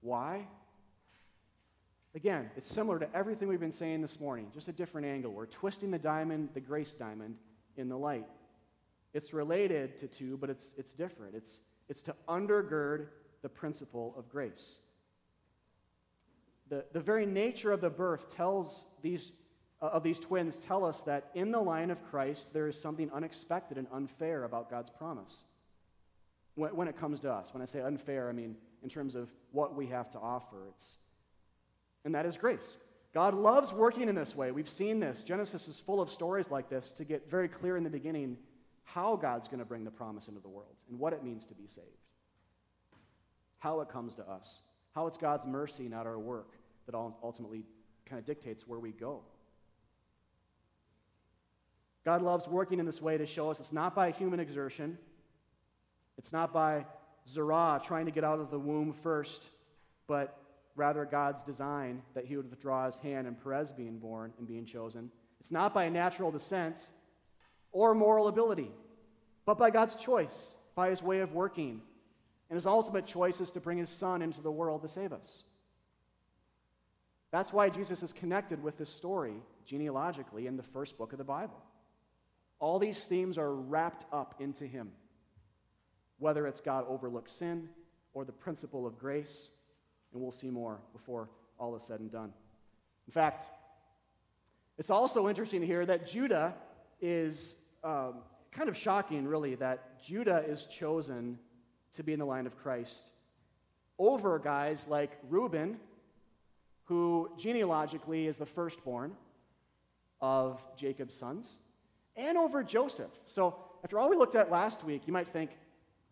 Why? 0.00 0.46
Again, 2.14 2.50
it's 2.56 2.72
similar 2.72 2.98
to 2.98 3.08
everything 3.14 3.48
we've 3.48 3.60
been 3.60 3.72
saying 3.72 4.00
this 4.00 4.18
morning, 4.18 4.48
just 4.54 4.68
a 4.68 4.72
different 4.72 5.06
angle. 5.06 5.32
We're 5.32 5.46
twisting 5.46 5.90
the 5.90 5.98
diamond, 5.98 6.50
the 6.54 6.60
grace 6.60 6.94
diamond, 6.94 7.36
in 7.76 7.88
the 7.88 7.98
light. 7.98 8.26
It's 9.12 9.34
related 9.34 9.98
to 9.98 10.06
two, 10.08 10.36
but 10.38 10.48
it's, 10.48 10.74
it's 10.78 10.94
different. 10.94 11.34
It's, 11.34 11.60
it's 11.88 12.00
to 12.02 12.14
undergird 12.28 13.08
the 13.42 13.48
principle 13.48 14.14
of 14.16 14.28
grace. 14.28 14.78
The, 16.68 16.84
the 16.92 17.00
very 17.00 17.26
nature 17.26 17.70
of 17.70 17.80
the 17.80 17.90
birth 17.90 18.34
tells 18.34 18.86
these 19.02 19.32
uh, 19.80 19.86
of 19.86 20.02
these 20.02 20.18
twins 20.18 20.56
tell 20.56 20.84
us 20.84 21.02
that 21.02 21.30
in 21.34 21.50
the 21.50 21.60
line 21.60 21.90
of 21.90 22.02
Christ, 22.04 22.52
there 22.52 22.66
is 22.66 22.80
something 22.80 23.10
unexpected 23.12 23.76
and 23.76 23.86
unfair 23.92 24.44
about 24.44 24.70
God's 24.70 24.90
promise. 24.90 25.44
When, 26.54 26.74
when 26.74 26.88
it 26.88 26.96
comes 26.96 27.20
to 27.20 27.32
us, 27.32 27.52
when 27.52 27.62
I 27.62 27.66
say 27.66 27.82
unfair, 27.82 28.28
I 28.28 28.32
mean 28.32 28.56
in 28.82 28.88
terms 28.88 29.14
of 29.14 29.30
what 29.52 29.74
we 29.74 29.86
have 29.86 30.10
to 30.10 30.18
offer. 30.18 30.56
It's, 30.68 30.96
and 32.04 32.14
that 32.14 32.26
is 32.26 32.36
grace. 32.36 32.76
God 33.12 33.34
loves 33.34 33.72
working 33.72 34.08
in 34.08 34.14
this 34.14 34.36
way. 34.36 34.50
We've 34.50 34.68
seen 34.68 35.00
this. 35.00 35.22
Genesis 35.22 35.68
is 35.68 35.78
full 35.78 36.00
of 36.00 36.10
stories 36.10 36.50
like 36.50 36.68
this 36.68 36.90
to 36.92 37.04
get 37.04 37.30
very 37.30 37.48
clear 37.48 37.76
in 37.76 37.84
the 37.84 37.90
beginning 37.90 38.36
how 38.84 39.16
God's 39.16 39.48
going 39.48 39.58
to 39.58 39.64
bring 39.64 39.84
the 39.84 39.90
promise 39.90 40.28
into 40.28 40.40
the 40.40 40.48
world 40.48 40.76
and 40.88 40.98
what 40.98 41.12
it 41.12 41.24
means 41.24 41.46
to 41.46 41.54
be 41.54 41.66
saved, 41.66 41.86
how 43.58 43.80
it 43.80 43.88
comes 43.88 44.14
to 44.16 44.28
us, 44.28 44.62
how 44.94 45.06
it's 45.06 45.18
God's 45.18 45.46
mercy, 45.46 45.88
not 45.88 46.06
our 46.06 46.18
work, 46.18 46.52
that 46.86 46.94
ultimately 46.94 47.64
kind 48.04 48.18
of 48.18 48.24
dictates 48.24 48.66
where 48.68 48.78
we 48.78 48.92
go. 48.92 49.22
God 52.04 52.22
loves 52.22 52.46
working 52.46 52.78
in 52.78 52.86
this 52.86 53.02
way 53.02 53.18
to 53.18 53.26
show 53.26 53.50
us 53.50 53.58
it's 53.58 53.72
not 53.72 53.94
by 53.94 54.12
human 54.12 54.38
exertion, 54.38 54.96
it's 56.16 56.32
not 56.32 56.52
by 56.52 56.86
Zerah 57.28 57.80
trying 57.84 58.06
to 58.06 58.12
get 58.12 58.24
out 58.24 58.40
of 58.40 58.50
the 58.50 58.58
womb 58.58 58.92
first, 58.92 59.48
but 60.06 60.38
rather 60.76 61.04
God's 61.04 61.42
design 61.42 62.02
that 62.14 62.26
he 62.26 62.36
would 62.36 62.50
withdraw 62.50 62.86
his 62.86 62.96
hand 62.96 63.26
and 63.26 63.42
Perez 63.42 63.72
being 63.72 63.98
born 63.98 64.32
and 64.38 64.46
being 64.46 64.64
chosen. 64.64 65.10
It's 65.40 65.50
not 65.50 65.74
by 65.74 65.88
natural 65.88 66.30
descent 66.30 66.80
or 67.72 67.94
moral 67.94 68.28
ability, 68.28 68.70
but 69.44 69.58
by 69.58 69.70
God's 69.70 69.94
choice, 69.94 70.56
by 70.74 70.90
his 70.90 71.02
way 71.02 71.20
of 71.20 71.32
working. 71.32 71.82
And 72.48 72.56
his 72.56 72.66
ultimate 72.66 73.06
choice 73.06 73.40
is 73.40 73.50
to 73.52 73.60
bring 73.60 73.78
his 73.78 73.90
son 73.90 74.22
into 74.22 74.40
the 74.40 74.52
world 74.52 74.82
to 74.82 74.88
save 74.88 75.12
us. 75.12 75.42
That's 77.32 77.52
why 77.52 77.70
Jesus 77.70 78.02
is 78.02 78.12
connected 78.12 78.62
with 78.62 78.78
this 78.78 78.90
story 78.90 79.34
genealogically 79.64 80.46
in 80.46 80.56
the 80.56 80.62
first 80.62 80.96
book 80.96 81.12
of 81.12 81.18
the 81.18 81.24
Bible. 81.24 81.60
All 82.58 82.78
these 82.78 83.04
themes 83.04 83.36
are 83.36 83.52
wrapped 83.52 84.06
up 84.12 84.36
into 84.38 84.64
him, 84.66 84.92
whether 86.18 86.46
it's 86.46 86.60
God 86.60 86.84
overlooks 86.88 87.32
sin 87.32 87.68
or 88.14 88.24
the 88.24 88.32
principle 88.32 88.86
of 88.86 88.98
grace, 88.98 89.50
and 90.12 90.22
we'll 90.22 90.32
see 90.32 90.50
more 90.50 90.78
before 90.92 91.28
all 91.58 91.76
is 91.76 91.84
said 91.84 92.00
and 92.00 92.10
done. 92.10 92.32
In 93.06 93.12
fact, 93.12 93.46
it's 94.78 94.90
also 94.90 95.28
interesting 95.28 95.62
hear 95.62 95.86
that 95.86 96.06
Judah 96.06 96.54
is 97.00 97.54
um, 97.84 98.14
kind 98.50 98.68
of 98.68 98.76
shocking, 98.76 99.26
really, 99.26 99.54
that 99.56 100.02
Judah 100.02 100.44
is 100.46 100.66
chosen 100.66 101.38
to 101.92 102.02
be 102.02 102.12
in 102.12 102.18
the 102.18 102.26
line 102.26 102.46
of 102.46 102.56
Christ 102.56 103.12
over 103.98 104.38
guys 104.38 104.86
like 104.88 105.18
Reuben, 105.28 105.78
who 106.84 107.30
genealogically 107.38 108.26
is 108.26 108.36
the 108.36 108.46
firstborn 108.46 109.12
of 110.20 110.62
Jacob's 110.76 111.14
sons 111.14 111.58
and 112.16 112.38
over 112.38 112.62
Joseph. 112.62 113.10
So, 113.26 113.56
after 113.84 113.98
all 113.98 114.10
we 114.10 114.16
looked 114.16 114.34
at 114.34 114.50
last 114.50 114.84
week, 114.84 115.02
you 115.06 115.12
might 115.12 115.28
think 115.28 115.50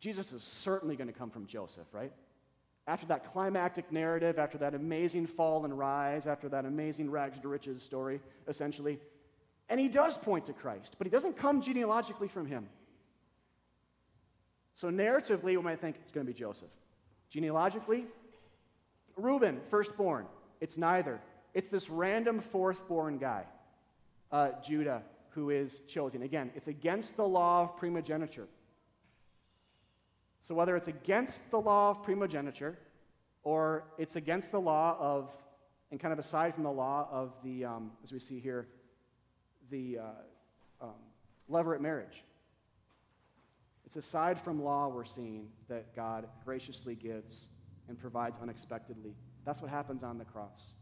Jesus 0.01 0.33
is 0.33 0.43
certainly 0.43 0.97
going 0.97 1.09
to 1.09 1.15
come 1.15 1.31
from 1.31 1.47
Joseph, 1.47 1.87
right? 1.93 2.13
After 2.87 3.07
that 3.07 3.33
climactic 3.33 3.91
narrative, 3.91 4.39
after 4.39 4.59
that 4.59 4.75
amazing 4.75 5.27
fall 5.27 5.65
and 5.65 5.79
rise, 5.79 6.27
after 6.27 6.49
that 6.51 6.67
amazing 6.67 7.11
rags 7.11 7.39
to 7.41 7.49
riches 7.49 7.83
story, 7.83 8.21
essentially. 8.47 9.01
And 9.71 9.81
he 9.81 9.89
does 9.89 10.19
point 10.19 10.47
to 10.47 10.53
Christ, 10.53 10.97
but 10.99 11.07
he 11.07 11.11
doesn't 11.11 11.37
come 11.37 11.63
genealogically 11.63 12.29
from 12.29 12.47
him. 12.47 12.69
So, 14.75 14.91
narratively, 14.91 15.57
we 15.57 15.57
might 15.59 15.81
think 15.81 15.97
it's 16.01 16.11
going 16.11 16.27
to 16.27 16.33
be 16.33 16.39
Joseph. 16.39 16.69
Genealogically, 17.31 18.07
Reuben, 19.17 19.61
firstborn. 19.71 20.27
It's 20.61 20.77
neither. 20.77 21.21
It's 21.55 21.69
this 21.69 21.89
random 21.89 22.41
fourth-born 22.41 23.19
guy, 23.19 23.45
uh, 24.33 24.51
Judah, 24.63 25.03
who 25.31 25.51
is 25.51 25.81
chosen. 25.87 26.23
Again, 26.23 26.51
it's 26.55 26.69
against 26.69 27.17
the 27.17 27.27
law 27.27 27.63
of 27.63 27.77
primogeniture. 27.77 28.49
So, 30.45 30.55
whether 30.55 30.77
it's 30.77 30.89
against 30.89 31.51
the 31.51 31.59
law 31.59 31.89
of 31.89 32.03
primogeniture 32.03 32.77
or 33.45 33.85
it's 33.97 34.17
against 34.17 34.53
the 34.53 34.61
law 34.61 34.95
of, 35.01 35.31
and 35.91 35.99
kind 35.99 36.13
of 36.13 36.19
aside 36.19 36.55
from 36.55 36.65
the 36.65 36.71
law 36.71 37.09
of 37.11 37.33
the, 37.43 37.65
um, 37.65 37.93
as 38.03 38.13
we 38.13 38.19
see 38.19 38.41
here, 38.41 38.69
the 39.71 40.01
uh, 40.01 40.85
um, 40.85 41.81
marriage. 41.81 42.25
It's 43.87 43.97
aside 43.97 44.39
from 44.39 44.63
law 44.63 44.89
we're 44.89 45.07
seeing 45.07 45.49
that 45.71 45.97
God 45.97 46.29
graciously 46.45 46.95
gives 46.95 47.49
and 47.89 47.99
provides 47.99 48.39
unexpectedly. 48.39 49.15
That's 49.47 49.63
what 49.63 49.71
happens 49.71 50.03
on 50.03 50.19
the 50.19 50.27
cross. 50.27 50.75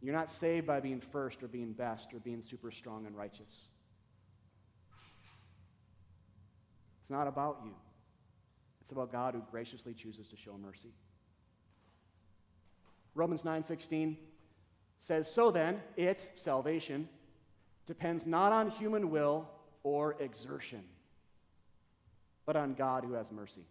You're 0.00 0.14
not 0.14 0.30
saved 0.30 0.68
by 0.68 0.78
being 0.78 1.00
first 1.00 1.42
or 1.42 1.48
being 1.48 1.72
best 1.72 2.14
or 2.14 2.20
being 2.20 2.42
super 2.42 2.70
strong 2.70 3.06
and 3.06 3.16
righteous. 3.16 3.64
It's 7.00 7.10
not 7.10 7.26
about 7.26 7.62
you. 7.64 7.74
It's 8.90 8.96
about 8.96 9.12
God 9.12 9.34
who 9.34 9.40
graciously 9.52 9.94
chooses 9.94 10.26
to 10.26 10.36
show 10.36 10.58
mercy. 10.58 10.92
Romans 13.14 13.44
9:16 13.44 14.18
says, 14.98 15.32
"So 15.32 15.52
then, 15.52 15.80
its 15.94 16.28
salvation 16.34 17.08
depends 17.86 18.26
not 18.26 18.50
on 18.50 18.68
human 18.68 19.10
will 19.10 19.48
or 19.84 20.20
exertion, 20.20 20.88
but 22.46 22.56
on 22.56 22.74
God 22.74 23.04
who 23.04 23.12
has 23.12 23.30
mercy." 23.30 23.64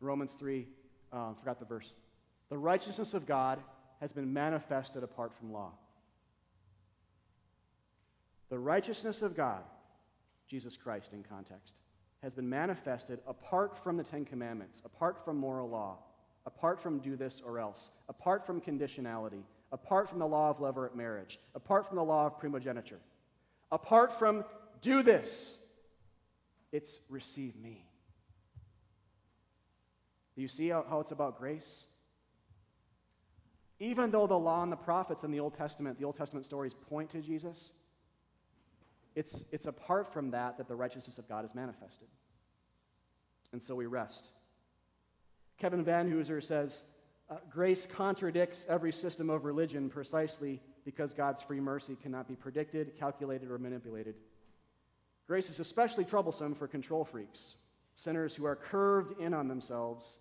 Romans 0.00 0.32
3, 0.32 0.66
uh, 1.12 1.34
forgot 1.34 1.58
the 1.58 1.66
verse. 1.66 1.92
The 2.48 2.56
righteousness 2.56 3.12
of 3.12 3.26
God 3.26 3.62
has 3.98 4.14
been 4.14 4.32
manifested 4.32 5.02
apart 5.02 5.34
from 5.34 5.52
law. 5.52 5.76
The 8.48 8.58
righteousness 8.58 9.20
of 9.20 9.36
God, 9.36 9.62
Jesus 10.46 10.78
Christ 10.78 11.12
in 11.12 11.22
context, 11.22 11.76
has 12.22 12.34
been 12.34 12.48
manifested 12.48 13.20
apart 13.26 13.82
from 13.82 13.96
the 13.96 14.04
Ten 14.04 14.24
Commandments, 14.24 14.82
apart 14.84 15.24
from 15.24 15.38
moral 15.38 15.68
law, 15.68 15.98
apart 16.46 16.80
from 16.80 16.98
do 16.98 17.16
this 17.16 17.40
or 17.44 17.58
else, 17.58 17.90
apart 18.08 18.46
from 18.46 18.60
conditionality, 18.60 19.42
apart 19.72 20.08
from 20.08 20.18
the 20.18 20.26
law 20.26 20.50
of 20.50 20.58
levirate 20.58 20.94
marriage, 20.94 21.38
apart 21.54 21.86
from 21.86 21.96
the 21.96 22.04
law 22.04 22.26
of 22.26 22.38
primogeniture, 22.38 23.00
apart 23.72 24.12
from 24.12 24.44
do 24.82 25.02
this, 25.02 25.58
it's 26.72 27.00
receive 27.08 27.56
me. 27.56 27.84
Do 30.36 30.42
you 30.42 30.48
see 30.48 30.68
how, 30.68 30.84
how 30.88 31.00
it's 31.00 31.12
about 31.12 31.38
grace? 31.38 31.86
Even 33.78 34.10
though 34.10 34.26
the 34.26 34.38
law 34.38 34.62
and 34.62 34.70
the 34.70 34.76
prophets 34.76 35.24
in 35.24 35.30
the 35.30 35.40
Old 35.40 35.54
Testament, 35.54 35.98
the 35.98 36.04
Old 36.04 36.16
Testament 36.16 36.44
stories 36.44 36.74
point 36.88 37.10
to 37.10 37.20
Jesus, 37.20 37.72
it's, 39.14 39.44
it's 39.52 39.66
apart 39.66 40.12
from 40.12 40.30
that 40.30 40.58
that 40.58 40.68
the 40.68 40.76
righteousness 40.76 41.18
of 41.18 41.28
God 41.28 41.44
is 41.44 41.54
manifested. 41.54 42.08
And 43.52 43.62
so 43.62 43.74
we 43.74 43.86
rest. 43.86 44.28
Kevin 45.58 45.84
Vanhoozer 45.84 46.42
says, 46.42 46.84
uh, 47.28 47.36
Grace 47.50 47.86
contradicts 47.86 48.66
every 48.68 48.92
system 48.92 49.30
of 49.30 49.44
religion 49.44 49.88
precisely 49.88 50.60
because 50.84 51.12
God's 51.12 51.42
free 51.42 51.60
mercy 51.60 51.96
cannot 52.00 52.28
be 52.28 52.34
predicted, 52.34 52.96
calculated, 52.98 53.50
or 53.50 53.58
manipulated. 53.58 54.14
Grace 55.26 55.50
is 55.50 55.60
especially 55.60 56.04
troublesome 56.04 56.54
for 56.54 56.66
control 56.66 57.04
freaks, 57.04 57.56
sinners 57.94 58.34
who 58.34 58.44
are 58.46 58.56
curved 58.56 59.20
in 59.20 59.34
on 59.34 59.48
themselves, 59.48 60.18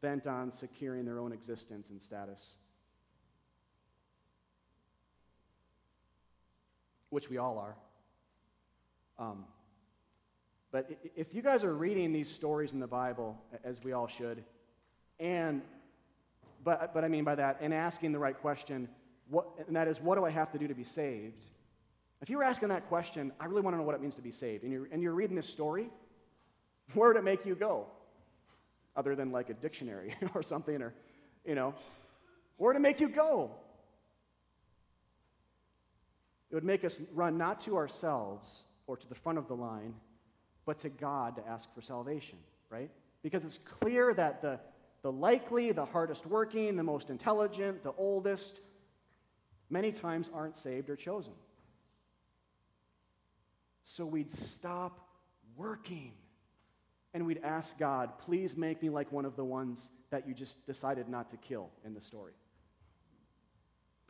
bent 0.00 0.26
on 0.26 0.50
securing 0.50 1.04
their 1.04 1.18
own 1.18 1.32
existence 1.32 1.90
and 1.90 2.00
status. 2.00 2.56
which 7.10 7.28
we 7.28 7.36
all 7.36 7.58
are. 7.58 7.76
Um, 9.20 9.44
but 10.72 10.90
if 11.14 11.34
you 11.34 11.42
guys 11.42 11.62
are 11.62 11.74
reading 11.74 12.12
these 12.12 12.30
stories 12.30 12.72
in 12.72 12.80
the 12.80 12.86
Bible, 12.86 13.36
as 13.64 13.84
we 13.84 13.92
all 13.92 14.06
should, 14.06 14.42
and 15.18 15.60
but, 16.64 16.94
but 16.94 17.04
I 17.04 17.08
mean 17.08 17.24
by 17.24 17.34
that, 17.34 17.58
and 17.60 17.74
asking 17.74 18.12
the 18.12 18.18
right 18.18 18.38
question, 18.38 18.88
what, 19.28 19.46
and 19.66 19.76
that 19.76 19.88
is, 19.88 20.00
what 20.00 20.16
do 20.16 20.24
I 20.24 20.30
have 20.30 20.50
to 20.52 20.58
do 20.58 20.68
to 20.68 20.74
be 20.74 20.84
saved? 20.84 21.44
If 22.22 22.30
you 22.30 22.38
were 22.38 22.44
asking 22.44 22.68
that 22.68 22.88
question, 22.88 23.32
I 23.38 23.46
really 23.46 23.60
want 23.60 23.74
to 23.74 23.78
know 23.78 23.84
what 23.84 23.94
it 23.94 24.00
means 24.00 24.14
to 24.16 24.22
be 24.22 24.30
saved, 24.30 24.64
and 24.64 24.72
you're, 24.72 24.88
and 24.90 25.02
you're 25.02 25.14
reading 25.14 25.36
this 25.36 25.48
story, 25.48 25.90
where 26.94 27.08
would 27.08 27.16
it 27.16 27.24
make 27.24 27.44
you 27.44 27.54
go? 27.54 27.86
Other 28.96 29.14
than 29.14 29.32
like 29.32 29.50
a 29.50 29.54
dictionary 29.54 30.14
or 30.34 30.42
something, 30.42 30.80
or, 30.80 30.94
you 31.44 31.54
know, 31.54 31.74
where 32.56 32.68
would 32.68 32.76
it 32.76 32.82
make 32.82 33.00
you 33.00 33.08
go? 33.08 33.50
It 36.50 36.54
would 36.54 36.64
make 36.64 36.84
us 36.84 37.00
run 37.14 37.36
not 37.36 37.60
to 37.62 37.76
ourselves 37.76 38.64
or 38.90 38.96
to 38.96 39.08
the 39.08 39.14
front 39.14 39.38
of 39.38 39.46
the 39.46 39.54
line, 39.54 39.94
but 40.66 40.80
to 40.80 40.88
God 40.88 41.36
to 41.36 41.46
ask 41.46 41.72
for 41.72 41.80
salvation, 41.80 42.38
right? 42.70 42.90
Because 43.22 43.44
it's 43.44 43.58
clear 43.58 44.12
that 44.14 44.42
the, 44.42 44.58
the 45.02 45.12
likely, 45.12 45.70
the 45.70 45.84
hardest 45.84 46.26
working, 46.26 46.74
the 46.74 46.82
most 46.82 47.08
intelligent, 47.08 47.84
the 47.84 47.92
oldest, 47.96 48.60
many 49.70 49.92
times 49.92 50.28
aren't 50.34 50.56
saved 50.56 50.90
or 50.90 50.96
chosen. 50.96 51.34
So 53.84 54.04
we'd 54.04 54.32
stop 54.32 54.98
working 55.56 56.10
and 57.14 57.24
we'd 57.26 57.44
ask 57.44 57.78
God, 57.78 58.18
please 58.18 58.56
make 58.56 58.82
me 58.82 58.88
like 58.88 59.12
one 59.12 59.24
of 59.24 59.36
the 59.36 59.44
ones 59.44 59.90
that 60.10 60.26
you 60.26 60.34
just 60.34 60.66
decided 60.66 61.08
not 61.08 61.30
to 61.30 61.36
kill 61.36 61.70
in 61.86 61.94
the 61.94 62.00
story. 62.00 62.32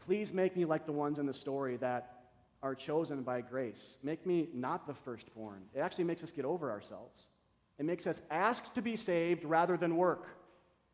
Please 0.07 0.33
make 0.33 0.57
me 0.57 0.65
like 0.65 0.87
the 0.87 0.93
ones 0.93 1.19
in 1.19 1.27
the 1.27 1.35
story 1.35 1.77
that 1.77 2.20
are 2.63 2.75
chosen 2.75 3.23
by 3.23 3.41
grace. 3.41 3.97
Make 4.03 4.27
me 4.27 4.49
not 4.53 4.87
the 4.87 4.95
firstborn. 4.95 5.63
It 5.75 5.81
actually 5.81 6.05
makes 6.05 6.23
us 6.23 6.31
get 6.31 6.45
over 6.45 6.71
ourselves. 6.71 7.29
It 7.79 7.87
makes 7.87 8.07
us 8.07 8.21
ask 8.31 8.73
to 8.75 8.83
be 8.83 8.97
saved 8.97 9.45
rather 9.45 9.77
than 9.77 9.97
work. 9.97 10.37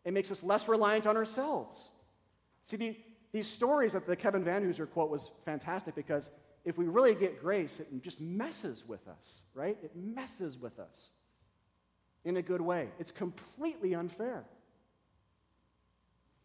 It 0.05 0.13
makes 0.13 0.31
us 0.31 0.45
less 0.45 0.69
reliant 0.69 1.07
on 1.07 1.17
ourselves. 1.17 1.91
See, 2.63 2.77
the, 2.77 2.97
these 3.33 3.49
stories 3.49 3.93
that 3.93 4.07
the 4.07 4.15
Kevin 4.15 4.45
Vanhoozer 4.45 4.89
quote 4.89 5.11
was 5.11 5.33
fantastic 5.45 5.97
because 5.97 6.31
if 6.65 6.79
we 6.79 6.87
really 6.87 7.15
get 7.15 7.41
grace, 7.41 7.81
it 7.81 8.03
just 8.03 8.21
messes 8.21 8.87
with 8.87 9.07
us, 9.09 9.45
right? 9.55 9.77
It 9.83 9.93
messes 9.97 10.59
with 10.59 10.79
us 10.79 11.13
in 12.25 12.37
a 12.37 12.43
good 12.43 12.61
way. 12.61 12.89
It's 12.99 13.11
completely 13.11 13.95
unfair 13.95 14.45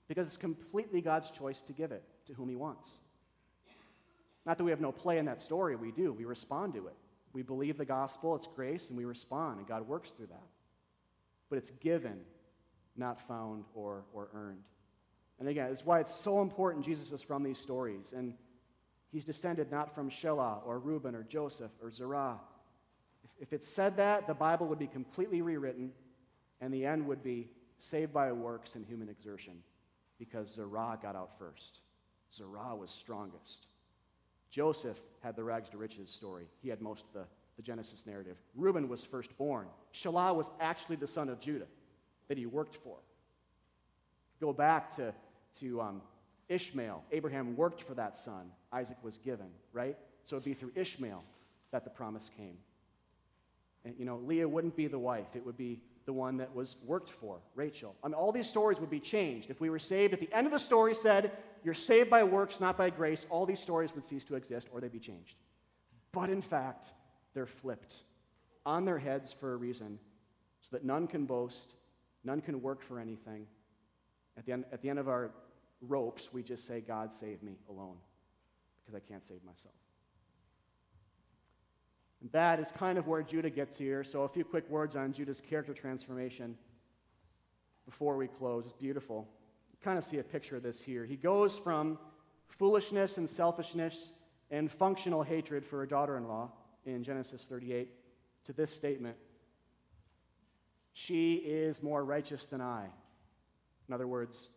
because 0.07 0.28
it's 0.28 0.38
completely 0.38 1.01
God's 1.01 1.32
choice 1.32 1.61
to 1.63 1.74
give 1.74 1.91
it 1.91 2.03
to 2.26 2.34
whom 2.34 2.49
He 2.49 2.55
wants. 2.55 2.99
Not 4.45 4.57
that 4.57 4.63
we 4.63 4.71
have 4.71 4.81
no 4.81 4.91
play 4.91 5.17
in 5.17 5.25
that 5.25 5.41
story, 5.41 5.75
we 5.75 5.91
do. 5.91 6.13
We 6.13 6.25
respond 6.25 6.73
to 6.73 6.87
it. 6.87 6.95
We 7.33 7.43
believe 7.43 7.77
the 7.77 7.85
gospel, 7.85 8.35
it's 8.35 8.47
grace, 8.47 8.89
and 8.89 8.97
we 8.97 9.05
respond, 9.05 9.59
and 9.59 9.67
God 9.67 9.87
works 9.87 10.11
through 10.11 10.27
that. 10.27 10.47
But 11.49 11.57
it's 11.57 11.71
given, 11.71 12.19
not 12.97 13.25
found 13.27 13.65
or, 13.73 14.03
or 14.13 14.29
earned. 14.33 14.63
And 15.39 15.47
again, 15.47 15.71
it's 15.71 15.85
why 15.85 15.99
it's 15.99 16.13
so 16.13 16.41
important 16.41 16.85
Jesus 16.85 17.11
is 17.11 17.21
from 17.21 17.43
these 17.43 17.57
stories. 17.57 18.13
And 18.15 18.33
he's 19.11 19.25
descended 19.25 19.71
not 19.71 19.93
from 19.95 20.09
Shelah 20.09 20.65
or 20.65 20.79
Reuben 20.79 21.15
or 21.15 21.23
Joseph 21.23 21.71
or 21.81 21.89
Zerah. 21.89 22.39
If, 23.23 23.47
if 23.47 23.53
it 23.53 23.65
said 23.65 23.97
that, 23.97 24.27
the 24.27 24.33
Bible 24.33 24.67
would 24.67 24.79
be 24.79 24.87
completely 24.87 25.41
rewritten, 25.41 25.91
and 26.59 26.73
the 26.73 26.85
end 26.85 27.07
would 27.07 27.23
be 27.23 27.49
saved 27.79 28.13
by 28.13 28.31
works 28.31 28.75
and 28.75 28.85
human 28.85 29.09
exertion 29.09 29.63
because 30.19 30.53
Zerah 30.53 30.99
got 31.01 31.15
out 31.15 31.31
first. 31.39 31.79
Zerah 32.31 32.75
was 32.75 32.91
strongest. 32.91 33.67
Joseph 34.51 34.99
had 35.21 35.35
the 35.35 35.43
rags 35.43 35.69
to 35.69 35.77
riches 35.77 36.09
story. 36.09 36.45
He 36.61 36.69
had 36.69 36.81
most 36.81 37.05
of 37.05 37.13
the, 37.13 37.25
the 37.55 37.61
Genesis 37.61 38.05
narrative. 38.05 38.37
Reuben 38.53 38.89
was 38.89 39.03
firstborn. 39.03 39.67
Shelah 39.93 40.35
was 40.35 40.49
actually 40.59 40.97
the 40.97 41.07
son 41.07 41.29
of 41.29 41.39
Judah 41.39 41.67
that 42.27 42.37
he 42.37 42.45
worked 42.45 42.75
for. 42.75 42.97
Go 44.39 44.51
back 44.51 44.91
to, 44.97 45.13
to 45.59 45.81
um, 45.81 46.01
Ishmael. 46.49 47.03
Abraham 47.11 47.55
worked 47.55 47.81
for 47.81 47.93
that 47.93 48.17
son. 48.17 48.51
Isaac 48.73 48.97
was 49.01 49.17
given, 49.17 49.47
right? 49.71 49.97
So 50.23 50.35
it'd 50.35 50.45
be 50.45 50.53
through 50.53 50.73
Ishmael 50.75 51.23
that 51.71 51.83
the 51.83 51.89
promise 51.89 52.29
came. 52.35 52.57
And, 53.85 53.95
you 53.97 54.05
know, 54.05 54.17
Leah 54.17 54.47
wouldn't 54.47 54.75
be 54.75 54.87
the 54.87 54.99
wife, 54.99 55.35
it 55.35 55.45
would 55.45 55.57
be 55.57 55.81
the 56.12 56.18
one 56.18 56.36
that 56.36 56.53
was 56.53 56.76
worked 56.86 57.09
for, 57.09 57.39
Rachel. 57.55 57.95
I 58.03 58.09
mean, 58.09 58.16
all 58.16 58.34
these 58.34 58.49
stories 58.49 58.82
would 58.82 58.89
be 58.89 58.99
changed. 58.99 59.49
If 59.49 59.62
we 59.62 59.70
were 59.70 59.80
saved, 59.80 60.14
at 60.14 60.20
the 60.20 60.28
end 60.34 60.45
of 60.45 60.51
the 60.51 60.59
story 60.59 60.93
said, 60.93 61.32
You're 61.64 61.74
saved 61.74 62.09
by 62.09 62.26
works, 62.26 62.59
not 62.59 62.78
by 62.78 62.89
grace, 62.89 63.26
all 63.30 63.45
these 63.45 63.62
stories 63.62 63.95
would 63.95 64.05
cease 64.05 64.26
to 64.26 64.36
exist 64.36 64.68
or 64.74 64.82
they'd 64.82 64.91
be 64.91 64.99
changed. 64.99 65.38
But 66.12 66.30
in 66.30 66.41
fact, 66.41 66.91
they're 67.34 67.45
flipped 67.45 67.95
on 68.66 68.84
their 68.84 68.99
heads 68.99 69.32
for 69.32 69.53
a 69.53 69.55
reason 69.55 69.99
so 70.59 70.68
that 70.74 70.84
none 70.84 71.07
can 71.07 71.26
boast, 71.26 71.76
none 72.26 72.41
can 72.41 72.62
work 72.62 72.82
for 72.82 72.99
anything. 72.99 73.47
At 74.38 74.45
the 74.45 74.51
end, 74.51 74.66
at 74.74 74.82
the 74.82 74.89
end 74.89 74.99
of 74.99 75.07
our 75.07 75.32
ropes, 75.80 76.34
we 76.34 76.43
just 76.43 76.68
say, 76.68 76.82
God 76.82 77.14
save 77.14 77.41
me 77.41 77.57
alone 77.70 77.95
because 78.82 78.95
I 78.95 78.99
can't 78.99 79.26
save 79.26 79.45
myself. 79.45 79.76
And 82.22 82.32
that 82.32 82.59
is 82.59 82.72
kind 82.72 82.97
of 82.97 83.07
where 83.07 83.24
Judah 83.24 83.49
gets 83.49 83.78
here. 83.78 84.03
So, 84.03 84.24
a 84.24 84.30
few 84.30 84.43
quick 84.43 84.69
words 84.69 84.95
on 84.95 85.11
Judah's 85.11 85.41
character 85.41 85.74
transformation 85.74 86.55
before 87.86 88.15
we 88.15 88.28
close. 88.28 88.65
It's 88.65 88.74
beautiful. 88.74 89.28
You 89.72 89.80
kind 89.84 89.97
of 89.97 90.03
see 90.03 90.19
a 90.19 90.24
picture 90.24 90.55
of 90.55 90.63
this 90.63 90.82
here. 90.82 91.05
He 91.05 91.15
goes 91.15 91.57
from 91.57 91.97
foolishness 92.47 93.17
and 93.17 93.30
selfishness 93.30 94.13
and 94.51 94.72
functional 94.72 95.24
hatred 95.24 95.65
for 95.65 95.84
a 95.84 95.88
daughter 95.88 96.17
in 96.17 96.28
law 96.28 96.51
in 96.86 97.03
Genesis 97.03 97.45
38 97.47 97.89
to 98.43 98.53
this 98.53 98.72
statement 98.72 99.15
She 100.93 101.36
is 101.36 101.82
more 101.82 102.03
righteous 102.03 102.45
than 102.47 102.61
I. 102.61 102.86
In 103.88 103.93
other 103.93 104.07
words, 104.07 104.49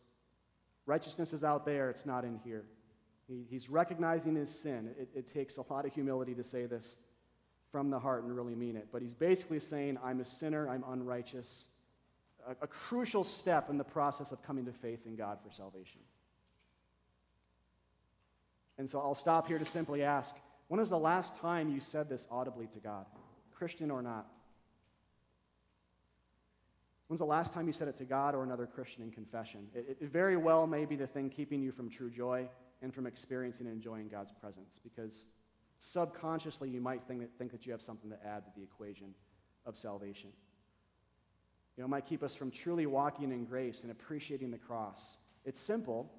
righteousness 0.86 1.32
is 1.32 1.44
out 1.44 1.64
there, 1.64 1.90
it's 1.90 2.06
not 2.06 2.24
in 2.24 2.38
here. 2.44 2.64
He, 3.26 3.46
he's 3.48 3.70
recognizing 3.70 4.36
his 4.36 4.50
sin. 4.50 4.90
It, 4.98 5.08
it 5.14 5.26
takes 5.26 5.56
a 5.56 5.62
lot 5.72 5.86
of 5.86 5.94
humility 5.94 6.34
to 6.34 6.44
say 6.44 6.66
this. 6.66 6.98
From 7.74 7.90
the 7.90 7.98
heart 7.98 8.22
and 8.22 8.36
really 8.36 8.54
mean 8.54 8.76
it. 8.76 8.86
But 8.92 9.02
he's 9.02 9.14
basically 9.14 9.58
saying, 9.58 9.98
I'm 10.04 10.20
a 10.20 10.24
sinner, 10.24 10.68
I'm 10.68 10.84
unrighteous. 10.88 11.64
A, 12.46 12.52
a 12.62 12.66
crucial 12.68 13.24
step 13.24 13.68
in 13.68 13.78
the 13.78 13.84
process 13.84 14.30
of 14.30 14.40
coming 14.44 14.64
to 14.66 14.72
faith 14.72 15.06
in 15.06 15.16
God 15.16 15.38
for 15.44 15.50
salvation. 15.50 16.00
And 18.78 18.88
so 18.88 19.00
I'll 19.00 19.16
stop 19.16 19.48
here 19.48 19.58
to 19.58 19.66
simply 19.66 20.04
ask 20.04 20.36
when 20.68 20.78
is 20.78 20.88
the 20.88 20.98
last 20.98 21.34
time 21.40 21.68
you 21.68 21.80
said 21.80 22.08
this 22.08 22.28
audibly 22.30 22.68
to 22.68 22.78
God, 22.78 23.06
Christian 23.52 23.90
or 23.90 24.02
not? 24.02 24.28
When's 27.08 27.18
the 27.18 27.26
last 27.26 27.52
time 27.52 27.66
you 27.66 27.72
said 27.72 27.88
it 27.88 27.96
to 27.96 28.04
God 28.04 28.36
or 28.36 28.44
another 28.44 28.66
Christian 28.66 29.02
in 29.02 29.10
confession? 29.10 29.66
It, 29.74 29.98
it, 30.00 30.12
very 30.12 30.36
well 30.36 30.68
may 30.68 30.84
be 30.84 30.94
the 30.94 31.08
thing 31.08 31.28
keeping 31.28 31.60
you 31.60 31.72
from 31.72 31.90
true 31.90 32.08
joy 32.08 32.48
and 32.82 32.94
from 32.94 33.08
experiencing 33.08 33.66
and 33.66 33.74
enjoying 33.74 34.06
God's 34.06 34.30
presence 34.30 34.78
because 34.80 35.26
subconsciously 35.78 36.70
you 36.70 36.80
might 36.80 37.02
think 37.04 37.20
that, 37.20 37.30
think 37.38 37.52
that 37.52 37.66
you 37.66 37.72
have 37.72 37.82
something 37.82 38.10
to 38.10 38.16
add 38.26 38.44
to 38.44 38.50
the 38.56 38.62
equation 38.62 39.14
of 39.66 39.76
salvation. 39.76 40.30
You 41.76 41.82
know, 41.82 41.86
it 41.86 41.90
might 41.90 42.06
keep 42.06 42.22
us 42.22 42.36
from 42.36 42.50
truly 42.50 42.86
walking 42.86 43.32
in 43.32 43.44
grace 43.44 43.82
and 43.82 43.90
appreciating 43.90 44.50
the 44.50 44.58
cross. 44.58 45.18
It's 45.44 45.60
simple, 45.60 46.10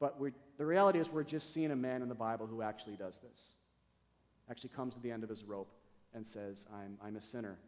but 0.00 0.18
the 0.56 0.64
reality 0.64 0.98
is 0.98 1.10
we're 1.10 1.24
just 1.24 1.52
seeing 1.52 1.70
a 1.70 1.76
man 1.76 2.02
in 2.02 2.08
the 2.08 2.14
Bible 2.14 2.46
who 2.46 2.62
actually 2.62 2.96
does 2.96 3.18
this. 3.18 3.54
Actually 4.50 4.70
comes 4.70 4.94
to 4.94 5.00
the 5.00 5.10
end 5.10 5.22
of 5.22 5.28
his 5.28 5.44
rope 5.44 5.70
and 6.14 6.26
says, 6.26 6.66
I'm, 6.72 6.96
I'm 7.04 7.16
a 7.16 7.22
sinner. 7.22 7.58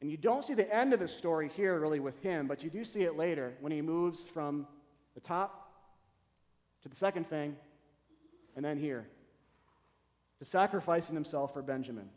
And 0.00 0.10
you 0.10 0.16
don't 0.16 0.44
see 0.44 0.54
the 0.54 0.74
end 0.74 0.92
of 0.92 0.98
the 0.98 1.08
story 1.08 1.50
here 1.54 1.78
really 1.78 2.00
with 2.00 2.20
him, 2.22 2.48
but 2.48 2.64
you 2.64 2.70
do 2.70 2.84
see 2.84 3.02
it 3.02 3.16
later 3.16 3.52
when 3.60 3.70
he 3.70 3.82
moves 3.82 4.26
from 4.26 4.66
the 5.14 5.20
top 5.20 5.70
to 6.82 6.88
the 6.88 6.96
second 6.96 7.28
thing, 7.28 7.54
and 8.56 8.64
then 8.64 8.78
here 8.78 9.06
to 10.40 10.44
sacrificing 10.44 11.14
himself 11.14 11.52
for 11.52 11.62
Benjamin. 11.62 12.08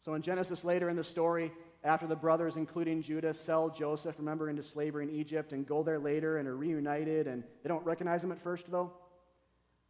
So 0.00 0.14
in 0.14 0.22
Genesis 0.22 0.62
later 0.64 0.90
in 0.90 0.96
the 0.96 1.02
story, 1.02 1.50
after 1.82 2.06
the 2.06 2.16
brothers, 2.16 2.56
including 2.56 3.02
Judah, 3.02 3.34
sell 3.34 3.70
Joseph, 3.70 4.16
remember, 4.18 4.48
into 4.48 4.62
slavery 4.62 5.04
in 5.04 5.10
Egypt 5.10 5.52
and 5.52 5.66
go 5.66 5.82
there 5.82 5.98
later 5.98 6.38
and 6.38 6.46
are 6.46 6.56
reunited, 6.56 7.26
and 7.26 7.42
they 7.62 7.68
don't 7.68 7.84
recognize 7.84 8.22
him 8.22 8.30
at 8.30 8.40
first, 8.40 8.70
though. 8.70 8.92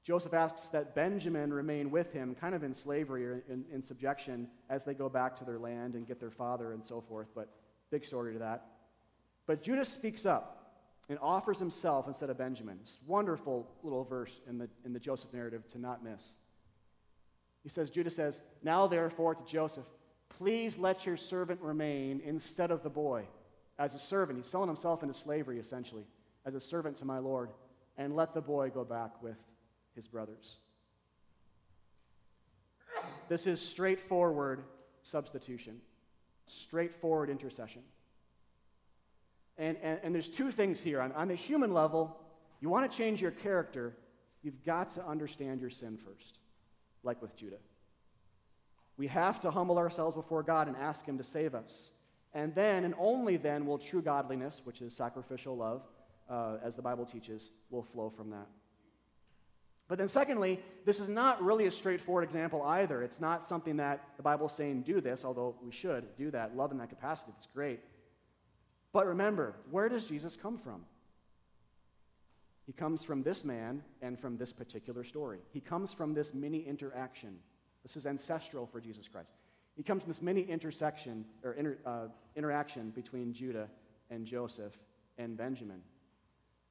Joseph 0.04 0.34
asks 0.34 0.68
that 0.68 0.94
Benjamin 0.94 1.52
remain 1.52 1.90
with 1.90 2.12
him, 2.12 2.34
kind 2.34 2.54
of 2.54 2.62
in 2.62 2.74
slavery 2.74 3.26
or 3.26 3.42
in, 3.48 3.64
in, 3.72 3.82
subjection, 3.82 4.48
as 4.68 4.84
they 4.84 4.94
go 4.94 5.08
back 5.08 5.34
to 5.36 5.44
their 5.44 5.58
land 5.58 5.94
and 5.94 6.06
get 6.06 6.20
their 6.20 6.30
father 6.30 6.72
and 6.72 6.84
so 6.84 7.00
forth. 7.00 7.28
But 7.34 7.48
big 7.90 8.04
story 8.04 8.34
to 8.34 8.38
that. 8.40 8.66
But 9.46 9.62
Judah 9.62 9.84
speaks 9.84 10.26
up 10.26 10.64
and 11.08 11.18
offers 11.20 11.58
himself 11.58 12.06
instead 12.06 12.28
of 12.28 12.38
Benjamin. 12.38 12.78
It's 12.82 12.98
wonderful 13.06 13.66
little 13.82 14.04
verse 14.04 14.40
in 14.48 14.58
the, 14.58 14.68
in 14.84 14.92
the 14.92 15.00
Joseph 15.00 15.32
narrative 15.32 15.66
to 15.68 15.78
not 15.78 16.04
miss. 16.04 16.28
He 17.64 17.70
says, 17.70 17.90
Judah 17.90 18.10
says, 18.10 18.42
Now 18.62 18.86
therefore 18.86 19.34
to 19.34 19.44
Joseph, 19.44 19.86
please 20.28 20.78
let 20.78 21.06
your 21.06 21.16
servant 21.16 21.60
remain 21.60 22.20
instead 22.24 22.70
of 22.70 22.82
the 22.82 22.90
boy 22.90 23.24
as 23.78 23.94
a 23.94 23.98
servant. 23.98 24.38
He's 24.38 24.48
selling 24.48 24.68
himself 24.68 25.02
into 25.02 25.14
slavery, 25.14 25.58
essentially, 25.58 26.04
as 26.44 26.54
a 26.54 26.60
servant 26.60 26.96
to 26.98 27.04
my 27.04 27.18
Lord, 27.18 27.50
and 27.96 28.14
let 28.14 28.34
the 28.34 28.40
boy 28.40 28.70
go 28.70 28.84
back 28.84 29.22
with 29.22 29.38
his 29.96 30.06
brothers. 30.06 30.58
This 33.28 33.46
is 33.46 33.60
straightforward 33.60 34.62
substitution, 35.02 35.80
straightforward 36.46 37.30
intercession. 37.30 37.82
And, 39.56 39.76
and, 39.82 40.00
and 40.02 40.14
there's 40.14 40.28
two 40.28 40.50
things 40.50 40.80
here. 40.80 41.00
On, 41.00 41.12
on 41.12 41.28
the 41.28 41.34
human 41.34 41.72
level, 41.72 42.16
you 42.60 42.68
want 42.68 42.90
to 42.90 42.96
change 42.96 43.22
your 43.22 43.30
character, 43.30 43.96
you've 44.42 44.64
got 44.64 44.88
to 44.90 45.06
understand 45.06 45.60
your 45.60 45.70
sin 45.70 45.96
first, 45.96 46.38
like 47.04 47.20
with 47.22 47.36
Judah. 47.36 47.58
We 48.96 49.06
have 49.08 49.40
to 49.40 49.50
humble 49.50 49.78
ourselves 49.78 50.16
before 50.16 50.42
God 50.42 50.68
and 50.68 50.76
ask 50.76 51.04
Him 51.04 51.18
to 51.18 51.24
save 51.24 51.54
us. 51.54 51.92
And 52.32 52.54
then, 52.54 52.84
and 52.84 52.94
only 52.98 53.36
then, 53.36 53.66
will 53.66 53.78
true 53.78 54.02
godliness, 54.02 54.62
which 54.64 54.80
is 54.80 54.94
sacrificial 54.94 55.56
love, 55.56 55.82
uh, 56.28 56.56
as 56.62 56.74
the 56.74 56.82
Bible 56.82 57.04
teaches, 57.04 57.50
will 57.70 57.82
flow 57.82 58.10
from 58.10 58.30
that. 58.30 58.46
But 59.86 59.98
then, 59.98 60.08
secondly, 60.08 60.60
this 60.84 60.98
is 60.98 61.08
not 61.08 61.42
really 61.42 61.66
a 61.66 61.70
straightforward 61.70 62.24
example 62.24 62.62
either. 62.62 63.02
It's 63.02 63.20
not 63.20 63.44
something 63.44 63.76
that 63.76 64.02
the 64.16 64.22
Bible 64.22 64.46
is 64.46 64.52
saying 64.52 64.82
do 64.82 65.00
this, 65.00 65.24
although 65.24 65.56
we 65.62 65.70
should 65.70 66.16
do 66.16 66.30
that, 66.30 66.56
love 66.56 66.72
in 66.72 66.78
that 66.78 66.88
capacity. 66.88 67.32
That's 67.34 67.46
great. 67.46 67.80
But 68.92 69.06
remember, 69.06 69.56
where 69.70 69.88
does 69.88 70.06
Jesus 70.06 70.36
come 70.36 70.56
from? 70.56 70.84
He 72.66 72.72
comes 72.72 73.04
from 73.04 73.22
this 73.22 73.44
man 73.44 73.82
and 74.00 74.18
from 74.18 74.36
this 74.36 74.52
particular 74.52 75.04
story. 75.04 75.38
He 75.52 75.60
comes 75.60 75.92
from 75.92 76.14
this 76.14 76.32
mini 76.32 76.60
interaction. 76.60 77.38
This 77.82 77.96
is 77.96 78.06
ancestral 78.06 78.66
for 78.66 78.80
Jesus 78.80 79.06
Christ. 79.06 79.32
He 79.76 79.82
comes 79.82 80.02
from 80.02 80.12
this 80.12 80.22
mini 80.22 80.42
intersection 80.42 81.24
or 81.42 81.52
inter, 81.54 81.78
uh, 81.84 82.06
interaction 82.36 82.90
between 82.90 83.32
Judah 83.32 83.68
and 84.10 84.24
Joseph 84.24 84.72
and 85.18 85.36
Benjamin. 85.36 85.82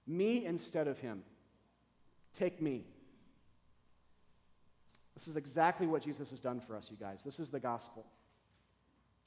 Me 0.07 0.45
instead 0.45 0.87
of 0.87 0.99
him. 0.99 1.23
Take 2.33 2.61
me. 2.61 2.85
This 5.13 5.27
is 5.27 5.35
exactly 5.35 5.85
what 5.85 6.01
Jesus 6.01 6.31
has 6.31 6.39
done 6.39 6.59
for 6.59 6.75
us, 6.75 6.89
you 6.89 6.97
guys. 6.99 7.23
This 7.23 7.39
is 7.39 7.51
the 7.51 7.59
gospel. 7.59 8.05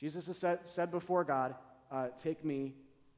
Jesus 0.01 0.27
has 0.27 0.37
said, 0.37 0.61
said 0.65 0.91
before 0.91 1.23
God, 1.23 1.55
uh, 1.91 2.09
Take 2.17 2.45
me, 2.45 2.75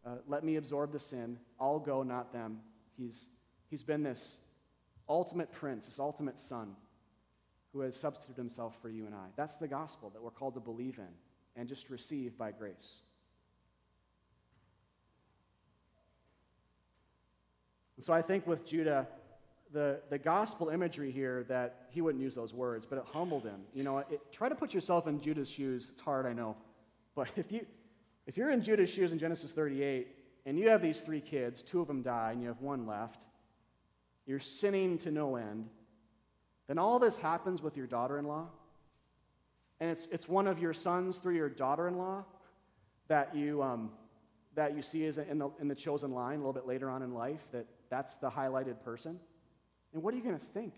uh, 0.06 0.16
let 0.26 0.44
me 0.44 0.56
absorb 0.56 0.92
the 0.92 0.98
sin. 0.98 1.38
I'll 1.58 1.78
go, 1.78 2.02
not 2.02 2.32
them. 2.32 2.58
He's, 2.96 3.28
he's 3.70 3.82
been 3.82 4.02
this 4.02 4.38
ultimate 5.08 5.52
prince, 5.52 5.86
this 5.86 5.98
ultimate 5.98 6.38
son 6.38 6.74
who 7.72 7.80
has 7.80 7.96
substituted 7.96 8.36
himself 8.36 8.76
for 8.80 8.88
you 8.88 9.06
and 9.06 9.14
I. 9.14 9.26
That's 9.36 9.56
the 9.56 9.68
gospel 9.68 10.10
that 10.10 10.22
we're 10.22 10.30
called 10.30 10.54
to 10.54 10.60
believe 10.60 10.98
in 10.98 11.08
and 11.56 11.68
just 11.68 11.90
receive 11.90 12.36
by 12.38 12.52
grace. 12.52 13.02
And 17.96 18.04
so 18.04 18.12
I 18.12 18.22
think 18.22 18.46
with 18.46 18.64
Judah, 18.64 19.08
the, 19.72 20.00
the 20.08 20.18
gospel 20.18 20.68
imagery 20.68 21.10
here 21.10 21.44
that 21.48 21.88
he 21.90 22.00
wouldn't 22.00 22.22
use 22.22 22.34
those 22.34 22.54
words, 22.54 22.86
but 22.86 22.96
it 22.96 23.04
humbled 23.12 23.44
him. 23.44 23.60
You 23.74 23.82
know, 23.82 23.98
it, 23.98 24.20
try 24.32 24.48
to 24.48 24.54
put 24.54 24.72
yourself 24.72 25.06
in 25.06 25.20
Judah's 25.20 25.50
shoes. 25.50 25.90
It's 25.92 26.00
hard, 26.00 26.24
I 26.24 26.32
know. 26.32 26.56
But 27.14 27.30
if, 27.36 27.50
you, 27.50 27.66
if 28.26 28.36
you're 28.36 28.50
in 28.50 28.62
Judah's 28.62 28.88
shoes 28.88 29.10
in 29.10 29.18
Genesis 29.18 29.52
38 29.52 30.06
and 30.46 30.56
you 30.56 30.68
have 30.68 30.80
these 30.80 31.00
three 31.00 31.20
kids, 31.20 31.62
two 31.62 31.80
of 31.80 31.88
them 31.88 32.02
die, 32.02 32.30
and 32.32 32.40
you 32.40 32.46
have 32.46 32.60
one 32.60 32.86
left, 32.86 33.26
you're 34.28 34.38
sinning 34.38 34.98
to 34.98 35.10
no 35.10 35.36
end, 35.36 35.68
then 36.68 36.78
all 36.78 36.98
this 36.98 37.16
happens 37.16 37.62
with 37.62 37.76
your 37.76 37.86
daughter 37.86 38.18
in 38.18 38.26
law. 38.26 38.46
And 39.80 39.90
it's, 39.90 40.06
it's 40.12 40.28
one 40.28 40.46
of 40.46 40.58
your 40.58 40.74
sons 40.74 41.18
through 41.18 41.36
your 41.36 41.48
daughter 41.48 41.88
in 41.88 41.96
law 41.96 42.24
that 43.08 43.34
you, 43.34 43.62
um, 43.62 43.90
that 44.54 44.76
you 44.76 44.82
see 44.82 45.06
as 45.06 45.16
in 45.16 45.38
the, 45.38 45.48
in 45.60 45.68
the 45.68 45.74
chosen 45.74 46.12
line 46.12 46.34
a 46.34 46.38
little 46.38 46.52
bit 46.52 46.66
later 46.66 46.90
on 46.90 47.02
in 47.02 47.14
life, 47.14 47.40
that 47.52 47.64
that's 47.88 48.16
the 48.16 48.30
highlighted 48.30 48.82
person. 48.84 49.18
And 49.94 50.02
what 50.02 50.12
are 50.12 50.18
you 50.18 50.22
going 50.22 50.38
to 50.38 50.44
think? 50.52 50.74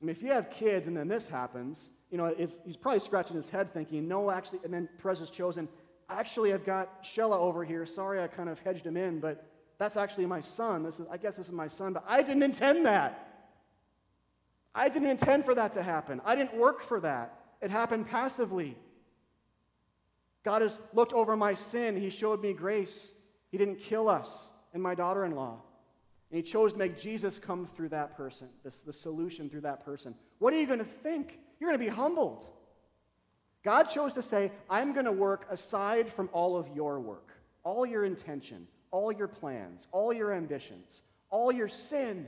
I 0.00 0.04
mean, 0.04 0.14
if 0.14 0.22
you 0.22 0.30
have 0.30 0.48
kids 0.48 0.86
and 0.86 0.96
then 0.96 1.08
this 1.08 1.26
happens, 1.26 1.90
you 2.12 2.18
know, 2.18 2.32
he's 2.36 2.76
probably 2.76 3.00
scratching 3.00 3.34
his 3.34 3.50
head 3.50 3.74
thinking, 3.74 4.06
no, 4.06 4.30
actually, 4.30 4.60
and 4.62 4.72
then 4.72 4.88
Perez 5.02 5.20
is 5.20 5.30
chosen. 5.30 5.68
Actually, 6.08 6.54
I've 6.54 6.64
got 6.64 7.02
Shelah 7.02 7.36
over 7.36 7.64
here. 7.64 7.84
Sorry, 7.84 8.22
I 8.22 8.28
kind 8.28 8.48
of 8.48 8.60
hedged 8.60 8.86
him 8.86 8.96
in, 8.96 9.18
but 9.18 9.44
that's 9.78 9.96
actually 9.96 10.26
my 10.26 10.40
son. 10.40 10.82
This 10.82 11.00
is, 11.00 11.06
I 11.10 11.16
guess 11.16 11.36
this 11.36 11.46
is 11.46 11.52
my 11.52 11.68
son, 11.68 11.92
but 11.92 12.04
I 12.06 12.22
didn't 12.22 12.42
intend 12.42 12.86
that. 12.86 13.24
I 14.74 14.88
didn't 14.88 15.08
intend 15.08 15.44
for 15.44 15.54
that 15.54 15.72
to 15.72 15.82
happen. 15.82 16.20
I 16.24 16.34
didn't 16.34 16.56
work 16.56 16.82
for 16.82 17.00
that. 17.00 17.34
It 17.62 17.70
happened 17.70 18.08
passively. 18.08 18.76
God 20.44 20.62
has 20.62 20.78
looked 20.92 21.12
over 21.12 21.36
my 21.36 21.54
sin. 21.54 21.96
He 21.96 22.10
showed 22.10 22.42
me 22.42 22.52
grace. 22.52 23.12
He 23.50 23.58
didn't 23.58 23.80
kill 23.80 24.08
us 24.08 24.50
and 24.72 24.82
my 24.82 24.94
daughter 24.94 25.24
in 25.24 25.34
law. 25.34 25.60
And 26.30 26.36
he 26.36 26.42
chose 26.42 26.72
to 26.72 26.78
make 26.78 26.98
Jesus 26.98 27.38
come 27.38 27.66
through 27.66 27.88
that 27.90 28.16
person, 28.16 28.48
this, 28.62 28.82
the 28.82 28.92
solution 28.92 29.48
through 29.48 29.62
that 29.62 29.84
person. 29.84 30.14
What 30.38 30.52
are 30.52 30.60
you 30.60 30.66
going 30.66 30.78
to 30.78 30.84
think? 30.84 31.38
You're 31.58 31.70
going 31.70 31.80
to 31.80 31.84
be 31.84 31.90
humbled. 31.90 32.46
God 33.64 33.84
chose 33.84 34.14
to 34.14 34.22
say, 34.22 34.52
I'm 34.68 34.92
going 34.92 35.06
to 35.06 35.12
work 35.12 35.46
aside 35.50 36.12
from 36.12 36.28
all 36.32 36.56
of 36.56 36.68
your 36.74 37.00
work, 37.00 37.30
all 37.64 37.84
your 37.84 38.04
intention, 38.04 38.68
all 38.90 39.12
your 39.12 39.28
plans, 39.28 39.86
all 39.92 40.12
your 40.12 40.32
ambitions, 40.32 41.02
all 41.30 41.52
your 41.52 41.68
sin. 41.68 42.26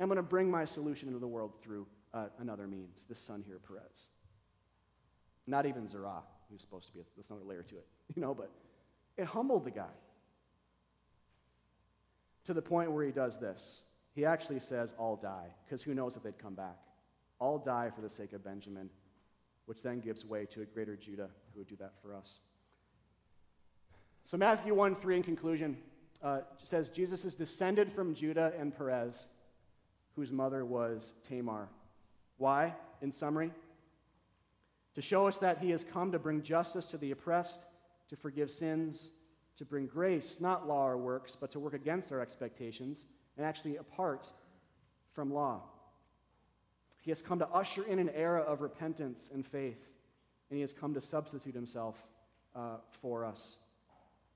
I'm 0.00 0.08
going 0.08 0.16
to 0.16 0.22
bring 0.22 0.50
my 0.50 0.64
solution 0.64 1.08
into 1.08 1.20
the 1.20 1.26
world 1.26 1.52
through 1.62 1.86
uh, 2.14 2.26
another 2.38 2.66
means, 2.66 3.04
this 3.08 3.20
son 3.20 3.42
here, 3.46 3.60
Perez. 3.66 4.10
Not 5.46 5.66
even 5.66 5.88
Zerah, 5.88 6.22
who's 6.50 6.60
supposed 6.60 6.86
to 6.88 6.92
be, 6.94 7.00
there's 7.16 7.30
another 7.30 7.44
layer 7.44 7.62
to 7.62 7.76
it, 7.76 7.86
you 8.14 8.22
know, 8.22 8.34
but 8.34 8.50
it 9.16 9.26
humbled 9.26 9.64
the 9.64 9.70
guy 9.70 9.86
to 12.44 12.54
the 12.54 12.62
point 12.62 12.90
where 12.92 13.04
he 13.04 13.12
does 13.12 13.38
this. 13.38 13.82
He 14.14 14.24
actually 14.24 14.60
says, 14.60 14.94
I'll 14.98 15.16
die, 15.16 15.48
because 15.64 15.82
who 15.82 15.94
knows 15.94 16.16
if 16.16 16.22
they'd 16.22 16.38
come 16.38 16.54
back. 16.54 16.78
I'll 17.40 17.58
die 17.58 17.90
for 17.94 18.00
the 18.00 18.10
sake 18.10 18.32
of 18.32 18.42
Benjamin, 18.42 18.90
which 19.66 19.82
then 19.82 20.00
gives 20.00 20.24
way 20.24 20.46
to 20.46 20.62
a 20.62 20.64
greater 20.64 20.96
Judah 20.96 21.28
who 21.52 21.60
would 21.60 21.68
do 21.68 21.76
that 21.76 21.92
for 22.02 22.14
us. 22.14 22.40
So, 24.28 24.36
Matthew 24.36 24.74
1 24.74 24.94
3 24.94 25.16
in 25.16 25.22
conclusion 25.22 25.78
uh, 26.22 26.40
says 26.62 26.90
Jesus 26.90 27.24
is 27.24 27.34
descended 27.34 27.90
from 27.90 28.14
Judah 28.14 28.52
and 28.58 28.76
Perez, 28.76 29.26
whose 30.16 30.30
mother 30.30 30.66
was 30.66 31.14
Tamar. 31.26 31.70
Why? 32.36 32.74
In 33.00 33.10
summary, 33.10 33.52
to 34.96 35.00
show 35.00 35.26
us 35.26 35.38
that 35.38 35.60
he 35.60 35.70
has 35.70 35.82
come 35.82 36.12
to 36.12 36.18
bring 36.18 36.42
justice 36.42 36.84
to 36.88 36.98
the 36.98 37.10
oppressed, 37.10 37.64
to 38.10 38.16
forgive 38.16 38.50
sins, 38.50 39.12
to 39.56 39.64
bring 39.64 39.86
grace, 39.86 40.42
not 40.42 40.68
law 40.68 40.86
or 40.86 40.98
works, 40.98 41.34
but 41.34 41.50
to 41.52 41.58
work 41.58 41.72
against 41.72 42.12
our 42.12 42.20
expectations 42.20 43.06
and 43.38 43.46
actually 43.46 43.76
apart 43.76 44.26
from 45.14 45.32
law. 45.32 45.62
He 47.00 47.10
has 47.10 47.22
come 47.22 47.38
to 47.38 47.48
usher 47.48 47.84
in 47.84 47.98
an 47.98 48.10
era 48.10 48.42
of 48.42 48.60
repentance 48.60 49.30
and 49.32 49.46
faith, 49.46 49.88
and 50.50 50.56
he 50.58 50.60
has 50.60 50.74
come 50.74 50.92
to 50.92 51.00
substitute 51.00 51.54
himself 51.54 51.96
uh, 52.54 52.76
for 53.00 53.24
us 53.24 53.56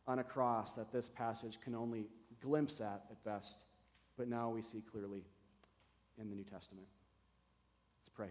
on 0.06 0.18
a 0.18 0.24
cross 0.24 0.74
that 0.74 0.92
this 0.92 1.08
passage 1.08 1.60
can 1.60 1.74
only 1.74 2.06
glimpse 2.40 2.80
at 2.80 3.04
at 3.10 3.22
best, 3.24 3.64
but 4.16 4.28
now 4.28 4.50
we 4.50 4.62
see 4.62 4.82
clearly 4.90 5.24
in 6.20 6.28
the 6.28 6.34
New 6.34 6.44
Testament. 6.44 6.86
Let's 8.00 8.10
pray. 8.10 8.30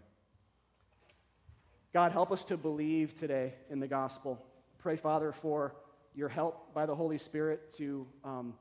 God, 1.93 2.11
help 2.11 2.31
us 2.31 2.45
to 2.45 2.57
believe 2.57 3.15
today 3.15 3.53
in 3.69 3.79
the 3.79 3.87
gospel. 3.87 4.43
Pray, 4.79 4.95
Father, 4.95 5.31
for 5.31 5.75
your 6.15 6.29
help 6.29 6.73
by 6.73 6.85
the 6.85 6.95
Holy 6.95 7.17
Spirit 7.17 7.73
to, 7.75 8.07
um, 8.23 8.53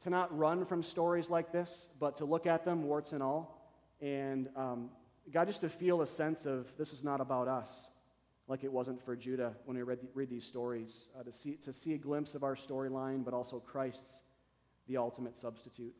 to 0.00 0.10
not 0.10 0.36
run 0.36 0.64
from 0.64 0.82
stories 0.82 1.30
like 1.30 1.52
this, 1.52 1.88
but 1.98 2.16
to 2.16 2.24
look 2.24 2.46
at 2.46 2.64
them, 2.64 2.84
warts 2.84 3.12
and 3.12 3.22
all. 3.22 3.70
And 4.00 4.48
um, 4.56 4.90
God, 5.32 5.46
just 5.46 5.62
to 5.62 5.68
feel 5.68 6.02
a 6.02 6.06
sense 6.06 6.46
of 6.46 6.72
this 6.76 6.92
is 6.92 7.02
not 7.02 7.20
about 7.20 7.48
us, 7.48 7.90
like 8.46 8.64
it 8.64 8.72
wasn't 8.72 9.02
for 9.02 9.16
Judah 9.16 9.54
when 9.64 9.76
we 9.76 9.82
read, 9.82 10.00
the, 10.00 10.08
read 10.14 10.28
these 10.28 10.44
stories, 10.44 11.08
uh, 11.18 11.22
to, 11.22 11.32
see, 11.32 11.54
to 11.54 11.72
see 11.72 11.94
a 11.94 11.98
glimpse 11.98 12.34
of 12.34 12.44
our 12.44 12.54
storyline, 12.54 13.24
but 13.24 13.32
also 13.32 13.58
Christ's, 13.58 14.22
the 14.86 14.96
ultimate 14.96 15.38
substitute. 15.38 15.94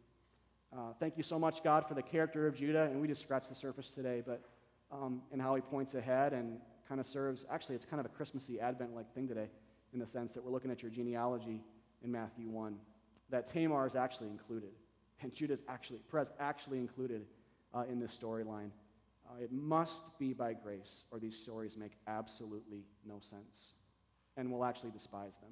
Uh, 0.72 0.92
thank 1.00 1.16
you 1.16 1.22
so 1.22 1.38
much, 1.38 1.62
God, 1.62 1.86
for 1.86 1.94
the 1.94 2.02
character 2.02 2.46
of 2.46 2.54
Judah, 2.54 2.84
and 2.84 3.00
we 3.00 3.08
just 3.08 3.22
scratched 3.22 3.48
the 3.48 3.54
surface 3.54 3.94
today, 3.94 4.22
but 4.24 4.42
um, 4.92 5.22
and 5.32 5.40
how 5.40 5.54
he 5.54 5.60
points 5.60 5.94
ahead 5.94 6.32
and 6.32 6.58
kind 6.88 7.00
of 7.00 7.06
serves. 7.06 7.46
Actually, 7.50 7.76
it's 7.76 7.84
kind 7.86 8.00
of 8.00 8.06
a 8.06 8.10
Christmassy 8.10 8.60
Advent-like 8.60 9.12
thing 9.14 9.26
today, 9.26 9.48
in 9.92 9.98
the 9.98 10.06
sense 10.06 10.34
that 10.34 10.44
we're 10.44 10.50
looking 10.50 10.70
at 10.70 10.82
your 10.82 10.90
genealogy 10.90 11.62
in 12.02 12.12
Matthew 12.12 12.48
one, 12.50 12.76
that 13.30 13.46
Tamar 13.46 13.86
is 13.86 13.94
actually 13.96 14.28
included, 14.28 14.70
and 15.22 15.32
Judah's 15.32 15.62
actually 15.68 16.00
Perez 16.10 16.30
actually 16.38 16.78
included 16.78 17.24
uh, 17.72 17.84
in 17.90 17.98
this 17.98 18.16
storyline. 18.16 18.70
Uh, 19.26 19.42
it 19.42 19.52
must 19.52 20.18
be 20.18 20.32
by 20.32 20.52
grace, 20.52 21.04
or 21.10 21.18
these 21.18 21.36
stories 21.36 21.76
make 21.76 21.92
absolutely 22.06 22.84
no 23.06 23.18
sense, 23.20 23.72
and 24.36 24.50
we'll 24.50 24.64
actually 24.64 24.90
despise 24.90 25.36
them. 25.38 25.50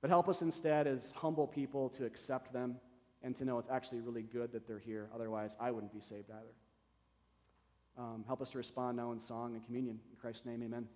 But 0.00 0.10
help 0.10 0.28
us 0.28 0.42
instead, 0.42 0.86
as 0.86 1.12
humble 1.16 1.46
people, 1.46 1.88
to 1.90 2.04
accept 2.04 2.52
them 2.52 2.76
and 3.22 3.34
to 3.36 3.44
know 3.44 3.58
it's 3.58 3.70
actually 3.70 4.00
really 4.00 4.22
good 4.22 4.52
that 4.52 4.66
they're 4.66 4.78
here. 4.78 5.08
Otherwise, 5.14 5.56
I 5.58 5.70
wouldn't 5.70 5.92
be 5.92 6.00
saved 6.00 6.30
either. 6.30 6.54
Um, 7.98 8.24
help 8.26 8.42
us 8.42 8.50
to 8.50 8.58
respond 8.58 8.98
now 8.98 9.12
in 9.12 9.20
song 9.20 9.54
and 9.54 9.64
communion. 9.64 9.98
In 10.10 10.16
Christ's 10.16 10.44
name, 10.44 10.62
amen. 10.62 10.86